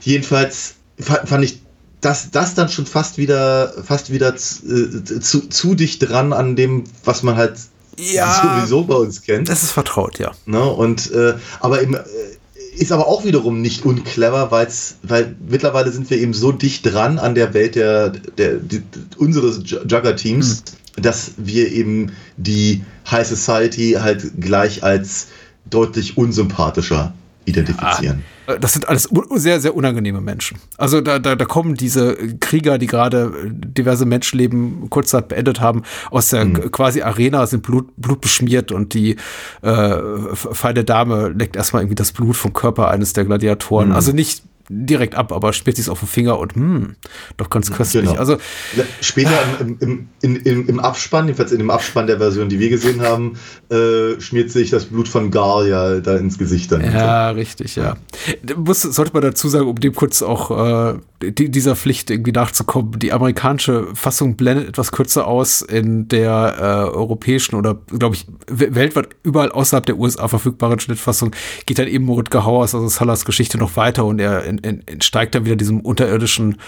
[0.00, 1.60] Jedenfalls fand ich
[2.00, 6.84] das, das dann schon fast wieder, fast wieder zu, zu, zu dicht dran an dem,
[7.04, 7.58] was man halt
[7.98, 9.48] ja, sowieso bei uns kennt.
[9.48, 10.32] Das ist vertraut, ja.
[10.46, 10.62] Ne?
[10.64, 12.02] Und, äh, aber eben, äh,
[12.76, 17.18] ist aber auch wiederum nicht unclever, weil's, weil mittlerweile sind wir eben so dicht dran
[17.18, 18.82] an der Welt der, der, die,
[19.16, 20.85] unseres Jugger-Teams, mhm.
[20.96, 25.28] Dass wir eben die High Society halt gleich als
[25.68, 27.12] deutlich unsympathischer
[27.46, 28.24] identifizieren.
[28.48, 30.58] Ja, das sind alles sehr, sehr unangenehme Menschen.
[30.76, 36.30] Also da, da, da kommen diese Krieger, die gerade diverse Menschenleben kurzzeit beendet haben, aus
[36.30, 36.70] der mhm.
[36.72, 39.16] quasi Arena, sind Blut, blutbeschmiert und die
[39.62, 39.96] äh,
[40.34, 43.90] feine Dame leckt erstmal irgendwie das Blut vom Körper eines der Gladiatoren.
[43.90, 43.94] Mhm.
[43.94, 46.96] Also nicht direkt ab, aber spielt sich auf den Finger und hm,
[47.36, 48.04] doch ganz köstlich.
[48.06, 48.18] Genau.
[48.18, 48.36] Also
[49.00, 52.68] Später im, im, im, im, im Abspann, jedenfalls in dem Abspann der Version, die wir
[52.68, 53.34] gesehen haben,
[53.70, 56.82] äh, schmiert sich das Blut von Gar ja da ins Gesicht dann.
[56.82, 57.96] Ja, richtig, ja.
[58.56, 60.50] Muss, sollte man dazu sagen, um dem kurz auch
[60.94, 66.56] äh, die, dieser Pflicht irgendwie nachzukommen, die amerikanische Fassung blendet etwas kürzer aus in der
[66.58, 66.62] äh,
[66.96, 71.30] europäischen oder, glaube ich, we- weltweit überall außerhalb der USA verfügbaren Schnittfassung
[71.64, 75.44] geht dann eben Rutger Hauers, also Salas Geschichte noch weiter und er in, entsteigt dann
[75.44, 76.58] wieder diesem unterirdischen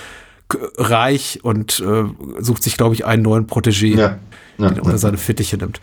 [0.76, 2.04] Reich und äh,
[2.38, 4.18] sucht sich, glaube ich, einen neuen Protégé, Ja,
[4.56, 5.80] ja, den er unter seine Fittiche nimmt.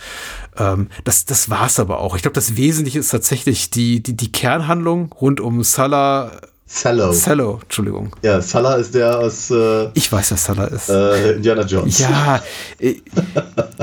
[0.57, 2.15] Ähm, das, das war's aber auch.
[2.15, 6.31] Ich glaube, das Wesentliche ist tatsächlich die, die, die Kernhandlung rund um Salah,
[6.67, 7.11] Sallow.
[7.13, 8.11] Sallow, Entschuldigung.
[8.23, 10.89] Ja, Salah ist der aus äh, Ich weiß, wer Salah ist.
[10.89, 11.99] äh, Indiana Jones.
[11.99, 12.41] Ja,
[12.79, 12.95] äh,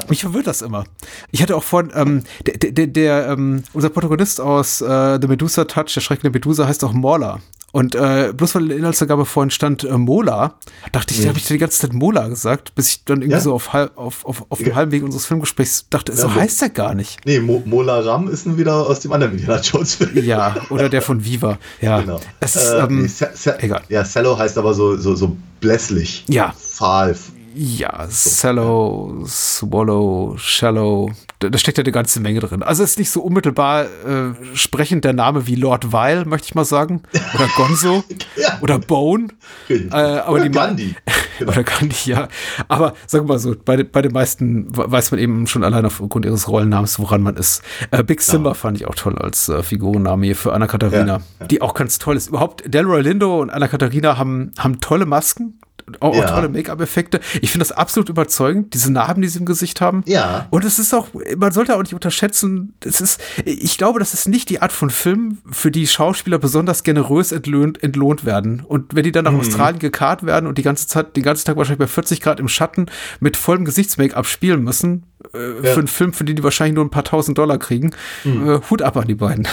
[0.09, 0.85] mich verwirrt das immer.
[1.31, 5.65] Ich hatte auch vorhin, ähm, der, der, der, ähm, unser Protagonist aus äh, The Medusa
[5.65, 7.39] Touch, der schreckende Medusa, heißt auch Morla.
[7.75, 10.57] Und äh, bloß weil in der Inhaltsangabe vorhin stand äh, Mola,
[10.93, 13.41] dachte ich, da habe ich die ganze Zeit Mola gesagt, bis ich dann irgendwie Ja.
[13.41, 14.75] so auf, halb, auf, auf, auf dem Ja.
[14.75, 17.21] halben Weg unseres Filmgesprächs dachte, so Ja, heißt er gar nicht.
[17.25, 20.11] Nee, Mo Mola Ram ist nun wieder aus dem anderen Indiana Jones Film.
[20.23, 21.57] Ja, oder der von Viva.
[21.81, 22.21] Ja, Genau.
[22.41, 23.83] es ist, äh, ähm, nee, egal.
[23.89, 26.25] Ja, Sallow heißt aber so, so, so blässlich.
[26.29, 26.55] Ja.
[26.59, 27.17] Fahl.
[27.55, 31.11] Ja, Sallow, Swallow, Shallow,
[31.51, 32.63] da, steckt ja eine ganze Menge drin.
[32.63, 36.65] Also ist nicht so unmittelbar äh, sprechend der Name wie Lord Weil, möchte ich mal
[36.65, 37.03] sagen.
[37.35, 38.05] Oder Gonzo.
[38.37, 38.59] Ja.
[38.63, 39.29] Oder Bone.
[39.69, 40.95] Äh, aber Oder die Gandhi.
[41.39, 41.53] Genau.
[41.53, 42.29] Oder Gandhi, ja.
[42.69, 45.63] Aber sagen wir mal so, bei, den- bei den meisten we- weiß man eben schon
[45.65, 47.63] allein aufgrund ihres Rollennamens, woran man ist.
[47.91, 51.21] Äh, Big Simba fand ich auch toll als äh, Figurenname hier für Anna Katharina, Ja,
[51.41, 51.47] ja.
[51.47, 52.29] die auch ganz toll ist.
[52.29, 55.61] Überhaupt, Delroy Lindo und Anna Katharina haben, haben tolle Masken.
[56.01, 56.27] Auch, Ja.
[56.27, 57.21] tolle Make-up-Effekte.
[57.41, 60.03] Ich finde das absolut überzeugend, diese Narben, die sie im Gesicht haben.
[60.07, 60.47] Ja.
[60.51, 64.29] Und es ist auch, man sollte auch nicht unterschätzen, es ist, ich glaube, das ist
[64.29, 68.63] nicht die Art von Film, für die Schauspieler besonders generös entlohnt, entlohnt werden.
[68.67, 71.57] Und wenn die dann nach Australien gekarrt werden und die ganze Zeit, den ganzen Tag
[71.57, 72.87] wahrscheinlich bei 40 Grad im Schatten
[73.21, 75.73] mit vollem Gesichts-Make-up spielen müssen, äh, Ja.
[75.73, 77.91] für einen Film, für den die wahrscheinlich nur ein paar tausend Dollar kriegen,
[78.25, 79.47] äh, Hut ab an die beiden.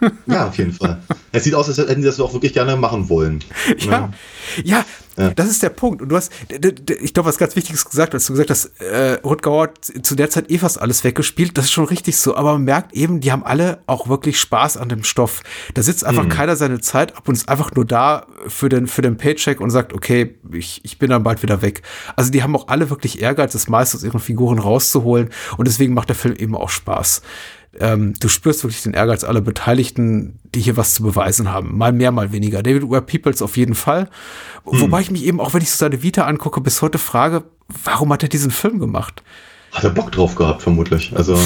[0.26, 1.00] Ja, auf jeden Fall.
[1.32, 3.40] Es sieht aus, als hätten sie das auch wirklich gerne machen wollen.
[3.78, 4.10] Ja,
[4.64, 4.84] ja,
[5.16, 5.30] Ja.
[5.30, 6.02] das ist der Punkt.
[6.02, 9.84] Und du hast, ich glaube, was ganz Wichtiges gesagt, als du gesagt hast, äh, hat
[10.02, 11.56] zu der Zeit eh fast alles weggespielt.
[11.56, 12.36] Das ist schon richtig so.
[12.36, 15.42] Aber man merkt eben, die haben alle auch wirklich Spaß an dem Stoff.
[15.74, 19.02] Da sitzt einfach keiner seine Zeit ab und ist einfach nur da für den, für
[19.02, 21.82] den Paycheck und sagt, okay, ich, ich bin dann bald wieder weg.
[22.16, 25.30] Also die haben auch alle wirklich Ehrgeiz, das meiste aus ihren Figuren rauszuholen.
[25.56, 27.22] Und deswegen macht der Film eben auch Spaß
[27.80, 31.76] ähm, du spürst wirklich den Ehrgeiz aller Beteiligten, die hier was zu beweisen haben.
[31.76, 32.62] Mal mehr, mal weniger.
[32.62, 34.08] David Ware Peoples auf jeden Fall.
[34.64, 37.44] Wobei ich mich eben, auch wenn ich so seine Vita angucke, bis heute frage,
[37.84, 39.22] warum hat er diesen Film gemacht?
[39.72, 41.12] Hat er Bock drauf gehabt, vermutlich.
[41.14, 41.38] Also,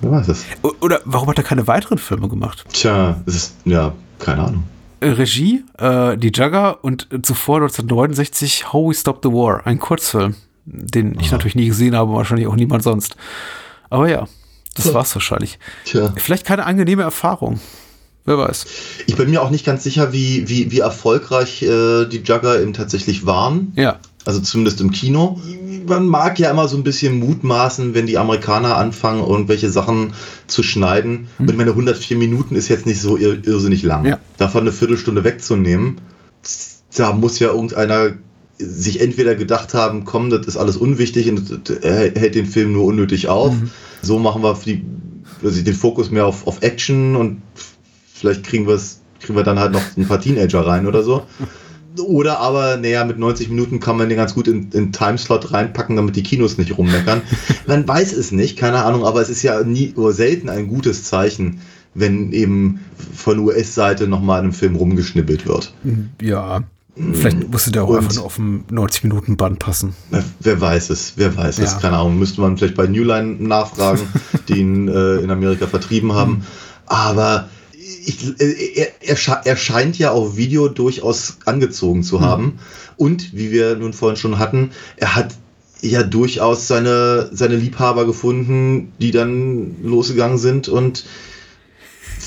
[0.00, 0.44] wer weiß es.
[0.80, 2.64] Oder warum hat er keine weiteren Filme gemacht?
[2.72, 4.64] Tja, es ist, ja, keine Ahnung.
[5.00, 10.34] Äh, Regie, äh, die Jugger und zuvor 1969 How We Stop the War, ein Kurzfilm,
[10.64, 13.16] den ich natürlich nie gesehen habe, wahrscheinlich auch niemand sonst.
[13.88, 14.26] Aber ja,
[14.76, 15.58] das war's wahrscheinlich.
[15.84, 16.12] Tja.
[16.16, 17.60] Vielleicht keine angenehme Erfahrung.
[18.24, 18.66] Wer weiß.
[19.06, 22.72] Ich bin mir auch nicht ganz sicher, wie, wie, wie erfolgreich äh, die Jugger eben
[22.72, 23.72] tatsächlich waren.
[23.76, 24.00] Ja.
[24.24, 25.40] Also zumindest im Kino.
[25.86, 30.14] Man mag ja immer so ein bisschen mutmaßen, wenn die Amerikaner anfangen, irgendwelche Sachen
[30.48, 31.28] zu schneiden.
[31.38, 34.04] Und ich meine, 104 Minuten ist jetzt nicht so ir irrsinnig lang.
[34.04, 34.18] Ja.
[34.36, 36.00] Davon eine Viertelstunde wegzunehmen,
[36.96, 38.14] da muss ja irgendeiner
[38.58, 42.84] sich entweder gedacht haben, komm, das ist alles unwichtig und er hält den Film nur
[42.84, 43.54] unnötig auf.
[44.02, 44.84] So machen wir die,
[45.42, 47.42] also den Fokus mehr auf, auf Action und
[48.14, 51.22] vielleicht kriegen wir es, kriegen wir dann halt noch ein paar Teenager rein oder so.
[52.00, 55.96] Oder aber, naja, mit 90 Minuten kann man den ganz gut in, in Timeslot reinpacken,
[55.96, 57.22] damit die Kinos nicht rummeckern.
[57.66, 61.04] Man weiß es nicht, keine Ahnung, aber es ist ja nie oder selten ein gutes
[61.04, 61.60] Zeichen,
[61.94, 62.80] wenn eben
[63.14, 65.72] von US-Seite nochmal an einem Film rumgeschnippelt wird.
[66.20, 66.64] Ja.
[67.12, 69.94] Vielleicht musste der auch Und- einfach nur auf ein 90-Minuten-Band passen.
[70.40, 71.78] Wer weiß es, wer weiß es, Ja.
[71.78, 72.18] keine Ahnung.
[72.18, 74.00] Müsste man vielleicht bei Newline nachfragen,
[74.48, 76.46] die ihn äh, in Amerika vertrieben haben.
[76.86, 77.48] Aber
[78.06, 82.58] ich, äh, er, er, er scheint ja auf Video durchaus angezogen zu haben.
[82.96, 85.34] Und wie wir nun vorhin schon hatten, er hat
[85.82, 91.04] ja durchaus seine, seine Liebhaber gefunden, die dann losgegangen sind und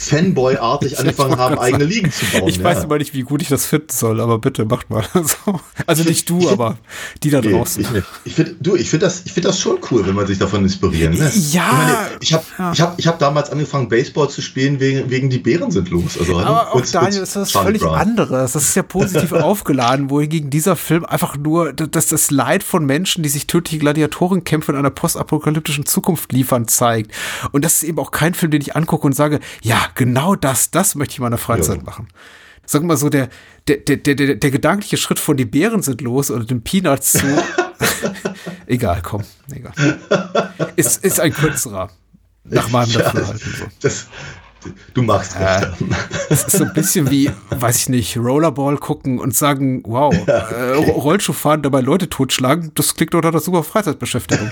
[0.08, 2.47] Fanboy-artig angefangen haben, eigene Ligen zu bauen.
[2.47, 2.64] Ich ja.
[2.64, 5.04] weiß immer nicht, wie gut ich das finden soll, aber bitte macht mal.
[5.14, 5.60] So.
[5.86, 6.78] Also nicht du, aber
[7.24, 7.84] die da Nee, draußen.
[7.84, 10.38] Ich, ich finde, du, ich finde das, ich finde das schon cool, wenn man sich
[10.39, 11.54] davon inspirieren lässt.
[11.54, 11.64] Ja.
[11.70, 12.72] Ich, meine, ich habe, Ja.
[12.74, 16.18] ich habe, ich habe damals angefangen Baseball zu spielen wegen, wegen die Bären sind los.
[16.20, 17.95] Also Aber auch und- Daniel, und das ist was völlig Brown.
[17.95, 18.54] anderes.
[18.54, 23.22] Das ist ja positiv aufgeladen, wohingegen dieser Film einfach nur das, das Leid von Menschen,
[23.23, 27.11] die sich tödliche Gladiatorenkämpfe in einer postapokalyptischen Zukunft liefern, zeigt.
[27.52, 30.72] Und das ist eben auch kein Film, den ich angucke und sage, ja, genau das,
[30.72, 31.84] das möchte ich in meiner Freizeit Ja.
[31.84, 32.07] machen.
[32.66, 33.30] sag mal so, der,
[33.68, 37.26] der, der, der, der gedankliche Schritt von die Bären sind los oder den Peanuts zu.
[38.68, 39.74] egal, komm, egal.
[40.76, 41.90] Ist, ist ein kürzerer.
[42.44, 43.53] Nach meinem Ja, Dafürhalten.
[43.57, 43.66] So.
[43.82, 44.07] Das,
[44.94, 45.68] du magst Äh.
[46.30, 50.74] Es ist so ein bisschen wie, weiß ich nicht, Rollerball gucken und sagen, wow, äh,
[50.74, 54.49] Rollschuh fahren, dabei Leute totschlagen, das klingt doch nach einer super Freizeitbeschäftigung.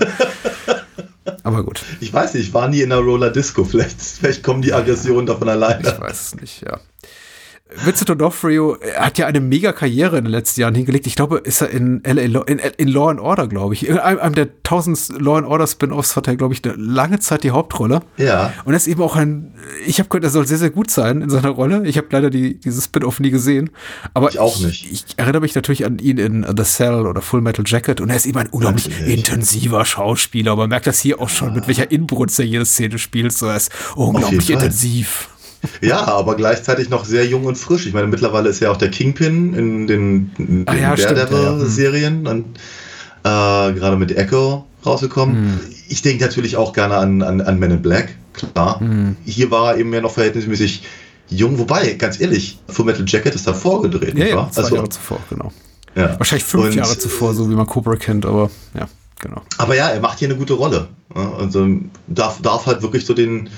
[1.42, 3.64] Aber gut, Ich weiß nicht, ich war nie in einer Roller Disco.
[3.64, 5.88] Vielleicht, vielleicht kommen die Aggressionen davon alleine.
[5.88, 6.78] ich weiß es nicht, ja.
[7.84, 11.06] Vincent D'Onofrio hat ja eine mega Karriere in den letzten Jahren hingelegt.
[11.06, 13.86] Ich glaube, ist er in, LA, Law- in, in Law and Order, glaube ich.
[13.86, 17.18] In einem, einem der tausend Law and Order Spin-offs hat er, glaube ich, eine lange
[17.20, 18.00] Zeit die Hauptrolle.
[18.16, 18.54] Ja.
[18.64, 19.52] Und er ist eben auch ein,
[19.86, 21.86] ich habe gehört, er soll sehr, sehr gut sein in seiner Rolle.
[21.86, 23.68] Ich habe leider die, dieses Spin-off nie gesehen.
[24.14, 24.90] Aber Ich auch nicht.
[24.90, 28.16] Ich, erinnere mich natürlich an ihn in The Cell oder Full Metal Jacket und er
[28.16, 29.18] ist eben ein unglaublich Natürlich.
[29.18, 30.56] intensiver Schauspieler.
[30.56, 33.32] Man merkt das hier auch schon, mit welcher Inbrunst er jede Szene spielt.
[33.34, 35.28] So, er ist unglaublich intensiv.
[35.80, 37.86] Ja, aber gleichzeitig noch sehr jung und frisch.
[37.86, 41.18] Ich meine, mittlerweile ist ja auch der Kingpin in den, in Ah den ja, stimmt,
[41.18, 41.24] ja.
[41.26, 42.44] Daredevil-Serien und
[43.24, 45.34] äh, gerade mit Echo rausgekommen.
[45.36, 45.60] Hm.
[45.88, 48.78] Ich denke natürlich auch gerne an, an, an Men in Black, klar.
[48.80, 49.16] Hm.
[49.24, 50.84] Hier war er eben ja noch verhältnismäßig
[51.28, 54.76] jung, wobei, ganz ehrlich, Full Metal Jacket ist davor gedreht, Ja, nicht ja, zwei Also,
[54.76, 55.52] Jahre zuvor, genau.
[55.94, 56.18] ja.
[56.18, 58.88] Wahrscheinlich fünf Und- Jahre zuvor, so wie man Cobra kennt, aber ja,
[59.20, 59.42] genau.
[59.58, 60.88] Aber ja, er macht hier eine gute Rolle.
[61.14, 61.66] Ja, also
[62.06, 63.48] darf, darf halt wirklich so den,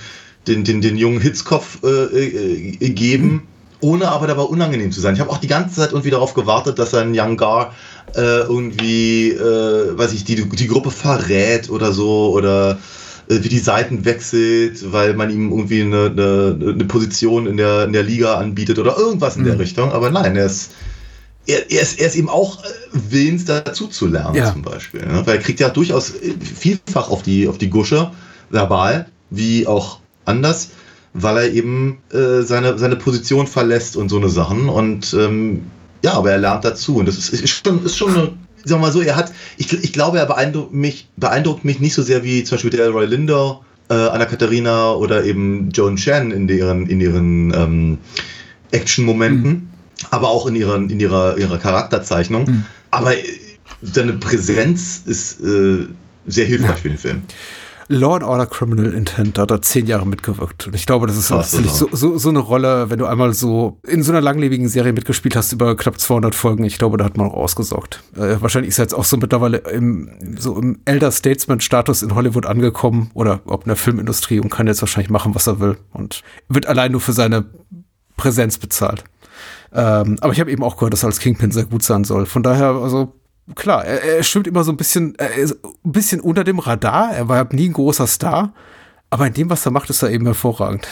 [0.47, 3.47] den, den, den jungen Hitzkopf äh, äh, geben,
[3.81, 5.15] ohne aber dabei unangenehm zu sein.
[5.15, 7.75] Ich habe auch die ganze Zeit irgendwie darauf gewartet, dass ein Young Gar
[8.15, 12.79] äh, irgendwie, äh, weiß ich, die, die Gruppe verrät oder so oder
[13.29, 17.85] äh, wie die Seiten wechselt, weil man ihm irgendwie eine, eine, eine Position in der,
[17.85, 19.93] in der Liga anbietet oder irgendwas in der Richtung.
[19.93, 20.73] Aber nein, er ist
[21.47, 24.53] er, er, ist, er ist eben auch äh, willens, dazu zu lernen, Ja.
[24.53, 25.01] zum Beispiel.
[25.07, 25.23] Ne?
[25.25, 28.11] Weil er kriegt ja durchaus äh, vielfach auf die, auf die Gusche,
[28.51, 30.00] verbal, wie auch
[30.31, 30.71] anders,
[31.13, 34.69] weil er eben äh, seine, seine Position verlässt und so eine Sachen.
[34.69, 35.63] Und ähm,
[36.03, 36.97] ja, aber er lernt dazu.
[36.97, 38.23] Und das ist, ist schon, ist schon eine,
[38.65, 41.95] sagen wir mal so, er hat, ich, ich glaube, er beeindruckt mich, beeindruckt mich nicht
[41.95, 46.49] so sehr wie zum Beispiel Delroy Linder, äh, Anna Katharina oder eben Joan Chen in
[46.49, 47.99] ihren, in ihren ähm,
[48.71, 49.71] Action-Momenten,
[50.11, 52.65] aber auch in, ihren, in ihrer, ihrer Charakterzeichnung.
[52.91, 53.23] Aber äh,
[53.83, 55.87] seine Präsenz ist äh,
[56.27, 57.23] sehr hilfreich für den Film.
[57.93, 60.69] Law and Order Criminal Intent, da hat er zehn Jahre mitgewirkt.
[60.69, 63.35] Und ich glaube, das ist Krass, tatsächlich so, so, so eine Rolle, wenn du einmal
[63.35, 67.05] so in so einer langlebigen Serie mitgespielt hast über knapp 200 Folgen, ich glaube, da
[67.05, 68.05] hat man auch ausgesorgt.
[68.15, 70.09] Äh, wahrscheinlich ist er jetzt auch so mittlerweile im,
[70.39, 74.83] so im Elder Statesman-Status in Hollywood angekommen oder ob in der Filmindustrie und kann jetzt
[74.83, 75.77] wahrscheinlich machen, was er will.
[75.93, 77.47] Und wird allein nur für seine
[78.17, 79.03] Präsenz bezahlt.
[79.73, 82.27] Ähm, aber ich habe eben auch gehört, dass er als Kingpin sehr gut sein soll.
[82.27, 83.20] Von daher, also
[83.55, 85.53] klar, er, er schwimmt immer so ein bisschen, ein
[85.83, 87.15] bisschen unter dem Radar.
[87.15, 88.53] Er war nie ein großer Star.
[89.11, 90.87] Aber in dem, was er macht, ist er eben hervorragend.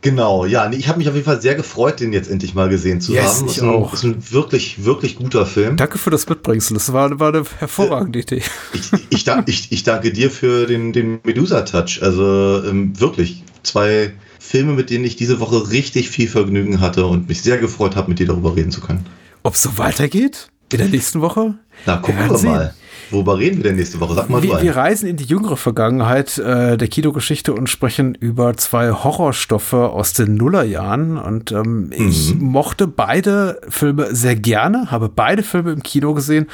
[0.00, 3.00] Genau, ja, ich habe mich auf jeden Fall sehr gefreut, den jetzt endlich mal gesehen
[3.00, 3.46] zu Yes, haben.
[3.46, 3.92] ich ist ein, auch.
[3.92, 5.76] Ist ein wirklich, wirklich guter Film.
[5.76, 6.74] Danke für das Mitbringsel.
[6.74, 8.42] Das war, war eine hervorragende Idee.
[8.72, 12.00] Ich, ich, ich, ich danke dir für den, den Medusa-Touch.
[12.02, 17.28] Also ähm, wirklich zwei Filme, mit denen ich diese Woche richtig viel Vergnügen hatte und
[17.28, 19.04] mich sehr gefreut habe, mit dir darüber reden zu können.
[19.42, 21.54] Ob es so weitergeht in der nächsten Woche?
[21.86, 22.50] Na, gucken wir sehen.
[22.50, 22.74] mal.
[23.10, 24.14] Worüber reden wir denn nächste Woche?
[24.14, 28.56] Sag mal Wir, wir reisen in die jüngere Vergangenheit äh, der Kinogeschichte und sprechen über
[28.56, 31.16] zwei Horrorstoffe aus den Nullerjahren.
[31.16, 36.48] Und ähm, ich mochte beide Filme sehr gerne, habe beide Filme im Kino gesehen,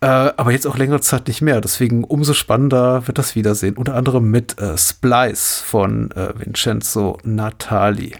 [0.00, 1.60] äh, aber jetzt auch längere Zeit nicht mehr.
[1.60, 3.76] Deswegen umso spannender wird das Wiedersehen.
[3.76, 8.12] Unter anderem mit äh, Splice von äh, Vincenzo Natali.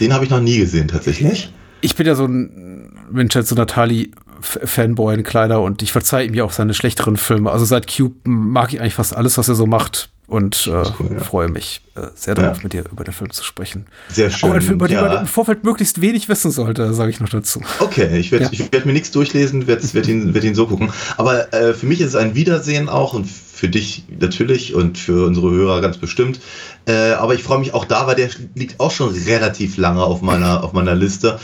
[0.00, 1.52] Den habe ich noch nie gesehen, tatsächlich.
[1.80, 4.10] Ich bin ja so ein Vincenzo Natali
[4.40, 7.50] Fanboy, kleiner, und ich verzeihe ihm ja auch seine schlechteren Filme.
[7.50, 11.10] Also seit Cube mag ich eigentlich fast alles, was er so macht und äh, cool,
[11.12, 11.18] ja.
[11.24, 12.62] freue mich äh, sehr darauf, Ja.
[12.62, 13.86] mit dir über den Film zu sprechen.
[14.08, 14.48] Sehr schön.
[14.48, 15.02] Auch ein Film, über den ja.
[15.02, 17.60] man im Vorfeld möglichst wenig wissen sollte, sage ich noch dazu.
[17.80, 20.92] Okay, ich werde werd mir nichts durchlesen, werde werd ihn, werd ihn so gucken.
[21.16, 25.26] Aber äh, für mich ist es ein Wiedersehen auch und für dich natürlich und für
[25.26, 26.40] unsere Hörer ganz bestimmt.
[26.86, 30.22] Äh, aber ich freue mich auch da, weil der liegt auch schon relativ lange auf
[30.22, 31.40] meiner, auf meiner Liste.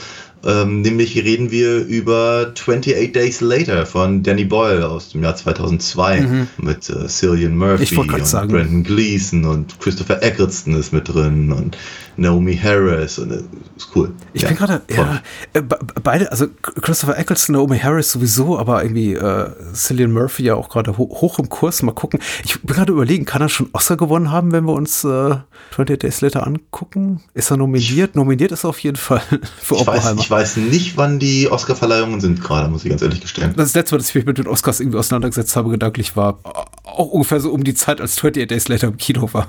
[0.46, 6.46] Ähm, nämlich reden wir über 28 Days Later von Danny Boyle aus dem Jahr 2002
[6.58, 8.52] mit äh, Cillian Murphy und sagen.
[8.52, 11.76] Brandon Gleeson und Christopher Eccleston ist mit drin und
[12.16, 13.42] Naomi Harris und äh,
[13.76, 14.12] ist cool.
[14.32, 15.20] Ich Ja, bin gerade, ja,
[15.52, 16.46] äh, be- beide, also
[16.80, 21.38] Christopher Eccleston, Naomi Harris sowieso, aber irgendwie äh, Cillian Murphy ja auch gerade ho hoch
[21.38, 21.82] im Kurs.
[21.82, 22.20] Mal gucken.
[22.44, 25.36] Ich bin gerade überlegen, kann er schon Oscar gewonnen haben, wenn wir uns äh,
[25.72, 27.22] 28 Days Later angucken?
[27.34, 28.16] Ist er nominiert?
[28.16, 29.20] nominiert ist er auf jeden Fall
[29.60, 33.20] für Ich weiß, ich weiß nicht, wann die Oscar-Verleihungen sind gerade, muss ich ganz ehrlich
[33.20, 33.52] gestehen.
[33.56, 36.38] Das letzte Mal, dass ich mich mit den Oscars irgendwie auseinandergesetzt habe, gedanklich war
[36.84, 39.48] auch ungefähr so um die Zeit, als 28 Days Later im Kino war.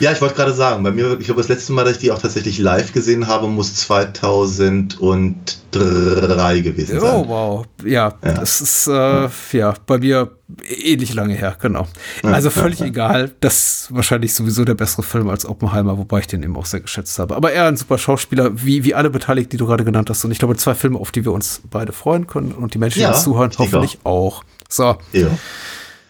[0.00, 2.12] Ja, ich wollte gerade sagen, bei mir, ich glaube, das letzte Mal, dass ich die
[2.12, 7.10] auch tatsächlich live gesehen habe, muss 2003 gewesen sein.
[7.10, 7.66] Oh, wow.
[7.84, 8.34] Ja, ja.
[8.34, 10.30] das ist, äh, ja, bei mir
[10.64, 11.88] ähnlich lange her, genau.
[12.22, 13.32] Also völlig egal.
[13.40, 16.78] Das ist wahrscheinlich sowieso der bessere Film als Oppenheimer, wobei ich den eben auch sehr
[16.80, 17.34] geschätzt habe.
[17.34, 20.24] Aber er ein super Schauspieler, wie, wie alle Beteiligten, die du gerade genannt hast.
[20.24, 23.00] Und ich glaube, zwei Filme, auf die wir uns beide freuen können und die Menschen,
[23.00, 24.44] die uns zuhören, hoffentlich auch.
[24.68, 24.96] So.
[25.12, 25.26] Ja.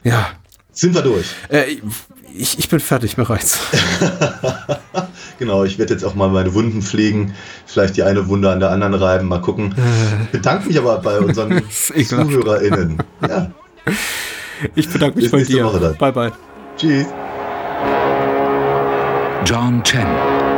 [0.05, 0.29] Ja.
[0.73, 1.27] Sind wir durch?
[1.49, 1.79] Äh,
[2.35, 3.59] ich, ich bin fertig, mir reicht's.
[5.41, 7.35] genau, ich werde jetzt auch mal meine Wunden pflegen,
[7.67, 9.75] vielleicht die eine Wunde an der anderen reiben, mal gucken.
[10.27, 11.61] Ich bedanke mich aber bei unseren
[12.09, 13.03] ZuhörerInnen.
[13.29, 13.51] Ja.
[14.77, 15.65] Ich bedanke mich Bis bei dir.
[15.65, 15.97] Woche dann.
[15.97, 16.33] Bye, bye.
[16.77, 17.07] Tschüss.
[19.45, 20.07] John Chen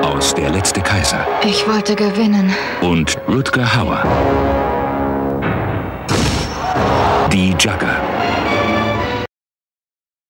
[0.03, 1.25] aus Der letzte Kaiser.
[1.45, 2.53] Ich wollte gewinnen.
[2.83, 4.03] Und Rutger Hauer.
[7.33, 8.12] Die Jugger.